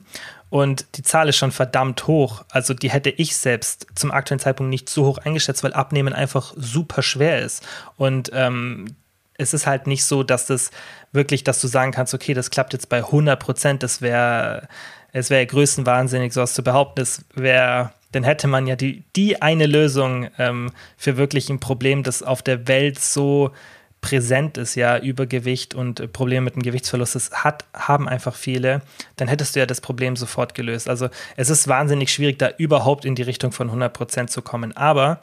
Und 0.48 0.86
die 0.96 1.02
Zahl 1.02 1.28
ist 1.28 1.36
schon 1.36 1.52
verdammt 1.52 2.06
hoch. 2.06 2.44
Also 2.50 2.72
die 2.72 2.90
hätte 2.90 3.10
ich 3.10 3.36
selbst 3.36 3.86
zum 3.94 4.10
aktuellen 4.10 4.40
Zeitpunkt 4.40 4.70
nicht 4.70 4.88
so 4.88 5.04
hoch 5.04 5.18
eingeschätzt, 5.18 5.62
weil 5.62 5.74
Abnehmen 5.74 6.14
einfach 6.14 6.54
super 6.56 7.02
schwer 7.02 7.42
ist. 7.42 7.62
Und 7.98 8.30
ähm, 8.32 8.96
es 9.34 9.52
ist 9.52 9.66
halt 9.66 9.86
nicht 9.86 10.04
so, 10.04 10.22
dass 10.22 10.46
das 10.46 10.70
wirklich, 11.12 11.44
dass 11.44 11.60
du 11.60 11.68
sagen 11.68 11.92
kannst, 11.92 12.14
okay, 12.14 12.34
das 12.34 12.50
klappt 12.50 12.72
jetzt 12.72 12.88
bei 12.88 12.98
100 12.98 13.38
Prozent. 13.38 13.82
Das 13.82 14.02
wäre, 14.02 14.68
es 15.12 15.30
wäre 15.30 15.46
größtenwahnsinnig, 15.46 16.32
sowas 16.32 16.54
zu 16.54 16.62
behaupten. 16.62 17.00
Das 17.00 17.24
wäre, 17.34 17.92
dann 18.12 18.24
hätte 18.24 18.48
man 18.48 18.66
ja 18.66 18.76
die, 18.76 19.04
die 19.16 19.40
eine 19.42 19.66
Lösung 19.66 20.28
ähm, 20.38 20.72
für 20.96 21.16
wirklich 21.16 21.48
ein 21.50 21.60
Problem, 21.60 22.02
das 22.02 22.22
auf 22.22 22.42
der 22.42 22.68
Welt 22.68 22.98
so 22.98 23.52
präsent 24.00 24.56
ist, 24.58 24.76
ja, 24.76 24.98
Übergewicht 24.98 25.74
und 25.74 26.12
Probleme 26.12 26.42
mit 26.42 26.54
dem 26.54 26.62
Gewichtsverlust, 26.62 27.16
das 27.16 27.30
hat, 27.32 27.64
haben 27.74 28.08
einfach 28.08 28.34
viele, 28.34 28.82
dann 29.16 29.28
hättest 29.28 29.56
du 29.56 29.60
ja 29.60 29.66
das 29.66 29.80
Problem 29.80 30.14
sofort 30.14 30.54
gelöst. 30.54 30.88
Also 30.88 31.08
es 31.36 31.50
ist 31.50 31.66
wahnsinnig 31.66 32.12
schwierig, 32.12 32.38
da 32.38 32.50
überhaupt 32.58 33.04
in 33.04 33.16
die 33.16 33.22
Richtung 33.22 33.50
von 33.50 33.68
100 33.68 33.92
Prozent 33.92 34.30
zu 34.30 34.40
kommen. 34.40 34.76
Aber 34.76 35.20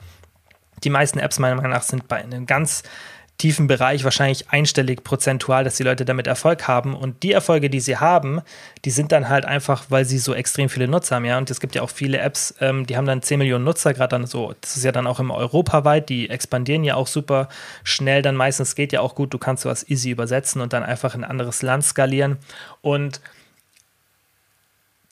die 0.83 0.89
meisten 0.89 1.19
Apps 1.19 1.39
meiner 1.39 1.55
Meinung 1.55 1.71
nach 1.71 1.83
sind 1.83 2.07
bei 2.07 2.17
einem 2.17 2.45
ganz 2.45 2.83
tiefen 3.37 3.67
Bereich 3.67 4.03
wahrscheinlich 4.03 4.49
einstellig 4.49 5.03
prozentual, 5.03 5.63
dass 5.63 5.75
die 5.75 5.83
Leute 5.83 6.05
damit 6.05 6.25
Erfolg 6.27 6.67
haben. 6.67 6.95
Und 6.95 7.21
die 7.23 7.33
Erfolge, 7.33 7.69
die 7.69 7.81
sie 7.81 7.97
haben, 7.97 8.41
die 8.85 8.91
sind 8.91 9.11
dann 9.11 9.27
halt 9.27 9.45
einfach, 9.45 9.85
weil 9.89 10.05
sie 10.05 10.19
so 10.19 10.33
extrem 10.33 10.69
viele 10.69 10.87
Nutzer 10.87 11.17
haben. 11.17 11.25
Ja, 11.25 11.37
und 11.37 11.51
es 11.51 11.59
gibt 11.59 11.75
ja 11.75 11.81
auch 11.81 11.89
viele 11.89 12.19
Apps, 12.19 12.55
ähm, 12.61 12.85
die 12.85 12.95
haben 12.95 13.05
dann 13.05 13.21
10 13.21 13.39
Millionen 13.39 13.65
Nutzer, 13.65 13.93
gerade 13.93 14.09
dann 14.09 14.25
so. 14.25 14.53
Das 14.61 14.77
ist 14.77 14.83
ja 14.83 14.91
dann 14.91 15.07
auch 15.07 15.19
im 15.19 15.31
europaweit. 15.31 16.07
Die 16.09 16.29
expandieren 16.29 16.83
ja 16.83 16.95
auch 16.95 17.07
super 17.07 17.49
schnell. 17.83 18.21
Dann 18.21 18.35
meistens 18.35 18.75
geht 18.75 18.93
ja 18.93 19.01
auch 19.01 19.15
gut. 19.15 19.33
Du 19.33 19.37
kannst 19.37 19.63
sowas 19.63 19.87
easy 19.89 20.11
übersetzen 20.11 20.61
und 20.61 20.71
dann 20.71 20.83
einfach 20.83 21.13
in 21.13 21.23
ein 21.23 21.29
anderes 21.29 21.61
Land 21.61 21.83
skalieren. 21.83 22.37
Und 22.81 23.19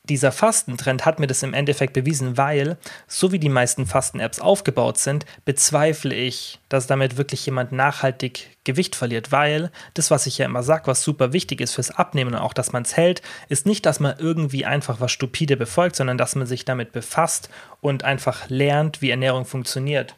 dieser 0.10 0.34
Fastentrend 0.34 1.06
hat 1.06 1.20
mir 1.20 1.28
das 1.28 1.44
im 1.44 1.54
Endeffekt 1.54 1.94
bewiesen, 1.94 2.38
weil, 2.38 2.78
so 3.08 3.32
wie 3.32 3.40
die 3.40 3.48
meisten 3.48 3.86
Fasten-Apps 3.86 4.40
aufgebaut 4.40 4.98
sind, 4.98 5.26
bezweifle 5.46 6.14
ich, 6.14 6.60
dass 6.68 6.88
damit 6.88 7.16
wirklich 7.16 7.46
jemand 7.46 7.72
nachhaltig 7.72 8.50
Gewicht 8.66 8.98
verliert, 8.98 9.32
weil 9.32 9.72
das, 9.94 10.12
was 10.12 10.28
ich 10.28 10.38
ja 10.38 10.46
immer 10.46 10.62
sage, 10.62 10.88
was 10.88 11.04
super 11.04 11.32
wichtig 11.32 11.62
ist 11.62 11.74
fürs 11.74 11.92
Abnehmen 11.92 12.34
und 12.34 12.42
auch, 12.42 12.54
dass 12.54 12.74
man 12.74 12.84
es 12.84 12.98
hält, 12.98 13.22
ist 13.48 13.66
nicht, 13.66 13.86
dass 13.86 14.02
man 14.02 14.18
irgendwie 14.20 14.66
einfach 14.66 15.00
was 15.00 15.12
stupide 15.12 15.56
befolgt, 15.56 15.96
sondern 15.96 16.18
dass 16.18 16.36
man 16.36 16.48
sich 16.48 16.66
damit 16.66 16.92
befasst 16.92 17.50
und 17.80 18.04
einfach 18.04 18.50
lernt, 18.50 19.02
wie 19.02 19.10
Ernährung 19.10 19.46
funktioniert. 19.46 20.16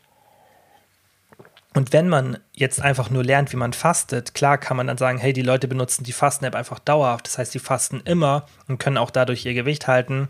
Und 1.75 1.91
wenn 1.91 2.07
man 2.07 2.37
jetzt 2.53 2.81
einfach 2.81 3.09
nur 3.09 3.21
lernt, 3.21 3.51
wie 3.51 3.57
man 3.57 3.73
fastet, 3.73 4.33
klar 4.33 4.57
kann 4.57 4.77
man 4.77 4.87
dann 4.87 4.97
sagen, 4.97 5.17
hey, 5.17 5.33
die 5.33 5.41
Leute 5.41 5.67
benutzen 5.67 6.05
die 6.05 6.13
Fasten-App 6.13 6.55
einfach 6.55 6.79
dauerhaft. 6.79 7.27
Das 7.27 7.37
heißt, 7.37 7.53
die 7.53 7.59
fasten 7.59 7.99
immer 8.05 8.45
und 8.69 8.77
können 8.77 8.97
auch 8.97 9.11
dadurch 9.11 9.45
ihr 9.45 9.53
Gewicht 9.53 9.85
halten. 9.85 10.29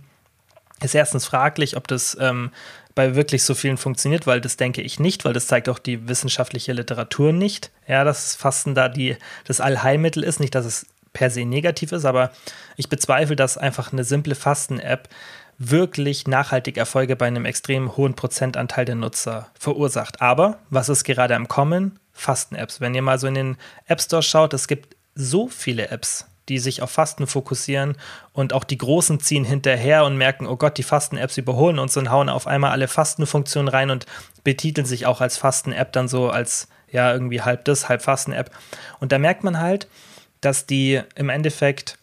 Ist 0.81 0.95
erstens 0.95 1.25
fraglich, 1.25 1.77
ob 1.77 1.87
das 1.87 2.17
ähm, 2.19 2.49
bei 2.95 3.13
wirklich 3.13 3.43
so 3.43 3.53
vielen 3.53 3.77
funktioniert, 3.77 4.25
weil 4.25 4.41
das 4.41 4.57
denke 4.57 4.81
ich 4.81 4.99
nicht, 4.99 5.23
weil 5.23 5.33
das 5.33 5.45
zeigt 5.45 5.69
auch 5.69 5.77
die 5.77 6.07
wissenschaftliche 6.07 6.73
Literatur 6.73 7.31
nicht. 7.31 7.69
Ja, 7.87 8.03
dass 8.03 8.35
Fasten 8.35 8.73
da 8.73 8.89
die, 8.89 9.15
das 9.43 9.61
Allheilmittel 9.61 10.23
ist, 10.23 10.39
nicht, 10.39 10.55
dass 10.55 10.65
es 10.65 10.87
per 11.13 11.29
se 11.29 11.45
negativ 11.45 11.91
ist, 11.91 12.05
aber 12.05 12.31
ich 12.75 12.89
bezweifle, 12.89 13.35
dass 13.35 13.59
einfach 13.59 13.93
eine 13.93 14.03
simple 14.03 14.33
Fasten-App 14.33 15.09
wirklich 15.57 16.27
nachhaltig 16.27 16.77
Erfolge 16.77 17.15
bei 17.15 17.27
einem 17.27 17.45
extrem 17.45 17.95
hohen 17.95 18.15
Prozentanteil 18.15 18.85
der 18.85 18.95
Nutzer 18.95 19.47
verursacht. 19.57 20.21
Aber 20.21 20.59
was 20.69 20.89
ist 20.89 21.03
gerade 21.03 21.35
am 21.35 21.47
Kommen? 21.47 21.99
Fasten-Apps. 22.13 22.81
Wenn 22.81 22.95
ihr 22.95 23.01
mal 23.01 23.19
so 23.19 23.27
in 23.27 23.35
den 23.35 23.57
App 23.87 24.01
Store 24.01 24.23
schaut, 24.23 24.53
es 24.53 24.67
gibt 24.67 24.95
so 25.15 25.47
viele 25.47 25.89
Apps, 25.89 26.25
die 26.49 26.59
sich 26.59 26.81
auf 26.81 26.91
Fasten 26.91 27.27
fokussieren 27.27 27.97
und 28.31 28.53
auch 28.53 28.63
die 28.63 28.77
Großen 28.77 29.19
ziehen 29.19 29.43
hinterher 29.43 30.05
und 30.05 30.17
merken, 30.17 30.45
oh 30.45 30.55
Gott, 30.55 30.77
die 30.77 30.83
Fasten-Apps 30.83 31.37
überholen 31.37 31.79
uns 31.79 31.97
und 31.97 32.11
hauen 32.11 32.29
auf 32.29 32.47
einmal 32.47 32.71
alle 32.71 32.87
Fastenfunktionen 32.87 33.67
rein 33.67 33.89
und 33.89 34.05
betiteln 34.43 34.85
sich 34.85 35.05
auch 35.05 35.21
als 35.21 35.37
Fasten-App 35.37 35.91
dann 35.91 36.07
so 36.07 36.29
als 36.29 36.67
ja 36.91 37.11
irgendwie 37.11 37.41
halb 37.41 37.65
das, 37.65 37.89
halb 37.89 38.01
Fasten-App. 38.01 38.51
Und 38.99 39.11
da 39.11 39.19
merkt 39.19 39.43
man 39.43 39.59
halt, 39.59 39.87
dass 40.41 40.65
die 40.65 41.01
im 41.15 41.29
Endeffekt 41.29 41.97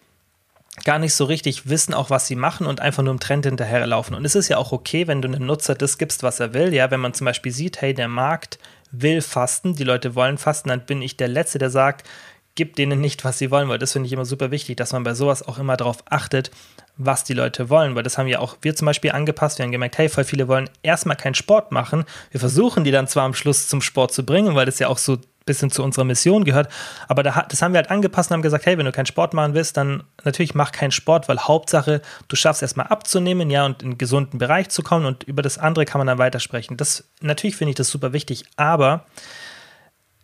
gar 0.85 0.98
nicht 0.98 1.14
so 1.14 1.24
richtig 1.24 1.68
wissen, 1.68 1.94
auch 1.94 2.11
was 2.11 2.26
sie 2.26 2.37
machen 2.37 2.66
und 2.66 2.80
einfach 2.80 3.02
nur 3.02 3.12
im 3.12 3.20
Trend 3.20 3.44
hinterherlaufen. 3.44 4.16
Und 4.16 4.24
es 4.24 4.35
ist 4.35 4.48
ja 4.48 4.56
auch 4.56 4.72
okay, 4.72 5.06
wenn 5.06 5.22
du 5.22 5.28
einem 5.28 5.46
Nutzer 5.46 5.74
das 5.74 5.98
gibst, 5.98 6.22
was 6.22 6.40
er 6.40 6.54
will. 6.54 6.72
Ja, 6.72 6.90
wenn 6.90 7.00
man 7.00 7.14
zum 7.14 7.26
Beispiel 7.26 7.52
sieht, 7.52 7.80
hey, 7.80 7.94
der 7.94 8.08
Markt 8.08 8.58
will 8.90 9.20
fasten, 9.20 9.74
die 9.74 9.85
Leute 9.85 10.14
wollen 10.14 10.38
fasten, 10.38 10.70
dann 10.70 10.85
bin 10.87 11.02
ich 11.02 11.16
der 11.16 11.28
Letzte, 11.28 11.58
der 11.58 11.70
sagt, 11.70 12.06
gib 12.54 12.76
denen 12.76 13.00
nicht, 13.00 13.24
was 13.24 13.38
sie 13.38 13.50
wollen, 13.50 13.68
weil 13.68 13.78
das 13.78 13.92
finde 13.92 14.06
ich 14.06 14.12
immer 14.12 14.24
super 14.24 14.50
wichtig, 14.50 14.76
dass 14.76 14.92
man 14.92 15.04
bei 15.04 15.14
sowas 15.14 15.46
auch 15.46 15.58
immer 15.58 15.76
darauf 15.76 15.98
achtet, 16.11 16.50
was 16.96 17.24
die 17.24 17.32
Leute 17.32 17.70
wollen, 17.70 17.94
weil 17.94 18.02
das 18.02 18.18
haben 18.18 18.26
ja 18.26 18.38
auch 18.38 18.58
wir 18.61 18.76
zum 18.76 18.87
Beispiel 18.87 19.12
angepasst. 19.12 19.58
Wir 19.58 19.64
haben 19.64 19.72
gemerkt, 19.72 19.96
hey, 19.96 20.11
voll 20.11 20.24
viele 20.24 20.48
wollen 20.48 20.68
erstmal 20.82 21.16
keinen 21.16 21.35
Sport 21.35 21.72
machen. 21.72 22.04
Wir 22.30 22.40
versuchen 22.40 22.85
die 22.85 22.90
dann 22.90 23.08
zwar 23.08 23.24
am 23.24 23.35
Schluss 23.35 23.68
zum 23.68 23.80
Sport 23.80 24.12
zu 24.12 24.26
bringen, 24.26 24.54
weil 24.54 24.66
das 24.66 24.78
ja 24.78 24.88
auch 24.88 24.98
so 24.98 25.18
bisschen 25.44 25.70
zu 25.70 25.83
unserer 25.83 26.05
Mission 26.05 26.44
gehört. 26.44 26.68
Aber 27.09 27.22
da, 27.22 27.46
das 27.48 27.62
haben 27.62 27.72
wir 27.72 27.78
halt 27.78 27.90
angepasst 27.90 28.31
und 28.31 28.35
haben 28.35 28.42
gesagt, 28.42 28.66
hey, 28.66 28.78
wenn 28.78 28.87
du 28.87 28.92
keinen 28.92 29.07
Sport 29.07 29.35
machen 29.35 29.55
willst, 29.55 29.76
dann 29.76 30.05
natürlich 30.24 30.55
mach 30.55 30.72
keinen 30.72 30.92
Sport, 30.92 31.28
weil 31.28 31.38
Hauptsache, 31.38 32.02
du 32.28 32.37
schaffst 32.37 32.62
erstmal 32.62 32.87
abzunehmen, 32.87 33.50
ja, 33.50 33.64
und 33.66 33.83
in 33.83 33.90
einen 33.90 33.98
gesunden 33.98 34.38
Bereich 34.38 34.68
zu 34.68 34.83
kommen 34.83 35.07
und 35.07 35.24
über 35.24 35.42
das 35.42 35.59
andere 35.59 35.85
kann 35.85 35.98
man 35.98 36.07
dann 36.07 36.18
weitersprechen. 36.18 36.76
Das, 36.76 37.05
natürlich 37.20 37.57
finde 37.57 37.70
ich 37.70 37.76
das 37.76 37.88
super 37.88 38.12
wichtig, 38.12 38.44
aber 38.57 39.07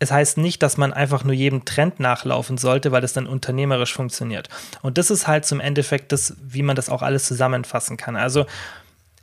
es 0.01 0.13
heißt 0.13 0.39
nicht, 0.39 0.63
dass 0.63 0.77
man 0.77 0.93
einfach 0.93 1.25
nur 1.25 1.35
jedem 1.35 1.65
Trend 1.65 1.99
nachlaufen 1.99 2.57
sollte, 2.57 2.93
weil 2.93 3.01
das 3.01 3.13
dann 3.13 3.27
unternehmerisch 3.27 3.93
funktioniert. 3.93 4.49
Und 4.83 4.97
das 4.97 5.11
ist 5.11 5.27
halt 5.27 5.45
zum 5.45 5.61
Endeffekt 5.61 6.13
das, 6.13 6.37
wie 6.41 6.63
man 6.63 6.77
das 6.77 6.89
auch 6.89 7.03
alles 7.03 7.27
zusammenfassen 7.27 7.97
kann. 7.97 8.15
Also 8.15 8.47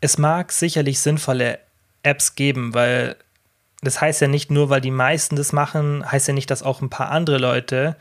es 0.02 0.18
mag 0.18 0.52
sicherlich 0.52 1.00
sinnvolle 1.00 1.60
Apps 2.04 2.36
geben, 2.36 2.74
weil 2.74 3.16
das 3.82 4.02
heißt 4.02 4.22
ja 4.22 4.28
nicht 4.28 4.52
nur, 4.52 4.70
weil 4.70 4.82
die 4.82 4.92
meisten 4.92 5.36
das 5.36 5.54
machen, 5.54 6.10
heißt 6.10 6.28
ja 6.28 6.34
nicht, 6.34 6.50
dass 6.50 6.64
auch 6.64 6.82
ein 6.82 6.90
paar 6.90 7.12
andere 7.12 7.38
Leute, 7.38 7.96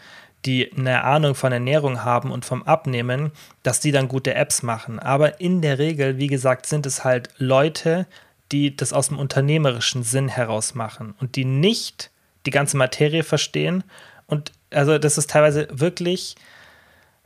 die 0.44 0.70
eine 0.72 1.04
Ahnung 1.04 1.34
von 1.34 1.52
Ernährung 1.52 2.04
haben 2.04 2.30
und 2.30 2.44
vom 2.44 2.62
Abnehmen, 2.64 3.32
dass 3.62 3.80
die 3.80 3.92
dann 3.92 4.08
gute 4.08 4.34
Apps 4.34 4.62
machen. 4.62 4.98
Aber 4.98 5.40
in 5.40 5.62
der 5.62 5.78
Regel, 5.78 6.18
wie 6.18 6.26
gesagt, 6.26 6.66
sind 6.66 6.86
es 6.86 7.04
halt 7.04 7.30
Leute, 7.38 8.06
die 8.52 8.76
das 8.76 8.92
aus 8.92 9.08
dem 9.08 9.18
unternehmerischen 9.18 10.02
Sinn 10.02 10.28
heraus 10.28 10.74
machen 10.74 11.14
und 11.20 11.36
die 11.36 11.44
nicht 11.44 12.10
die 12.46 12.50
ganze 12.50 12.76
Materie 12.76 13.22
verstehen. 13.22 13.84
Und 14.26 14.52
also 14.70 14.98
das 14.98 15.16
ist 15.16 15.30
teilweise 15.30 15.66
wirklich, 15.70 16.36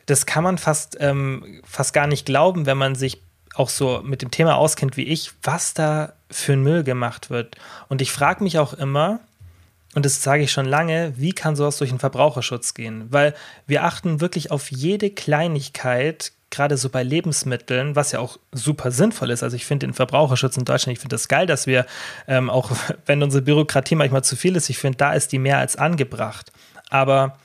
das 0.07 0.27
kann 0.27 0.45
man 0.45 0.59
fast, 0.59 0.97
ähm, 1.01 1.61
fast 1.65 1.93
gar 1.93 2.07
nicht 2.07 2.25
glauben, 2.25 2.67
wenn 2.67 2.79
man 2.79 2.95
sich 2.95 3.21
auch 3.55 3.69
so 3.69 4.01
mit 4.05 4.23
dem 4.23 4.31
Thema 4.31 4.57
auskennt 4.57 4.97
wie 4.97 5.03
ich, 5.03 5.33
was 5.43 5.75
da 5.75 6.13
für 6.31 6.53
ein 6.55 6.63
Müll 6.63 6.85
gemacht 6.85 7.31
wird. 7.31 7.57
Und 7.89 8.03
ich 8.03 8.13
frage 8.13 8.43
mich 8.43 8.59
auch 8.59 8.75
immer, 8.75 9.21
und 9.95 10.05
das 10.05 10.23
sage 10.23 10.43
ich 10.43 10.53
schon 10.53 10.67
lange, 10.67 11.15
wie 11.17 11.33
kann 11.33 11.57
sowas 11.57 11.79
durch 11.79 11.91
den 11.91 11.99
Verbraucherschutz 11.99 12.75
gehen? 12.75 13.07
Weil 13.11 13.35
wir 13.67 13.85
achten 13.85 14.21
wirklich 14.21 14.51
auf 14.51 14.71
jede 14.71 15.11
Kleinigkeit 15.11 16.33
gerade 16.51 16.77
so 16.77 16.89
bei 16.89 17.03
Lebensmitteln, 17.03 17.97
was 17.97 18.13
ja 18.13 18.21
auch 18.21 18.39
super 18.53 18.91
sinnvoll 18.91 19.31
ist. 19.31 19.43
Also 19.43 19.57
ich 19.57 19.67
finde 19.67 19.87
den 19.87 19.95
Verbraucherschutz 19.95 20.57
in 20.57 20.65
Deutschland, 20.65 20.97
ich 20.97 21.01
finde 21.01 21.15
das 21.15 21.29
geil, 21.29 21.47
dass 21.47 21.67
wir, 21.67 21.87
ähm, 22.27 22.49
auch 22.51 22.71
wenn 23.07 23.23
unsere 23.23 23.43
Bürokratie 23.43 23.95
manchmal 23.95 24.25
zu 24.25 24.37
viel 24.37 24.57
ist, 24.57 24.71
ich 24.71 24.79
finde, 24.79 24.99
da 24.99 25.13
ist 25.13 25.33
die 25.33 25.39
mehr 25.39 25.59
als 25.59 25.77
angebracht. 25.77 26.53
Aber 26.91 27.39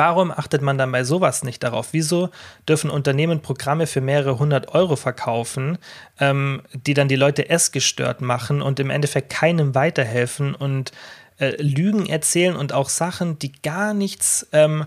Warum 0.00 0.30
achtet 0.30 0.62
man 0.62 0.78
dann 0.78 0.92
bei 0.92 1.04
sowas 1.04 1.44
nicht 1.44 1.62
darauf? 1.62 1.88
Wieso 1.92 2.30
dürfen 2.66 2.88
Unternehmen 2.88 3.42
Programme 3.42 3.86
für 3.86 4.00
mehrere 4.00 4.38
hundert 4.38 4.74
Euro 4.74 4.96
verkaufen, 4.96 5.76
ähm, 6.18 6.62
die 6.72 6.94
dann 6.94 7.06
die 7.06 7.16
Leute 7.16 7.50
essgestört 7.50 8.22
machen 8.22 8.62
und 8.62 8.80
im 8.80 8.88
Endeffekt 8.88 9.28
keinem 9.28 9.74
weiterhelfen 9.74 10.54
und 10.54 10.92
äh, 11.38 11.50
Lügen 11.60 12.06
erzählen 12.06 12.56
und 12.56 12.72
auch 12.72 12.88
Sachen, 12.88 13.38
die 13.38 13.52
gar 13.60 13.92
nichts 13.92 14.48
ähm, 14.52 14.86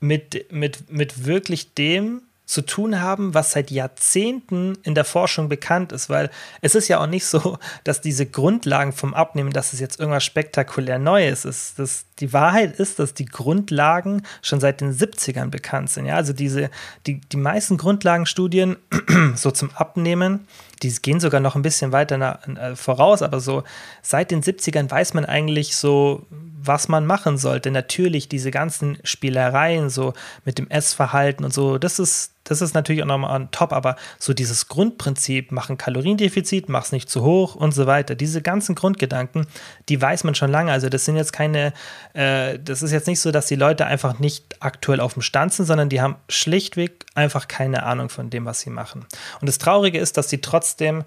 mit, 0.00 0.52
mit, 0.52 0.90
mit 0.90 1.24
wirklich 1.24 1.72
dem 1.72 2.20
zu 2.44 2.62
tun 2.62 3.00
haben, 3.00 3.34
was 3.34 3.52
seit 3.52 3.70
Jahrzehnten 3.70 4.76
in 4.82 4.94
der 4.94 5.04
Forschung 5.04 5.48
bekannt 5.48 5.92
ist, 5.92 6.10
weil 6.10 6.28
es 6.60 6.74
ist 6.74 6.88
ja 6.88 7.00
auch 7.00 7.06
nicht 7.06 7.24
so, 7.24 7.58
dass 7.84 8.00
diese 8.00 8.26
Grundlagen 8.26 8.92
vom 8.92 9.14
Abnehmen, 9.14 9.52
dass 9.52 9.72
es 9.72 9.80
jetzt 9.80 9.98
irgendwas 10.00 10.24
spektakulär 10.24 10.98
Neues 10.98 11.44
ist. 11.44 11.78
Das, 11.78 12.04
die 12.18 12.32
Wahrheit 12.32 12.78
ist, 12.78 12.98
dass 12.98 13.14
die 13.14 13.26
Grundlagen 13.26 14.22
schon 14.42 14.60
seit 14.60 14.80
den 14.80 14.92
70ern 14.92 15.48
bekannt 15.48 15.90
sind. 15.90 16.06
Ja, 16.06 16.16
also 16.16 16.32
diese, 16.32 16.70
die, 17.06 17.20
die 17.20 17.36
meisten 17.36 17.76
Grundlagenstudien 17.76 18.76
so 19.34 19.50
zum 19.50 19.70
Abnehmen, 19.74 20.46
die 20.82 20.92
gehen 20.96 21.20
sogar 21.20 21.40
noch 21.40 21.54
ein 21.54 21.62
bisschen 21.62 21.92
weiter 21.92 22.18
nach, 22.18 22.46
äh, 22.48 22.76
voraus, 22.76 23.22
aber 23.22 23.40
so 23.40 23.62
seit 24.02 24.30
den 24.30 24.42
70ern 24.42 24.90
weiß 24.90 25.14
man 25.14 25.24
eigentlich 25.24 25.76
so, 25.76 26.26
was 26.64 26.88
man 26.88 27.06
machen 27.06 27.38
sollte. 27.38 27.70
Natürlich 27.70 28.28
diese 28.28 28.50
ganzen 28.50 28.98
Spielereien 29.04 29.90
so 29.90 30.14
mit 30.44 30.58
dem 30.58 30.70
Essverhalten 30.70 31.44
und 31.44 31.52
so, 31.52 31.78
das 31.78 31.98
ist, 31.98 32.32
das 32.44 32.60
ist 32.60 32.74
natürlich 32.74 33.02
auch 33.02 33.06
nochmal 33.06 33.34
on 33.34 33.50
top, 33.50 33.72
aber 33.72 33.96
so 34.18 34.32
dieses 34.32 34.68
Grundprinzip, 34.68 35.52
machen 35.52 35.78
Kaloriendefizit, 35.78 36.68
mach's 36.68 36.92
nicht 36.92 37.08
zu 37.08 37.22
hoch 37.22 37.54
und 37.54 37.72
so 37.72 37.86
weiter, 37.86 38.14
diese 38.14 38.42
ganzen 38.42 38.74
Grundgedanken, 38.74 39.46
die 39.88 40.00
weiß 40.00 40.24
man 40.24 40.34
schon 40.34 40.50
lange. 40.50 40.72
Also 40.72 40.88
das 40.88 41.04
sind 41.04 41.16
jetzt 41.16 41.32
keine, 41.32 41.72
äh, 42.14 42.58
das 42.58 42.82
ist 42.82 42.92
jetzt 42.92 43.06
nicht 43.06 43.20
so, 43.20 43.30
dass 43.30 43.46
die 43.46 43.56
Leute 43.56 43.86
einfach 43.86 44.18
nicht 44.18 44.56
aktuell 44.60 45.00
auf 45.00 45.14
dem 45.14 45.22
Stand 45.22 45.52
sind, 45.52 45.66
sondern 45.66 45.88
die 45.88 46.00
haben 46.00 46.16
schlichtweg 46.28 47.06
einfach 47.14 47.48
keine 47.48 47.82
Ahnung 47.82 48.08
von 48.08 48.30
dem, 48.30 48.44
was 48.44 48.60
sie 48.60 48.70
machen. 48.70 49.06
Und 49.40 49.48
das 49.48 49.58
Traurige 49.58 49.98
ist, 49.98 50.16
dass 50.16 50.28
sie 50.28 50.40
trotzdem 50.40 51.04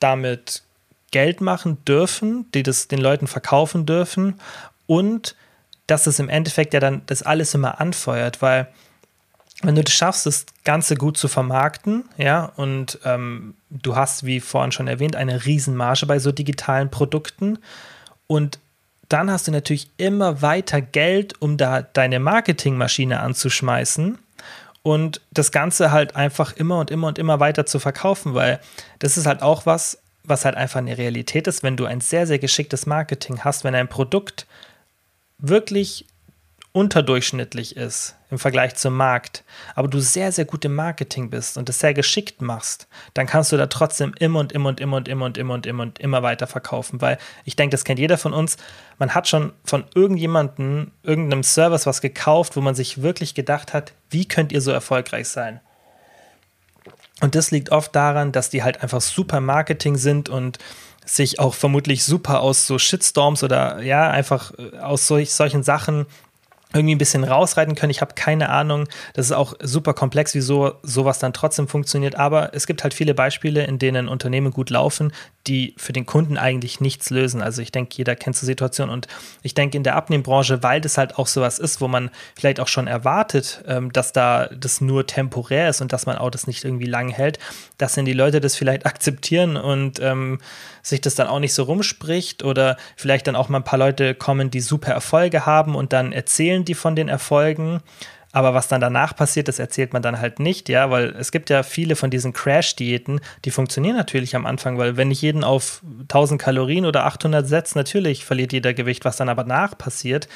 damit 0.00 0.62
Geld 1.10 1.40
machen 1.40 1.84
dürfen, 1.84 2.50
die 2.54 2.64
das 2.64 2.88
den 2.88 2.98
Leuten 2.98 3.28
verkaufen 3.28 3.86
dürfen 3.86 4.34
und 4.86 5.36
dass 5.86 6.06
es 6.06 6.18
im 6.18 6.28
Endeffekt 6.28 6.74
ja 6.74 6.80
dann 6.80 7.02
das 7.06 7.22
alles 7.22 7.54
immer 7.54 7.80
anfeuert, 7.80 8.40
weil 8.42 8.68
wenn 9.62 9.74
du 9.74 9.82
es 9.82 9.92
schaffst, 9.92 10.26
das 10.26 10.46
Ganze 10.64 10.96
gut 10.96 11.16
zu 11.16 11.28
vermarkten, 11.28 12.04
ja, 12.16 12.52
und 12.56 12.98
ähm, 13.04 13.54
du 13.70 13.96
hast, 13.96 14.24
wie 14.24 14.40
vorhin 14.40 14.72
schon 14.72 14.88
erwähnt, 14.88 15.16
eine 15.16 15.44
Riesenmarge 15.44 16.06
bei 16.06 16.18
so 16.18 16.32
digitalen 16.32 16.90
Produkten. 16.90 17.58
Und 18.26 18.58
dann 19.08 19.30
hast 19.30 19.46
du 19.46 19.52
natürlich 19.52 19.88
immer 19.96 20.42
weiter 20.42 20.80
Geld, 20.80 21.40
um 21.40 21.56
da 21.56 21.82
deine 21.82 22.18
Marketingmaschine 22.18 23.20
anzuschmeißen 23.20 24.18
und 24.82 25.20
das 25.30 25.52
Ganze 25.52 25.92
halt 25.92 26.16
einfach 26.16 26.54
immer 26.54 26.78
und 26.78 26.90
immer 26.90 27.08
und 27.08 27.18
immer 27.18 27.40
weiter 27.40 27.64
zu 27.64 27.78
verkaufen, 27.78 28.34
weil 28.34 28.60
das 28.98 29.16
ist 29.16 29.26
halt 29.26 29.40
auch 29.40 29.66
was, 29.66 29.98
was 30.24 30.44
halt 30.44 30.56
einfach 30.56 30.78
eine 30.78 30.98
Realität 30.98 31.46
ist, 31.46 31.62
wenn 31.62 31.76
du 31.76 31.84
ein 31.84 32.00
sehr, 32.00 32.26
sehr 32.26 32.38
geschicktes 32.38 32.86
Marketing 32.86 33.40
hast, 33.44 33.64
wenn 33.64 33.74
ein 33.74 33.88
Produkt 33.88 34.46
wirklich 35.48 36.06
unterdurchschnittlich 36.72 37.76
ist 37.76 38.16
im 38.30 38.38
Vergleich 38.40 38.74
zum 38.74 38.96
Markt, 38.96 39.44
aber 39.76 39.86
du 39.86 40.00
sehr, 40.00 40.32
sehr 40.32 40.44
gut 40.44 40.64
im 40.64 40.74
Marketing 40.74 41.30
bist 41.30 41.56
und 41.56 41.68
es 41.68 41.78
sehr 41.78 41.94
geschickt 41.94 42.42
machst, 42.42 42.88
dann 43.14 43.28
kannst 43.28 43.52
du 43.52 43.56
da 43.56 43.68
trotzdem 43.68 44.12
immer 44.18 44.40
und 44.40 44.50
immer 44.50 44.70
und 44.70 44.80
immer 44.80 44.96
und 44.96 45.06
immer 45.06 45.26
und 45.26 45.38
immer 45.38 45.54
und 45.54 45.66
immer 45.66 45.82
und 45.84 46.00
immer 46.00 46.22
weiter 46.24 46.48
verkaufen, 46.48 47.00
weil 47.00 47.18
ich 47.44 47.54
denke, 47.54 47.70
das 47.70 47.84
kennt 47.84 48.00
jeder 48.00 48.18
von 48.18 48.32
uns. 48.32 48.56
Man 48.98 49.14
hat 49.14 49.28
schon 49.28 49.52
von 49.64 49.84
irgendjemandem, 49.94 50.90
irgendeinem 51.04 51.44
Service 51.44 51.86
was 51.86 52.00
gekauft, 52.00 52.56
wo 52.56 52.60
man 52.60 52.74
sich 52.74 53.02
wirklich 53.02 53.34
gedacht 53.34 53.72
hat, 53.72 53.92
wie 54.10 54.26
könnt 54.26 54.50
ihr 54.50 54.60
so 54.60 54.72
erfolgreich 54.72 55.28
sein? 55.28 55.60
Und 57.20 57.36
das 57.36 57.52
liegt 57.52 57.70
oft 57.70 57.94
daran, 57.94 58.32
dass 58.32 58.50
die 58.50 58.64
halt 58.64 58.82
einfach 58.82 59.00
super 59.00 59.40
Marketing 59.40 59.96
sind 59.96 60.28
und 60.28 60.58
sich 61.04 61.38
auch 61.38 61.54
vermutlich 61.54 62.04
super 62.04 62.40
aus 62.40 62.66
so 62.66 62.78
Shitstorms 62.78 63.42
oder 63.44 63.82
ja, 63.82 64.10
einfach 64.10 64.52
äh, 64.58 64.78
aus 64.78 65.06
solch, 65.06 65.32
solchen 65.32 65.62
Sachen 65.62 66.06
irgendwie 66.74 66.94
ein 66.94 66.98
bisschen 66.98 67.24
rausreiten 67.24 67.74
können. 67.74 67.90
Ich 67.90 68.00
habe 68.00 68.14
keine 68.14 68.50
Ahnung. 68.50 68.88
Das 69.14 69.26
ist 69.26 69.32
auch 69.32 69.54
super 69.62 69.94
komplex, 69.94 70.34
wieso 70.34 70.72
sowas 70.82 71.18
dann 71.20 71.32
trotzdem 71.32 71.68
funktioniert. 71.68 72.16
Aber 72.16 72.52
es 72.52 72.66
gibt 72.66 72.82
halt 72.82 72.94
viele 72.94 73.14
Beispiele, 73.14 73.64
in 73.64 73.78
denen 73.78 74.08
Unternehmen 74.08 74.50
gut 74.50 74.70
laufen, 74.70 75.12
die 75.46 75.74
für 75.76 75.92
den 75.92 76.06
Kunden 76.06 76.38
eigentlich 76.38 76.80
nichts 76.80 77.10
lösen. 77.10 77.42
Also 77.42 77.62
ich 77.62 77.70
denke, 77.70 77.94
jeder 77.96 78.16
kennt 78.16 78.36
so 78.36 78.46
Situation 78.46 78.90
und 78.90 79.06
ich 79.42 79.54
denke 79.54 79.76
in 79.76 79.84
der 79.84 79.94
Abnehmbranche, 79.94 80.62
weil 80.62 80.80
das 80.80 80.98
halt 80.98 81.18
auch 81.18 81.26
sowas 81.26 81.58
ist, 81.58 81.80
wo 81.80 81.88
man 81.88 82.10
vielleicht 82.34 82.60
auch 82.60 82.68
schon 82.68 82.86
erwartet, 82.86 83.62
ähm, 83.66 83.92
dass 83.92 84.12
da 84.12 84.46
das 84.46 84.80
nur 84.80 85.06
temporär 85.06 85.68
ist 85.68 85.80
und 85.80 85.92
dass 85.92 86.06
man 86.06 86.16
auch 86.16 86.30
das 86.30 86.46
nicht 86.46 86.64
irgendwie 86.64 86.86
lang 86.86 87.10
hält, 87.10 87.38
dass 87.78 87.94
dann 87.94 88.04
die 88.04 88.12
Leute 88.12 88.40
das 88.40 88.56
vielleicht 88.56 88.86
akzeptieren 88.94 89.56
und 89.56 90.00
ähm, 90.00 90.38
sich 90.82 91.00
das 91.00 91.14
dann 91.14 91.28
auch 91.28 91.38
nicht 91.38 91.54
so 91.54 91.62
rumspricht 91.64 92.42
oder 92.42 92.76
vielleicht 92.96 93.26
dann 93.26 93.36
auch 93.36 93.48
mal 93.48 93.58
ein 93.58 93.64
paar 93.64 93.78
Leute 93.78 94.14
kommen, 94.14 94.50
die 94.50 94.60
super 94.60 94.92
Erfolge 94.92 95.46
haben 95.46 95.74
und 95.74 95.92
dann 95.92 96.12
erzählen 96.12 96.63
die 96.64 96.74
von 96.74 96.96
den 96.96 97.08
Erfolgen 97.08 97.80
aber 98.34 98.52
was 98.52 98.66
dann 98.66 98.80
danach 98.80 99.14
passiert, 99.14 99.46
das 99.46 99.60
erzählt 99.60 99.92
man 99.92 100.02
dann 100.02 100.18
halt 100.18 100.40
nicht, 100.40 100.68
ja, 100.68 100.90
weil 100.90 101.14
es 101.16 101.30
gibt 101.30 101.50
ja 101.50 101.62
viele 101.62 101.94
von 101.94 102.10
diesen 102.10 102.32
Crash-Diäten, 102.32 103.20
die 103.44 103.52
funktionieren 103.52 103.94
natürlich 103.94 104.34
am 104.34 104.44
Anfang, 104.44 104.76
weil 104.76 104.96
wenn 104.96 105.12
ich 105.12 105.22
jeden 105.22 105.44
auf 105.44 105.82
1000 106.02 106.42
Kalorien 106.42 106.84
oder 106.84 107.06
800 107.06 107.46
setze, 107.46 107.78
natürlich 107.78 108.24
verliert 108.24 108.52
jeder 108.52 108.74
Gewicht, 108.74 109.04
was 109.04 109.16
dann 109.16 109.28
aber 109.28 109.44
nach 109.44 109.78
passiert, 109.78 110.26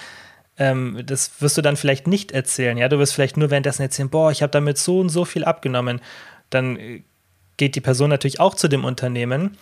ähm, 0.58 1.02
das 1.04 1.42
wirst 1.42 1.58
du 1.58 1.62
dann 1.62 1.76
vielleicht 1.76 2.06
nicht 2.06 2.30
erzählen, 2.30 2.78
ja, 2.78 2.88
du 2.88 3.00
wirst 3.00 3.14
vielleicht 3.14 3.36
nur 3.36 3.50
währenddessen 3.50 3.82
erzählen, 3.82 4.10
boah, 4.10 4.30
ich 4.30 4.42
habe 4.42 4.52
damit 4.52 4.78
so 4.78 5.00
und 5.00 5.08
so 5.08 5.24
viel 5.24 5.42
abgenommen, 5.42 6.00
dann 6.50 6.76
äh, 6.76 7.02
geht 7.56 7.74
die 7.74 7.80
Person 7.80 8.10
natürlich 8.10 8.38
auch 8.38 8.54
zu 8.54 8.68
dem 8.68 8.84
Unternehmen 8.84 9.58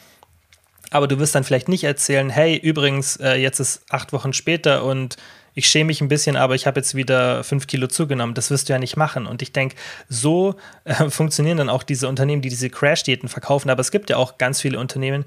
aber 0.90 1.08
du 1.08 1.18
wirst 1.18 1.34
dann 1.34 1.42
vielleicht 1.42 1.68
nicht 1.68 1.82
erzählen, 1.84 2.30
hey, 2.30 2.56
übrigens, 2.56 3.16
äh, 3.16 3.34
jetzt 3.34 3.58
ist 3.58 3.82
acht 3.90 4.12
Wochen 4.12 4.32
später 4.32 4.84
und 4.84 5.16
ich 5.56 5.68
schäme 5.70 5.86
mich 5.86 6.02
ein 6.02 6.08
bisschen, 6.08 6.36
aber 6.36 6.54
ich 6.54 6.66
habe 6.66 6.78
jetzt 6.78 6.94
wieder 6.94 7.42
fünf 7.42 7.66
Kilo 7.66 7.86
zugenommen. 7.86 8.34
Das 8.34 8.50
wirst 8.50 8.68
du 8.68 8.74
ja 8.74 8.78
nicht 8.78 8.96
machen. 8.96 9.26
Und 9.26 9.40
ich 9.40 9.52
denke, 9.52 9.74
so 10.06 10.54
äh, 10.84 10.94
funktionieren 11.10 11.56
dann 11.56 11.70
auch 11.70 11.82
diese 11.82 12.08
Unternehmen, 12.08 12.42
die 12.42 12.50
diese 12.50 12.68
Crash-Diäten 12.68 13.30
verkaufen. 13.30 13.70
Aber 13.70 13.80
es 13.80 13.90
gibt 13.90 14.10
ja 14.10 14.18
auch 14.18 14.36
ganz 14.36 14.60
viele 14.60 14.78
Unternehmen, 14.78 15.24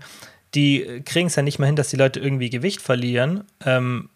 die 0.53 1.01
kriegen 1.03 1.27
es 1.27 1.35
ja 1.35 1.41
nicht 1.41 1.57
mehr 1.57 1.65
hin, 1.65 1.75
dass 1.75 1.89
die 1.89 1.95
Leute 1.95 2.19
irgendwie 2.19 2.51
Gewicht 2.51 2.79
verlieren. 2.79 3.43
Ähm, 3.65 4.09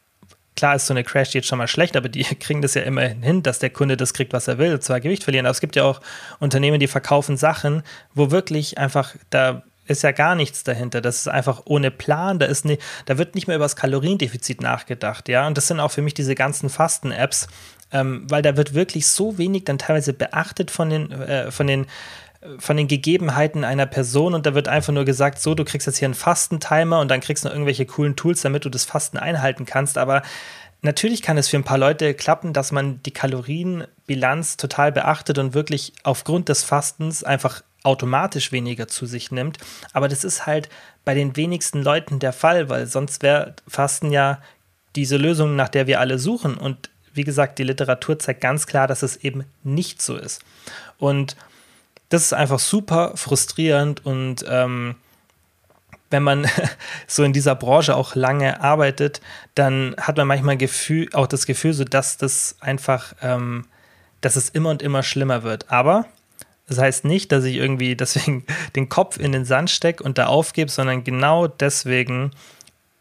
klar 0.55 0.76
ist 0.76 0.86
so 0.86 0.93
eine 0.93 1.03
Crash-Diät 1.03 1.47
schon 1.47 1.57
mal 1.57 1.68
schlecht, 1.68 1.97
aber 1.97 2.09
die 2.09 2.24
kriegen 2.39 2.61
das 2.61 2.76
ja 2.76 2.84
immerhin 2.84 3.24
hin, 3.24 3.41
dass 3.41 3.57
der 3.57 3.72
Kunde 3.72 3.97
das 3.97 4.14
kriegt, 4.14 4.34
was 4.34 4.47
er 4.47 4.59
will, 4.59 4.80
zwar 4.82 4.99
Gewicht 4.99 5.24
verlieren. 5.24 5.47
Aber 5.47 5.51
es 5.51 5.61
gibt 5.61 5.76
ja 5.76 5.84
auch 5.84 5.99
Unternehmen, 6.39 6.80
die 6.80 6.88
verkaufen 6.88 7.38
Sachen, 7.38 7.82
wo 8.14 8.30
wirklich 8.30 8.78
einfach 8.78 9.16
da 9.32 9.64
ist 9.86 10.03
ja 10.03 10.11
gar 10.11 10.36
nichts 10.36 10.63
dahinter. 10.63 11.01
Das 11.01 11.17
ist 11.17 11.27
einfach 11.27 11.63
ohne 11.65 11.91
Plan. 11.91 12.39
Da, 12.39 12.45
ist 12.45 12.65
ne, 12.65 12.77
da 13.05 13.17
wird 13.17 13.36
nicht 13.36 13.47
mehr 13.47 13.55
über 13.55 13.65
das 13.65 13.75
Kaloriendefizit 13.75 14.61
nachgedacht. 14.61 15.29
Ja, 15.29 15.47
und 15.47 15.57
das 15.57 15.67
sind 15.67 15.79
auch 15.79 15.91
für 15.91 16.01
mich 16.01 16.13
diese 16.13 16.36
ganzen 16.36 16.69
Fasten-Apps, 16.69 17.47
ähm, 17.91 18.25
weil 18.29 18.41
da 18.41 18.57
wird 18.57 18.73
wirklich 18.73 19.07
so 19.07 19.38
wenig 19.38 19.65
dann 19.65 19.77
teilweise 19.77 20.13
beachtet 20.13 20.71
von 20.71 20.89
den, 20.89 21.11
äh, 21.11 21.51
von 21.51 21.67
den 21.67 21.88
von 22.59 22.75
den 22.75 22.89
Gegebenheiten 22.89 23.63
einer 23.63 23.86
Person 23.86 24.34
und 24.34 24.45
da 24.45 24.53
wird 24.53 24.67
einfach 24.67 24.91
nur 24.91 25.05
gesagt, 25.05 25.39
so, 25.39 25.55
du 25.55 25.63
kriegst 25.63 25.88
jetzt 25.88 25.99
hier 25.99 26.07
einen 26.07 26.13
Fastentimer 26.13 26.99
und 26.99 27.09
dann 27.09 27.21
kriegst 27.21 27.43
du 27.43 27.47
noch 27.47 27.55
irgendwelche 27.55 27.86
coolen 27.86 28.17
Tools, 28.17 28.41
damit 28.41 28.65
du 28.65 28.69
das 28.69 28.84
Fasten 28.84 29.17
einhalten 29.17 29.65
kannst, 29.65 29.97
aber 29.97 30.23
natürlich 30.81 31.21
kann 31.21 31.38
es 31.38 31.47
für 31.47 31.57
ein 31.57 31.63
paar 31.63 31.77
Leute 31.77 32.13
klappen, 32.13 32.53
dass 32.53 32.71
man 32.71 33.01
die 33.03 33.11
Kalorienbilanz 33.11 34.57
total 34.57 34.91
beachtet 34.91 35.38
und 35.38 35.53
wirklich 35.53 35.93
aufgrund 36.03 36.49
des 36.49 36.63
Fastens 36.63 37.23
einfach 37.23 37.63
automatisch 37.84 38.51
weniger 38.51 38.88
zu 38.88 39.05
sich 39.05 39.31
nimmt. 39.31 39.57
Aber 39.91 40.07
das 40.07 40.23
ist 40.23 40.45
halt 40.45 40.69
bei 41.05 41.13
den 41.13 41.36
wenigsten 41.36 41.84
Leuten 41.84 42.19
der 42.19 42.34
Fall, 42.34 42.69
weil 42.69 42.88
sonst 42.88 43.21
wäre 43.21 43.55
Fasten 43.67 44.11
ja 44.11 44.41
diese 44.95 45.17
Lösung, 45.17 45.55
nach 45.55 45.69
der 45.69 45.88
wir 45.88 45.99
alle 45.99 46.17
suchen. 46.17 46.55
Und 46.55 46.89
wie 47.13 47.23
gesagt, 47.23 47.59
die 47.59 47.63
Literatur 47.63 48.17
zeigt 48.19 48.41
ganz 48.41 48.65
klar, 48.67 48.88
dass 48.88 49.03
es 49.03 49.17
eben 49.17 49.45
nicht 49.63 50.01
so 50.01 50.15
ist. 50.15 50.41
Und 50.97 51.36
das 52.09 52.23
ist 52.23 52.34
einfach 52.34 52.59
super 52.59 53.13
frustrierend 53.15 54.05
und 54.05 54.45
ähm, 54.47 54.95
wenn 56.11 56.23
man 56.23 56.47
so 57.07 57.23
in 57.23 57.34
dieser 57.34 57.55
Branche 57.55 57.95
auch 57.95 58.15
lange 58.15 58.61
arbeitet, 58.61 59.19
dann 59.55 59.95
hat 59.99 60.15
man 60.17 60.27
manchmal 60.27 60.57
Gefühl, 60.57 61.09
auch 61.13 61.27
das 61.27 61.45
Gefühl, 61.45 61.73
so 61.73 61.84
dass 61.84 62.17
das 62.17 62.55
einfach, 62.61 63.13
ähm, 63.21 63.65
dass 64.21 64.36
es 64.36 64.49
immer 64.49 64.69
und 64.69 64.81
immer 64.81 65.01
schlimmer 65.01 65.43
wird. 65.43 65.71
Aber 65.71 66.05
das 66.68 66.78
heißt 66.78 67.05
nicht, 67.05 67.32
dass 67.32 67.43
ich 67.43 67.55
irgendwie 67.55 67.95
deswegen 67.95 68.45
den 68.76 68.89
Kopf 68.89 69.18
in 69.18 69.32
den 69.32 69.45
Sand 69.45 69.70
stecke 69.70 70.03
und 70.03 70.18
da 70.18 70.28
aufgebe, 70.28 70.72
sondern 70.72 71.03
genau 71.03 71.47
deswegen 71.47 72.32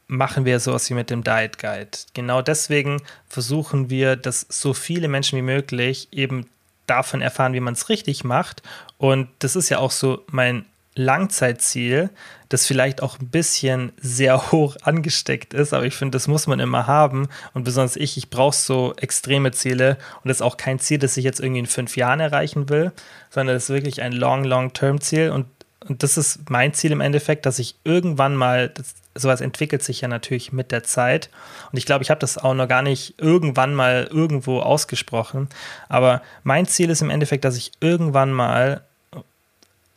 machen 0.06 0.44
wir 0.44 0.60
sowas 0.60 0.90
wie 0.90 0.94
mit 0.94 1.10
dem 1.10 1.24
Diet 1.24 1.58
Guide. 1.58 1.90
Genau 2.12 2.42
deswegen 2.42 3.00
versuchen 3.26 3.88
wir, 3.88 4.16
dass 4.16 4.46
so 4.48 4.74
viele 4.74 5.08
Menschen 5.08 5.38
wie 5.38 5.42
möglich 5.42 6.08
eben 6.12 6.48
davon 6.86 7.22
erfahren, 7.22 7.54
wie 7.54 7.60
man 7.60 7.74
es 7.74 7.88
richtig 7.88 8.22
macht. 8.22 8.62
Und 8.98 9.28
das 9.38 9.56
ist 9.56 9.70
ja 9.70 9.78
auch 9.78 9.90
so 9.90 10.22
mein 10.30 10.66
Langzeitziel, 10.94 12.10
das 12.50 12.66
vielleicht 12.66 13.02
auch 13.02 13.18
ein 13.18 13.28
bisschen 13.28 13.92
sehr 14.00 14.52
hoch 14.52 14.76
angesteckt 14.82 15.54
ist, 15.54 15.72
aber 15.72 15.86
ich 15.86 15.94
finde, 15.94 16.16
das 16.16 16.28
muss 16.28 16.46
man 16.46 16.60
immer 16.60 16.86
haben. 16.86 17.28
Und 17.54 17.64
besonders 17.64 17.96
ich, 17.96 18.16
ich 18.16 18.30
brauche 18.30 18.56
so 18.56 18.94
extreme 18.96 19.52
Ziele 19.52 19.96
und 20.22 20.28
das 20.28 20.38
ist 20.38 20.42
auch 20.42 20.56
kein 20.56 20.78
Ziel, 20.78 20.98
das 20.98 21.16
ich 21.16 21.24
jetzt 21.24 21.40
irgendwie 21.40 21.60
in 21.60 21.66
fünf 21.66 21.96
Jahren 21.96 22.20
erreichen 22.20 22.68
will, 22.68 22.92
sondern 23.30 23.56
das 23.56 23.64
ist 23.64 23.70
wirklich 23.70 24.02
ein 24.02 24.12
long, 24.12 24.44
long-term 24.44 25.00
Ziel. 25.00 25.30
Und, 25.30 25.46
und 25.88 26.02
das 26.02 26.18
ist 26.18 26.50
mein 26.50 26.74
Ziel 26.74 26.92
im 26.92 27.00
Endeffekt, 27.00 27.46
dass 27.46 27.58
ich 27.58 27.76
irgendwann 27.84 28.36
mal, 28.36 28.68
das, 28.68 28.94
sowas 29.14 29.40
entwickelt 29.40 29.82
sich 29.82 30.02
ja 30.02 30.08
natürlich 30.08 30.52
mit 30.52 30.72
der 30.72 30.82
Zeit. 30.84 31.30
Und 31.70 31.78
ich 31.78 31.86
glaube, 31.86 32.02
ich 32.02 32.10
habe 32.10 32.20
das 32.20 32.36
auch 32.36 32.54
noch 32.54 32.68
gar 32.68 32.82
nicht 32.82 33.14
irgendwann 33.18 33.74
mal 33.74 34.08
irgendwo 34.10 34.60
ausgesprochen. 34.60 35.48
Aber 35.88 36.22
mein 36.44 36.66
Ziel 36.66 36.90
ist 36.90 37.02
im 37.02 37.10
Endeffekt, 37.10 37.44
dass 37.44 37.56
ich 37.56 37.72
irgendwann 37.80 38.32
mal 38.32 38.82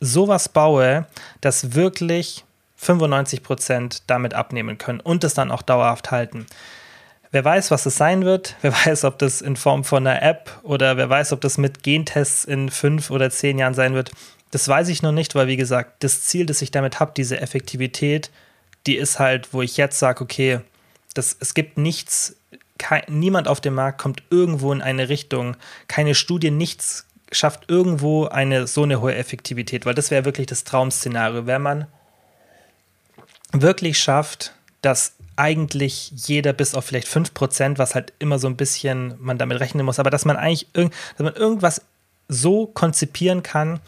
sowas 0.06 0.48
baue, 0.48 1.06
dass 1.40 1.74
wirklich 1.74 2.44
95 2.76 3.42
Prozent 3.42 4.02
damit 4.06 4.34
abnehmen 4.34 4.78
können 4.78 5.00
und 5.00 5.24
es 5.24 5.34
dann 5.34 5.50
auch 5.50 5.62
dauerhaft 5.62 6.10
halten. 6.10 6.46
Wer 7.32 7.44
weiß, 7.44 7.70
was 7.70 7.86
es 7.86 7.96
sein 7.96 8.24
wird, 8.24 8.56
wer 8.62 8.72
weiß, 8.72 9.04
ob 9.04 9.18
das 9.18 9.42
in 9.42 9.56
Form 9.56 9.84
von 9.84 10.06
einer 10.06 10.22
App 10.22 10.58
oder 10.62 10.96
wer 10.96 11.10
weiß, 11.10 11.32
ob 11.32 11.40
das 11.40 11.58
mit 11.58 11.82
Gentests 11.82 12.44
in 12.44 12.70
fünf 12.70 13.10
oder 13.10 13.30
zehn 13.30 13.58
Jahren 13.58 13.74
sein 13.74 13.94
wird, 13.94 14.12
das 14.50 14.68
weiß 14.68 14.88
ich 14.88 15.02
noch 15.02 15.12
nicht, 15.12 15.34
weil 15.34 15.48
wie 15.48 15.56
gesagt, 15.56 16.04
das 16.04 16.22
Ziel, 16.22 16.46
das 16.46 16.62
ich 16.62 16.70
damit 16.70 17.00
habe, 17.00 17.12
diese 17.16 17.40
Effektivität, 17.40 18.30
die 18.86 18.96
ist 18.96 19.18
halt, 19.18 19.52
wo 19.52 19.62
ich 19.62 19.76
jetzt 19.76 19.98
sage, 19.98 20.22
okay, 20.22 20.60
das, 21.14 21.36
es 21.40 21.54
gibt 21.54 21.78
nichts, 21.78 22.36
kein, 22.78 23.02
niemand 23.08 23.48
auf 23.48 23.60
dem 23.60 23.74
Markt 23.74 24.00
kommt 24.00 24.22
irgendwo 24.30 24.72
in 24.72 24.82
eine 24.82 25.08
Richtung, 25.08 25.56
keine 25.88 26.14
Studie, 26.14 26.50
nichts 26.50 27.06
schafft 27.32 27.68
irgendwo 27.68 28.26
eine 28.26 28.66
so 28.66 28.84
eine 28.84 29.00
hohe 29.00 29.14
Effektivität, 29.14 29.86
weil 29.86 29.94
das 29.94 30.10
wäre 30.10 30.24
wirklich 30.24 30.46
das 30.46 30.64
Traum-Szenario, 30.64 31.46
wenn 31.46 31.62
man 31.62 31.86
wirklich 33.52 33.98
schafft, 33.98 34.52
dass 34.82 35.14
eigentlich 35.36 36.12
jeder 36.14 36.52
bis 36.52 36.74
auf 36.74 36.86
vielleicht 36.86 37.08
5%, 37.08 37.78
was 37.78 37.94
halt 37.94 38.12
immer 38.18 38.38
so 38.38 38.48
ein 38.48 38.56
bisschen 38.56 39.14
man 39.18 39.38
damit 39.38 39.60
rechnen 39.60 39.84
muss, 39.84 39.98
aber 39.98 40.10
dass 40.10 40.24
man 40.24 40.36
eigentlich 40.36 40.68
irg 40.74 40.92
dass 41.16 41.24
man 41.24 41.34
irgendwas 41.34 41.82
so 42.28 42.66
konzipieren 42.66 43.42
kann, 43.42 43.80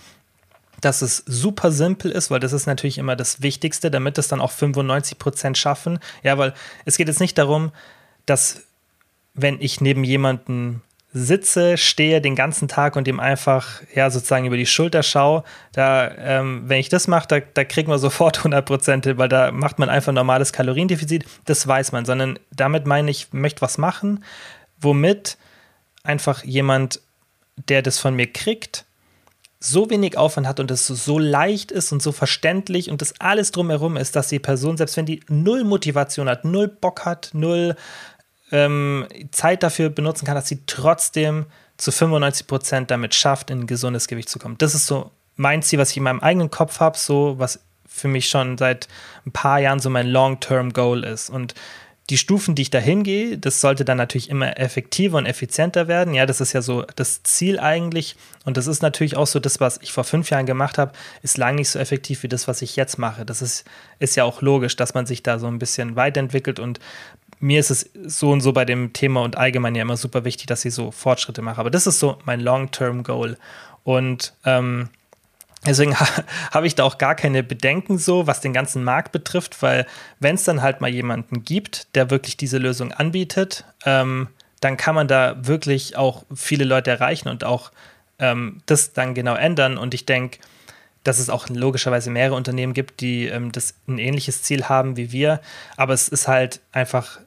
dass 0.80 1.03
es 1.03 1.24
super 1.26 1.72
simpel 1.72 2.11
ist, 2.11 2.30
weil 2.30 2.41
das 2.41 2.53
ist 2.53 2.66
natürlich 2.66 2.99
immer 2.99 3.16
das 3.16 3.43
Wichtigste, 3.43 3.91
damit 3.91 4.18
es 4.18 4.28
dann 4.28 4.41
auch 4.41 4.53
95% 4.53 5.57
schaffen. 5.57 5.99
Ja, 6.22 6.39
weil 6.39 6.55
es 6.84 6.97
geht 6.97 7.09
jetzt 7.09 7.20
nicht 7.20 7.36
darum, 7.36 7.72
dass 8.26 8.62
wenn 9.34 9.61
ich 9.61 9.80
neben 9.80 10.05
jemanden 10.05 10.82
sitze, 11.18 11.76
stehe 11.76 12.20
den 12.20 12.34
ganzen 12.34 12.68
Tag 12.68 12.96
und 12.96 13.08
ihm 13.08 13.20
einfach 13.20 13.82
ja 13.94 14.10
sozusagen 14.10 14.46
über 14.46 14.56
die 14.56 14.66
Schulter 14.66 15.02
schaue, 15.02 15.44
da, 15.72 16.10
ähm, 16.16 16.62
wenn 16.66 16.80
ich 16.80 16.88
das 16.88 17.08
mache, 17.08 17.28
da, 17.28 17.40
da 17.40 17.64
kriegen 17.64 17.90
wir 17.90 17.98
sofort 17.98 18.38
100 18.38 18.64
Prozent, 18.64 19.18
weil 19.18 19.28
da 19.28 19.52
macht 19.52 19.78
man 19.78 19.88
einfach 19.88 20.12
normales 20.12 20.52
Kaloriendefizit, 20.52 21.24
das 21.44 21.66
weiß 21.66 21.92
man, 21.92 22.04
sondern 22.04 22.38
damit 22.50 22.86
meine 22.86 23.10
ich, 23.10 23.32
möchte 23.32 23.62
was 23.62 23.78
machen, 23.78 24.24
womit 24.80 25.36
einfach 26.04 26.44
jemand, 26.44 27.00
der 27.68 27.82
das 27.82 27.98
von 27.98 28.14
mir 28.14 28.32
kriegt, 28.32 28.84
so 29.60 29.90
wenig 29.90 30.16
Aufwand 30.16 30.46
hat 30.46 30.60
und 30.60 30.70
es 30.70 30.86
so 30.86 31.18
leicht 31.18 31.72
ist 31.72 31.90
und 31.92 32.00
so 32.00 32.12
verständlich 32.12 32.90
und 32.90 33.02
das 33.02 33.20
alles 33.20 33.50
drumherum 33.50 33.96
ist, 33.96 34.14
dass 34.14 34.28
die 34.28 34.38
Person, 34.38 34.76
selbst 34.76 34.96
wenn 34.96 35.06
die 35.06 35.20
null 35.28 35.64
Motivation 35.64 36.28
hat, 36.28 36.44
null 36.44 36.68
Bock 36.68 37.04
hat, 37.04 37.30
null 37.32 37.74
ähm, 38.53 39.07
Zeit 39.30 39.62
dafür 39.62 39.90
benutzen 39.90 40.26
kann, 40.26 40.34
dass 40.34 40.49
sie 40.49 40.62
trotzdem 40.66 41.46
zu 41.76 41.92
95 41.92 42.46
Prozent 42.46 42.90
damit 42.90 43.14
schafft, 43.14 43.51
in 43.51 43.61
ein 43.61 43.66
gesundes 43.66 44.09
Gewicht 44.09 44.28
zu 44.28 44.38
kommen. 44.38 44.59
Das 44.59 44.74
ist 44.74 44.86
so 44.86 45.11
mein 45.36 45.62
Ziel, 45.62 45.78
was 45.78 45.90
ich 45.90 45.96
in 45.96 46.03
meinem 46.03 46.20
eigenen 46.20 46.51
Kopf 46.51 46.80
habe, 46.80 46.99
so 46.99 47.36
was 47.38 47.61
für 47.86 48.09
mich 48.09 48.28
schon 48.28 48.59
seit 48.59 48.88
ein 49.26 49.32
paar 49.32 49.61
Jahren 49.61 49.80
so 49.80 49.90
mein 49.90 50.09
Long-Term-Goal 50.09 51.05
ist. 51.05 51.30
Und 51.30 51.55
die 52.11 52.16
Stufen, 52.16 52.55
die 52.55 52.62
ich 52.62 52.70
da 52.70 52.78
hingehe, 52.78 53.36
das 53.36 53.61
sollte 53.61 53.84
dann 53.84 53.99
natürlich 53.99 54.30
immer 54.30 54.59
effektiver 54.59 55.18
und 55.18 55.26
effizienter 55.26 55.88
werden. 55.88 56.14
Ja, 56.14 56.24
das 56.24 56.40
ist 56.40 56.55
ja 56.55 56.62
so 56.62 56.84
das 56.96 57.22
Ziel 57.22 57.59
eigentlich. 57.61 58.16
Und 58.44 58.57
das 58.57 58.66
ist 58.66 58.80
natürlich 58.80 59.16
auch 59.16 59.26
so, 59.26 59.40
das, 59.40 59.61
was 59.61 59.78
ich 59.82 59.92
vor 59.92 60.05
fünf 60.05 60.30
Jahren 60.30 60.46
gemacht 60.46 60.78
habe, 60.78 60.92
ist 61.22 61.36
lang 61.36 61.57
nicht 61.57 61.68
so 61.68 61.78
effektiv 61.78 62.22
wie 62.22 62.28
das, 62.28 62.49
was 62.49 62.62
ich 62.62 62.76
jetzt 62.76 62.99
mache. 62.99 63.26
Das 63.26 63.42
ist, 63.42 63.64
ist 63.99 64.16
ja 64.16 64.24
auch 64.24 64.40
logisch, 64.40 64.74
dass 64.76 64.94
man 64.94 65.05
sich 65.05 65.22
da 65.22 65.38
so 65.38 65.49
ein 65.49 65.59
bisschen 65.59 65.96
weiterentwickelt 65.96 66.61
und 66.61 66.80
mir 67.41 67.61
ist 67.61 67.70
es 67.70 67.91
so 68.07 68.30
und 68.30 68.41
so 68.41 68.53
bei 68.53 68.64
dem 68.64 68.93
Thema 68.93 69.22
und 69.22 69.36
allgemein 69.36 69.74
ja 69.74 69.82
immer 69.82 69.97
super 69.97 70.24
wichtig, 70.24 70.47
dass 70.47 70.64
ich 70.64 70.74
so 70.74 70.91
Fortschritte 70.91 71.43
mache. 71.43 71.61
Aber 71.61 71.70
das 71.70 71.86
ist 71.86 72.01
so 72.01 72.18
mein 72.24 72.41
Long-Term-Goal. 72.41 73.36
Und 73.84 74.34
ähm, 74.45 74.89
deswegen 75.66 75.95
ha 76.01 76.07
habe 76.51 76.66
ich 76.66 76.74
da 76.74 76.84
auch 76.84 76.99
gar 76.99 77.14
keine 77.14 77.43
Bedenken 77.43 77.99
so, 77.99 78.26
was 78.26 78.41
den 78.41 78.53
ganzen 78.53 78.84
Markt 78.84 79.12
betrifft, 79.12 79.62
weil 79.62 79.86
wenn 80.20 80.34
es 80.34 80.45
dann 80.45 80.62
halt 80.62 80.80
mal 80.80 80.91
jemanden 80.91 81.45
gibt, 81.45 81.95
der 81.95 82.11
wirklich 82.11 82.36
diese 82.36 82.59
Lösung 82.59 82.93
anbietet, 82.93 83.64
ähm, 83.84 84.28
dann 84.61 84.76
kann 84.76 84.95
man 84.95 85.07
da 85.07 85.36
wirklich 85.47 85.97
auch 85.97 86.24
viele 86.34 86.64
Leute 86.64 86.91
erreichen 86.91 87.28
und 87.28 87.45
auch 87.45 87.70
ähm, 88.18 88.61
das 88.66 88.93
dann 88.93 89.14
genau 89.14 89.34
ändern. 89.34 89.78
Und 89.78 89.95
ich 89.95 90.05
denke, 90.05 90.39
dass 91.05 91.18
es 91.18 91.30
auch 91.30 91.49
logischerweise 91.49 92.11
mehrere 92.11 92.34
Unternehmen 92.34 92.74
gibt, 92.74 93.01
die 93.01 93.26
ähm, 93.26 93.53
das 93.53 93.74
ein 93.86 93.99
ähnliches 93.99 94.43
Ziel 94.43 94.64
haben 94.64 94.97
wie 94.97 95.12
wir. 95.12 95.41
Aber 95.76 95.95
es 95.95 96.09
ist 96.09 96.26
halt 96.26 96.61
einfach 96.72 97.20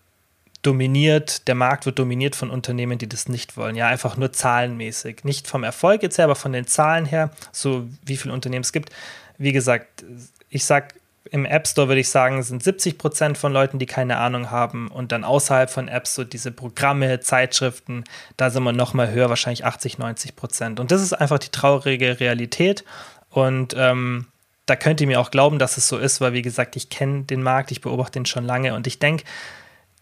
dominiert, 0.62 1.48
der 1.48 1.56
Markt 1.56 1.86
wird 1.86 1.98
dominiert 2.00 2.36
von 2.36 2.50
Unternehmen, 2.50 2.98
die 2.98 3.10
das 3.10 3.28
nicht 3.28 3.58
wollen. 3.58 3.76
Ja, 3.76 3.88
einfach 3.88 4.18
nur 4.18 4.32
zahlenmäßig. 4.32 5.24
Nicht 5.24 5.48
vom 5.48 5.64
Erfolg 5.64 6.04
jetzt 6.04 6.18
her, 6.18 6.26
aber 6.26 6.36
von 6.36 6.54
den 6.54 6.68
Zahlen 6.68 7.06
her, 7.06 7.32
so 7.52 7.88
wie 8.06 8.18
viele 8.18 8.34
Unternehmen 8.34 8.64
es 8.64 8.72
gibt. 8.72 8.92
Wie 9.38 9.52
gesagt, 9.52 10.06
ich 10.50 10.66
sag 10.66 10.94
im 11.30 11.46
App 11.46 11.68
Store 11.68 11.88
würde 11.88 12.02
ich 12.02 12.10
sagen, 12.10 12.44
sind 12.44 12.62
70 12.62 12.98
Prozent 12.98 13.38
von 13.38 13.54
Leuten, 13.54 13.80
die 13.80 13.86
keine 13.86 14.18
Ahnung 14.18 14.52
haben. 14.52 14.90
Und 14.90 15.12
dann 15.12 15.24
außerhalb 15.24 15.70
von 15.70 15.88
Apps, 15.88 16.16
so 16.16 16.24
diese 16.24 16.52
Programme, 16.52 17.22
Zeitschriften, 17.22 18.04
da 18.38 18.50
sind 18.50 18.64
wir 18.64 18.74
noch 18.74 18.94
mal 18.94 19.12
höher, 19.12 19.30
wahrscheinlich 19.30 19.64
80, 19.64 19.98
90 19.98 20.36
Prozent. 20.36 20.80
Und 20.80 20.92
das 20.92 21.02
ist 21.02 21.14
einfach 21.14 21.40
die 21.40 21.50
traurige 21.50 22.20
Realität. 22.20 22.84
Und 23.30 23.74
ähm, 23.78 24.28
da 24.66 24.76
könnt 24.76 25.00
ihr 25.00 25.08
mir 25.08 25.22
auch 25.22 25.32
glauben, 25.32 25.58
dass 25.58 25.78
es 25.78 25.88
so 25.88 25.98
ist, 25.98 26.22
weil 26.22 26.34
wie 26.34 26.42
gesagt, 26.42 26.76
ich 26.76 26.90
kenne 26.90 27.24
den 27.24 27.44
Markt, 27.44 27.72
ich 27.72 27.82
beobachte 27.82 28.20
ihn 28.20 28.26
schon 28.26 28.46
lange 28.46 28.76
und 28.76 28.86
ich 28.88 29.00
denke, 29.00 29.24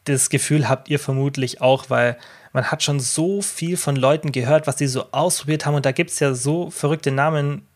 das 0.06 0.30
Gefühl 0.30 0.70
habt 0.70 0.89
ihr 0.89 1.00
vermutlich 1.00 1.62
auch, 1.62 1.89
weil 1.89 2.18
man 2.52 2.72
hat 2.72 2.84
schon 2.84 3.00
so 3.00 3.41
viel 3.41 3.78
von 3.78 3.95
Leuten 3.95 4.32
gehört, 4.32 4.68
was 4.68 4.78
sie 4.78 4.88
so 4.88 5.06
ausprobiert 5.12 5.66
haben 5.66 5.76
und 5.76 5.86
da 5.86 5.91
gibt 5.91 6.10
es 6.12 6.20
ja 6.20 6.34
so 6.34 6.70
verrückte 6.72 7.12
Namen, 7.12 7.68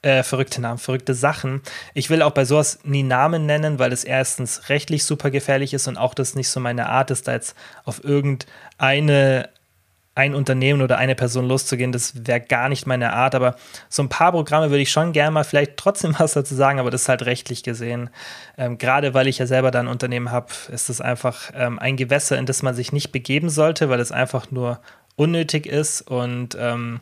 äh, 0.00 0.22
verrückte 0.22 0.60
Namen, 0.60 0.78
verrückte 0.78 1.14
Sachen. 1.14 1.62
Ich 1.94 2.08
will 2.10 2.22
auch 2.22 2.32
bei 2.32 2.44
sowas 2.44 2.80
nie 2.84 3.02
Namen 3.02 3.46
nennen, 3.46 3.78
weil 3.78 3.92
es 3.92 4.04
erstens 4.04 4.68
rechtlich 4.68 5.04
super 5.04 5.30
gefährlich 5.30 5.74
ist 5.74 5.86
und 5.86 5.96
auch 5.96 6.14
das 6.14 6.34
nicht 6.34 6.48
so 6.48 6.60
meine 6.60 6.88
Art 6.88 7.10
ist, 7.10 7.28
da 7.28 7.32
jetzt 7.32 7.54
auf 7.84 8.02
irgendeine 8.02 9.50
ein 10.14 10.34
Unternehmen 10.34 10.82
oder 10.82 10.98
eine 10.98 11.14
Person 11.14 11.48
loszugehen, 11.48 11.90
das 11.90 12.26
wäre 12.26 12.40
gar 12.40 12.68
nicht 12.68 12.86
meine 12.86 13.12
Art. 13.12 13.34
Aber 13.34 13.56
so 13.88 14.02
ein 14.02 14.08
paar 14.08 14.32
Programme 14.32 14.70
würde 14.70 14.82
ich 14.82 14.90
schon 14.90 15.12
gerne 15.12 15.30
mal 15.30 15.44
vielleicht 15.44 15.76
trotzdem 15.76 16.14
was 16.18 16.32
dazu 16.32 16.54
sagen, 16.54 16.78
aber 16.78 16.90
das 16.90 17.02
ist 17.02 17.08
halt 17.08 17.24
rechtlich 17.24 17.62
gesehen. 17.62 18.10
Ähm, 18.58 18.78
Gerade 18.78 19.14
weil 19.14 19.26
ich 19.26 19.38
ja 19.38 19.46
selber 19.46 19.70
da 19.70 19.80
ein 19.80 19.88
Unternehmen 19.88 20.30
habe, 20.30 20.48
ist 20.70 20.90
es 20.90 21.00
einfach 21.00 21.50
ähm, 21.54 21.78
ein 21.78 21.96
Gewässer, 21.96 22.38
in 22.38 22.46
das 22.46 22.62
man 22.62 22.74
sich 22.74 22.92
nicht 22.92 23.12
begeben 23.12 23.48
sollte, 23.48 23.88
weil 23.88 24.00
es 24.00 24.12
einfach 24.12 24.50
nur 24.50 24.80
unnötig 25.16 25.66
ist 25.66 26.02
und 26.02 26.56
ähm, 26.58 27.00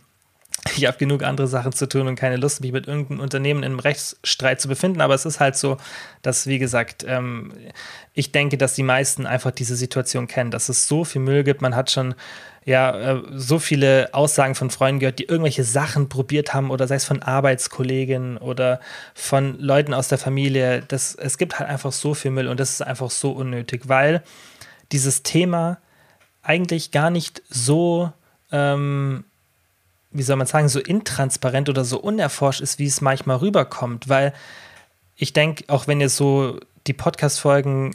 ich 0.77 0.87
habe 0.87 0.99
genug 0.99 1.23
andere 1.23 1.47
Sachen 1.47 1.73
zu 1.73 1.89
tun 1.89 2.07
und 2.07 2.17
keine 2.17 2.37
Lust, 2.37 2.61
mich 2.61 2.73
mit 2.73 2.87
irgendeinem 2.87 3.21
Unternehmen 3.21 3.63
im 3.63 3.79
Rechtsstreit 3.79 4.61
zu 4.61 4.69
befinden. 4.69 5.01
Aber 5.01 5.15
es 5.15 5.27
ist 5.27 5.41
halt 5.41 5.57
so, 5.57 5.77
dass, 6.23 6.47
wie 6.47 6.59
gesagt, 6.59 7.05
ähm, 7.07 7.53
ich 8.15 8.33
denke, 8.33 8.59
dass 8.59 8.75
die 8.75 8.83
meisten 8.83 9.27
einfach 9.27 9.51
diese 9.51 9.77
Situation 9.77 10.27
kennen, 10.27 10.51
dass 10.51 10.69
es 10.69 10.89
so 10.89 11.05
viel 11.05 11.23
Müll 11.23 11.45
gibt. 11.45 11.63
Man 11.63 11.77
hat 11.77 11.91
schon 11.91 12.15
ja 12.65 13.17
äh, 13.17 13.23
so 13.35 13.59
viele 13.59 14.11
Aussagen 14.13 14.55
von 14.55 14.71
Freunden 14.71 15.01
gehört, 15.01 15.19
die 15.19 15.25
irgendwelche 15.25 15.65
Sachen 15.65 16.09
probiert 16.09 16.53
haben 16.53 16.71
oder 16.71 16.87
sei 16.87 16.97
es 16.97 17.05
von 17.05 17.23
Arbeitskollegen 17.23 18.37
oder 18.37 18.81
von 19.15 19.59
Leuten 19.59 19.95
aus 19.95 20.09
der 20.09 20.19
Familie. 20.19 20.83
Das, 20.87 21.15
es 21.15 21.39
gibt 21.39 21.59
halt 21.59 21.69
einfach 21.69 21.93
so 21.93 22.15
viel 22.15 22.31
Müll 22.31 22.49
und 22.49 22.61
das 22.61 22.71
ist 22.71 22.83
einfach 22.83 23.11
so 23.11 23.33
unnötig, 23.33 23.89
weil 23.89 24.23
dieses 24.93 25.23
Thema 25.23 25.79
eigentlich 26.43 26.91
gar 26.91 27.11
nicht 27.11 27.43
so 27.49 28.13
ähm, 28.53 29.25
wie 30.11 30.23
soll 30.23 30.37
man 30.37 30.47
sagen, 30.47 30.69
so 30.69 30.81
intransparent 30.81 31.69
oder 31.69 31.85
so 31.85 31.99
unerforscht 32.01 32.61
ist, 32.61 32.79
wie 32.79 32.87
es 32.87 33.01
manchmal 33.01 33.39
rüberkommt. 33.39 34.09
Weil 34.09 34.33
ich 35.17 35.33
denke, 35.33 35.65
auch 35.69 35.87
wenn 35.87 36.01
ihr 36.01 36.09
so 36.09 36.59
die 36.87 36.93
Podcast-Folgen 36.93 37.95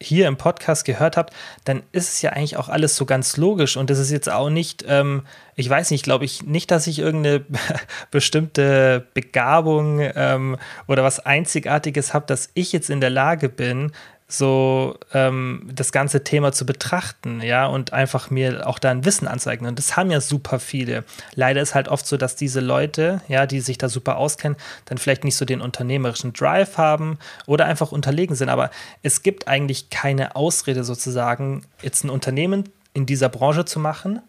hier 0.00 0.26
im 0.26 0.36
Podcast 0.36 0.84
gehört 0.84 1.16
habt, 1.16 1.32
dann 1.64 1.82
ist 1.92 2.12
es 2.12 2.22
ja 2.22 2.30
eigentlich 2.30 2.56
auch 2.56 2.68
alles 2.68 2.96
so 2.96 3.06
ganz 3.06 3.36
logisch. 3.36 3.76
Und 3.76 3.90
das 3.90 3.98
ist 3.98 4.10
jetzt 4.10 4.28
auch 4.28 4.50
nicht, 4.50 4.84
ähm, 4.88 5.22
ich 5.56 5.68
weiß 5.68 5.90
nicht, 5.90 6.04
glaube 6.04 6.24
ich 6.24 6.42
nicht, 6.42 6.70
dass 6.70 6.86
ich 6.86 6.98
irgendeine 6.98 7.44
bestimmte 8.10 9.06
Begabung 9.14 10.00
ähm, 10.00 10.56
oder 10.88 11.04
was 11.04 11.20
Einzigartiges 11.20 12.12
habe, 12.12 12.26
dass 12.26 12.50
ich 12.54 12.72
jetzt 12.72 12.90
in 12.90 13.00
der 13.00 13.10
Lage 13.10 13.48
bin, 13.48 13.92
so 14.26 14.98
ähm, 15.12 15.68
das 15.72 15.92
ganze 15.92 16.24
Thema 16.24 16.52
zu 16.52 16.64
betrachten, 16.64 17.40
ja, 17.42 17.66
und 17.66 17.92
einfach 17.92 18.30
mir 18.30 18.66
auch 18.66 18.78
da 18.78 18.90
ein 18.90 19.04
Wissen 19.04 19.28
anzueignen. 19.28 19.68
Und 19.68 19.78
das 19.78 19.96
haben 19.96 20.10
ja 20.10 20.20
super 20.20 20.58
viele. 20.58 21.04
Leider 21.34 21.60
ist 21.60 21.74
halt 21.74 21.88
oft 21.88 22.06
so, 22.06 22.16
dass 22.16 22.34
diese 22.34 22.60
Leute, 22.60 23.20
ja, 23.28 23.46
die 23.46 23.60
sich 23.60 23.76
da 23.76 23.88
super 23.88 24.16
auskennen, 24.16 24.56
dann 24.86 24.98
vielleicht 24.98 25.24
nicht 25.24 25.36
so 25.36 25.44
den 25.44 25.60
unternehmerischen 25.60 26.32
Drive 26.32 26.78
haben 26.78 27.18
oder 27.46 27.66
einfach 27.66 27.92
unterlegen 27.92 28.34
sind. 28.34 28.48
Aber 28.48 28.70
es 29.02 29.22
gibt 29.22 29.46
eigentlich 29.46 29.90
keine 29.90 30.36
Ausrede 30.36 30.84
sozusagen, 30.84 31.62
jetzt 31.82 32.04
ein 32.04 32.10
Unternehmen 32.10 32.64
in 32.94 33.06
dieser 33.06 33.28
Branche 33.28 33.66
zu 33.66 33.78
machen 33.78 34.20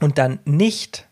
und 0.00 0.18
dann 0.18 0.40
nicht 0.44 1.06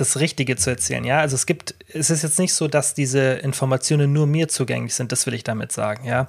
das 0.00 0.18
Richtige 0.18 0.56
zu 0.56 0.70
erzählen. 0.70 1.04
Ja, 1.04 1.20
also 1.20 1.34
es 1.34 1.46
gibt, 1.46 1.74
es 1.92 2.10
ist 2.10 2.22
jetzt 2.22 2.38
nicht 2.38 2.54
so, 2.54 2.68
dass 2.68 2.94
diese 2.94 3.34
Informationen 3.34 4.12
nur 4.12 4.26
mir 4.26 4.48
zugänglich 4.48 4.94
sind, 4.94 5.12
das 5.12 5.26
will 5.26 5.34
ich 5.34 5.44
damit 5.44 5.72
sagen. 5.72 6.06
Ja, 6.06 6.28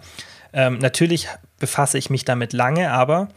ähm, 0.54 0.80
natürlich 0.80 1.28
befasse 1.60 1.98
ich 1.98 2.10
mich 2.10 2.26
damit 2.26 2.54
lange, 2.54 2.92
aber 2.92 3.30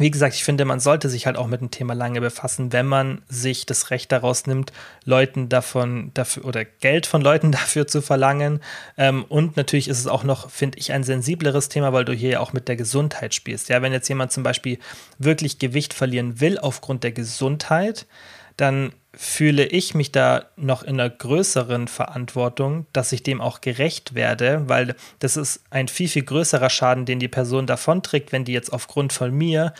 wie 0.00 0.12
gesagt, 0.12 0.36
ich 0.36 0.44
finde, 0.44 0.64
man 0.64 0.78
sollte 0.78 1.08
sich 1.08 1.26
halt 1.26 1.36
auch 1.36 1.48
mit 1.48 1.60
dem 1.60 1.72
Thema 1.72 1.92
lange 1.92 2.20
befassen, 2.20 2.72
wenn 2.72 2.86
man 2.86 3.22
sich 3.28 3.66
das 3.66 3.90
Recht 3.90 4.12
daraus 4.12 4.46
nimmt, 4.46 4.72
Leuten 5.04 5.48
davon 5.48 6.12
dafür 6.14 6.44
oder 6.44 6.64
Geld 6.64 7.06
von 7.06 7.20
Leuten 7.20 7.50
dafür 7.52 7.88
zu 7.88 8.00
verlangen. 8.00 8.60
Ähm, 8.96 9.24
und 9.28 9.56
natürlich 9.56 9.88
ist 9.88 9.98
es 9.98 10.06
auch 10.06 10.22
noch, 10.22 10.50
finde 10.50 10.78
ich, 10.78 10.92
ein 10.92 11.02
sensibleres 11.02 11.68
Thema, 11.68 11.92
weil 11.92 12.04
du 12.04 12.12
hier 12.12 12.30
ja 12.30 12.40
auch 12.40 12.52
mit 12.52 12.68
der 12.68 12.76
Gesundheit 12.76 13.34
spielst. 13.34 13.68
Ja, 13.68 13.82
wenn 13.82 13.92
jetzt 13.92 14.08
jemand 14.08 14.30
zum 14.30 14.44
Beispiel 14.44 14.78
wirklich 15.18 15.58
Gewicht 15.58 15.94
verlieren 15.94 16.40
will 16.40 16.58
aufgrund 16.58 17.02
der 17.02 17.12
Gesundheit, 17.12 18.06
dann 18.56 18.92
fühle 19.14 19.64
ich 19.64 19.94
mich 19.94 20.12
da 20.12 20.46
noch 20.56 20.82
in 20.82 21.00
einer 21.00 21.10
größeren 21.10 21.88
Verantwortung, 21.88 22.86
dass 22.92 23.12
ich 23.12 23.22
dem 23.22 23.40
auch 23.40 23.60
gerecht 23.60 24.14
werde, 24.14 24.64
weil 24.66 24.94
das 25.18 25.36
ist 25.36 25.62
ein 25.70 25.88
viel, 25.88 26.08
viel 26.08 26.24
größerer 26.24 26.70
Schaden, 26.70 27.06
den 27.06 27.18
die 27.18 27.28
Person 27.28 27.66
davonträgt, 27.66 28.32
wenn 28.32 28.44
die 28.44 28.52
jetzt 28.52 28.72
aufgrund 28.72 29.12
von 29.12 29.32
mir 29.32 29.72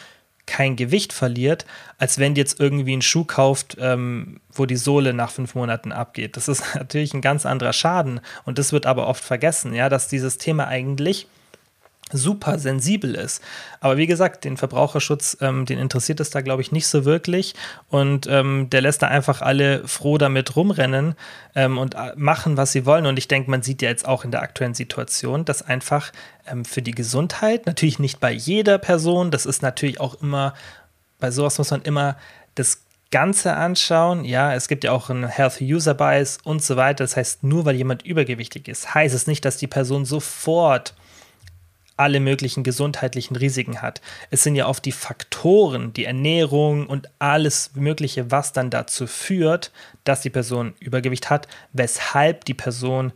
kein 0.47 0.77
Gewicht 0.77 1.13
verliert, 1.13 1.67
als 1.99 2.19
wenn 2.19 2.35
die 2.35 2.41
jetzt 2.41 2.59
irgendwie 2.59 2.95
einen 2.95 3.03
Schuh 3.03 3.25
kauft, 3.25 3.77
ähm, 3.79 4.41
wo 4.51 4.65
die 4.65 4.77
Sohle 4.77 5.13
nach 5.13 5.31
fünf 5.31 5.55
Monaten 5.55 5.93
abgeht. 5.93 6.39
Das 6.39 6.49
ist 6.49 6.65
natürlich 6.75 7.13
ein 7.13 7.21
ganz 7.21 7.45
anderer 7.45 7.75
Schaden 7.75 8.21
und 8.45 8.59
das 8.59 8.73
wird 8.73 8.87
aber 8.87 9.07
oft 9.07 9.23
vergessen, 9.23 9.75
ja, 9.75 9.91
dass 9.91 10.09
dieses 10.09 10.39
Thema 10.39 10.67
eigentlich 10.67 11.29
super 12.13 12.59
sensibel 12.59 13.15
ist. 13.15 13.43
Aber 13.81 13.97
wie 13.97 14.07
gesagt, 14.07 14.45
den 14.45 14.57
Verbraucherschutz, 14.57 15.37
ähm, 15.41 15.67
den 15.67 15.79
interessiert 15.79 16.21
es 16.21 16.31
da, 16.31 16.41
glaube 16.41 16.63
ich, 16.63 16.73
nicht 16.73 16.87
so 16.87 17.05
wirklich. 17.05 17.55
Und 17.89 18.27
ähm, 18.27 18.69
der 18.71 18.83
lässt 18.83 19.03
da 19.03 19.09
einfach 19.09 19.43
alle 19.43 19.87
froh 19.87 20.19
damit 20.19 20.57
rumrennen 20.57 21.15
ähm, 21.55 21.79
und 21.79 21.95
äh, 21.95 22.13
machen, 22.17 22.57
was 22.57 22.73
sie 22.73 22.87
wollen. 22.87 23.07
Und 23.07 23.19
ich 23.19 23.29
denke, 23.29 23.51
man 23.51 23.63
sieht 23.63 23.83
ja 23.83 23.89
jetzt 23.89 24.07
auch 24.07 24.25
in 24.25 24.31
der 24.31 24.43
aktuellen 24.43 24.75
Situation, 24.75 25.45
dass 25.45 25.63
einfach 25.63 26.13
ähm, 26.47 26.65
für 26.65 26.83
die 26.83 26.93
Gesundheit, 26.93 27.67
natürlich 27.67 27.99
nicht 27.99 28.21
bei 28.21 28.33
jeder 28.33 28.79
Person, 28.79 29.31
das 29.31 29.47
ist 29.47 29.63
natürlich 29.63 30.01
auch 30.01 30.21
immer, 30.23 30.55
bei 31.19 31.31
sowas 31.31 31.59
muss 31.59 31.71
man 31.71 31.83
immer 31.83 32.17
das 32.55 32.83
Ganze 33.11 33.55
anschauen. 33.55 34.25
Ja, 34.25 34.55
es 34.55 34.69
gibt 34.69 34.85
ja 34.85 34.93
auch 34.93 35.09
einen 35.09 35.27
Healthy 35.27 35.75
User 35.75 35.95
Bias 35.95 36.39
und 36.45 36.63
so 36.63 36.77
weiter. 36.77 37.05
Das 37.05 37.17
heißt, 37.17 37.43
nur 37.43 37.65
weil 37.65 37.77
jemand 37.77 38.05
übergewichtig 38.05 38.69
ist, 38.69 38.95
heißt 38.95 39.15
es 39.15 39.27
nicht, 39.27 39.45
dass 39.45 39.57
die 39.57 39.67
Person 39.67 40.05
sofort 40.05 40.95
alle 41.99 42.21
möglichen 42.21 42.63
gesundheitlichen 42.63 43.37
Risiken 43.37 43.83
hat. 43.83 44.01
Es 44.31 44.43
sind 44.43 44.55
ja 44.55 44.67
oft 44.67 44.85
die 44.85 44.93
Faktoren, 44.93 45.93
die 45.93 46.05
Ernährung 46.05 46.87
und 46.87 47.11
alles 47.19 47.73
Mögliche, 47.75 48.31
was 48.31 48.53
dann 48.53 48.71
dazu 48.71 49.07
führt, 49.07 49.73
dass 50.05 50.21
die 50.21 50.31
Person 50.31 50.75
Übergewicht 50.81 51.31
hat, 51.31 51.49
weshalb 51.73 52.45
die 52.45 52.55
Person 52.55 53.13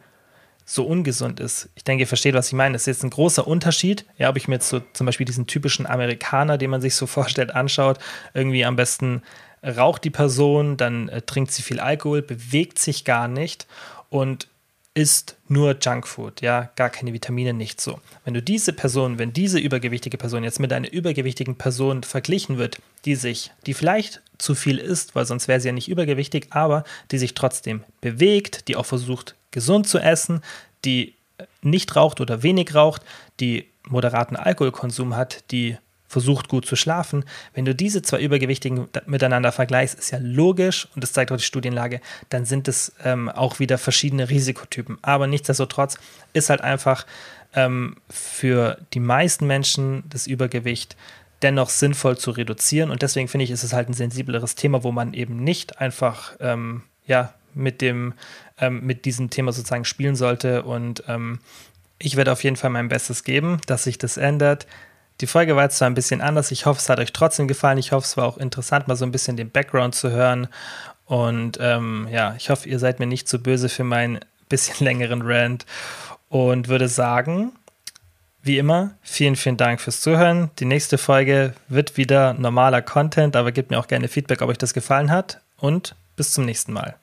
so 0.64 0.84
ungesund 0.84 1.40
ist. 1.40 1.68
Ich 1.74 1.84
denke, 1.84 2.02
ihr 2.02 2.08
versteht, 2.08 2.34
was 2.34 2.48
ich 2.48 2.52
meine. 2.54 2.74
Das 2.74 2.82
ist 2.82 2.86
jetzt 2.86 3.04
ein 3.04 3.10
großer 3.10 3.46
Unterschied. 3.46 4.04
Ja, 4.18 4.30
ob 4.30 4.36
ich 4.36 4.48
mir 4.48 4.54
jetzt 4.54 4.68
so 4.68 4.80
zum 4.92 5.06
Beispiel 5.06 5.26
diesen 5.26 5.46
typischen 5.46 5.86
Amerikaner, 5.86 6.58
den 6.58 6.70
man 6.70 6.80
sich 6.80 6.94
so 6.94 7.06
vorstellt, 7.08 7.54
anschaut, 7.54 7.98
irgendwie 8.34 8.64
am 8.64 8.76
besten 8.76 9.22
raucht 9.64 10.04
die 10.04 10.10
Person, 10.10 10.76
dann 10.76 11.08
äh, 11.08 11.22
trinkt 11.22 11.52
sie 11.52 11.62
viel 11.62 11.78
Alkohol, 11.78 12.22
bewegt 12.22 12.78
sich 12.78 13.04
gar 13.04 13.28
nicht 13.28 13.66
und 14.10 14.48
isst 14.94 15.36
nur 15.48 15.76
Junkfood, 15.80 16.42
ja, 16.42 16.70
gar 16.76 16.90
keine 16.90 17.12
Vitamine, 17.12 17.54
nicht 17.54 17.80
so. 17.80 18.00
Wenn 18.24 18.34
du 18.34 18.42
diese 18.42 18.72
Person, 18.72 19.18
wenn 19.18 19.32
diese 19.32 19.58
übergewichtige 19.58 20.18
Person 20.18 20.44
jetzt 20.44 20.60
mit 20.60 20.72
einer 20.72 20.92
übergewichtigen 20.92 21.56
Person 21.56 22.02
verglichen 22.02 22.58
wird, 22.58 22.78
die 23.04 23.14
sich, 23.14 23.52
die 23.66 23.74
vielleicht 23.74 24.20
zu 24.36 24.54
viel 24.54 24.78
isst, 24.78 25.14
weil 25.14 25.24
sonst 25.24 25.48
wäre 25.48 25.60
sie 25.60 25.68
ja 25.68 25.72
nicht 25.72 25.88
übergewichtig, 25.88 26.48
aber 26.50 26.84
die 27.10 27.18
sich 27.18 27.34
trotzdem 27.34 27.84
bewegt, 28.00 28.68
die 28.68 28.76
auch 28.76 28.86
versucht, 28.86 29.34
gesund 29.50 29.88
zu 29.88 29.98
essen, 29.98 30.42
die 30.84 31.14
nicht 31.62 31.96
raucht 31.96 32.20
oder 32.20 32.42
wenig 32.42 32.74
raucht, 32.74 33.02
die 33.40 33.68
moderaten 33.88 34.36
Alkoholkonsum 34.36 35.16
hat, 35.16 35.44
die 35.50 35.76
versucht 36.12 36.48
gut 36.48 36.66
zu 36.66 36.76
schlafen. 36.76 37.24
Wenn 37.54 37.64
du 37.64 37.74
diese 37.74 38.02
zwei 38.02 38.20
Übergewichtigen 38.20 38.86
miteinander 39.06 39.50
vergleichst, 39.50 39.98
ist 39.98 40.10
ja 40.10 40.18
logisch 40.20 40.86
und 40.94 41.02
das 41.02 41.12
zeigt 41.12 41.32
auch 41.32 41.38
die 41.38 41.42
Studienlage, 41.42 42.00
dann 42.28 42.44
sind 42.44 42.68
es 42.68 42.92
ähm, 43.02 43.30
auch 43.30 43.58
wieder 43.58 43.78
verschiedene 43.78 44.28
Risikotypen. 44.28 44.98
Aber 45.00 45.26
nichtsdestotrotz 45.26 45.98
ist 46.34 46.50
halt 46.50 46.60
einfach 46.60 47.06
ähm, 47.54 47.96
für 48.10 48.76
die 48.92 49.00
meisten 49.00 49.46
Menschen 49.46 50.04
das 50.10 50.26
Übergewicht 50.26 50.96
dennoch 51.40 51.70
sinnvoll 51.70 52.18
zu 52.18 52.30
reduzieren 52.30 52.90
und 52.90 53.00
deswegen 53.00 53.26
finde 53.26 53.44
ich, 53.44 53.50
ist 53.50 53.64
es 53.64 53.72
halt 53.72 53.88
ein 53.88 53.94
sensibleres 53.94 54.54
Thema, 54.54 54.84
wo 54.84 54.92
man 54.92 55.14
eben 55.14 55.42
nicht 55.42 55.80
einfach 55.80 56.34
ähm, 56.40 56.82
ja 57.06 57.32
mit 57.54 57.80
dem 57.80 58.12
ähm, 58.58 58.84
mit 58.84 59.06
diesem 59.06 59.30
Thema 59.30 59.52
sozusagen 59.52 59.86
spielen 59.86 60.14
sollte 60.14 60.62
und 60.62 61.04
ähm, 61.08 61.40
ich 61.98 62.16
werde 62.16 62.32
auf 62.32 62.44
jeden 62.44 62.56
Fall 62.56 62.70
mein 62.70 62.88
Bestes 62.88 63.24
geben, 63.24 63.60
dass 63.66 63.84
sich 63.84 63.96
das 63.96 64.18
ändert 64.18 64.66
die 65.22 65.28
Folge 65.28 65.54
war 65.54 65.70
zwar 65.70 65.88
ein 65.88 65.94
bisschen 65.94 66.20
anders. 66.20 66.50
Ich 66.50 66.66
hoffe, 66.66 66.80
es 66.80 66.88
hat 66.88 66.98
euch 66.98 67.12
trotzdem 67.12 67.46
gefallen. 67.46 67.78
Ich 67.78 67.92
hoffe, 67.92 68.04
es 68.04 68.16
war 68.16 68.26
auch 68.26 68.38
interessant, 68.38 68.88
mal 68.88 68.96
so 68.96 69.04
ein 69.04 69.12
bisschen 69.12 69.36
den 69.36 69.50
Background 69.50 69.94
zu 69.94 70.10
hören. 70.10 70.48
Und 71.06 71.58
ähm, 71.60 72.08
ja, 72.10 72.34
ich 72.36 72.50
hoffe, 72.50 72.68
ihr 72.68 72.80
seid 72.80 72.98
mir 72.98 73.06
nicht 73.06 73.28
zu 73.28 73.38
böse 73.38 73.68
für 73.68 73.84
meinen 73.84 74.18
bisschen 74.48 74.84
längeren 74.84 75.22
Rant. 75.22 75.64
Und 76.28 76.68
würde 76.68 76.88
sagen, 76.88 77.52
wie 78.42 78.58
immer, 78.58 78.94
vielen, 79.02 79.36
vielen 79.36 79.56
Dank 79.56 79.80
fürs 79.80 80.00
Zuhören. 80.00 80.50
Die 80.58 80.64
nächste 80.64 80.98
Folge 80.98 81.54
wird 81.68 81.96
wieder 81.96 82.34
normaler 82.34 82.82
Content, 82.82 83.36
aber 83.36 83.52
gebt 83.52 83.70
mir 83.70 83.78
auch 83.78 83.86
gerne 83.86 84.08
Feedback, 84.08 84.42
ob 84.42 84.50
euch 84.50 84.58
das 84.58 84.74
gefallen 84.74 85.10
hat. 85.10 85.40
Und 85.56 85.94
bis 86.16 86.32
zum 86.32 86.44
nächsten 86.44 86.72
Mal. 86.72 87.01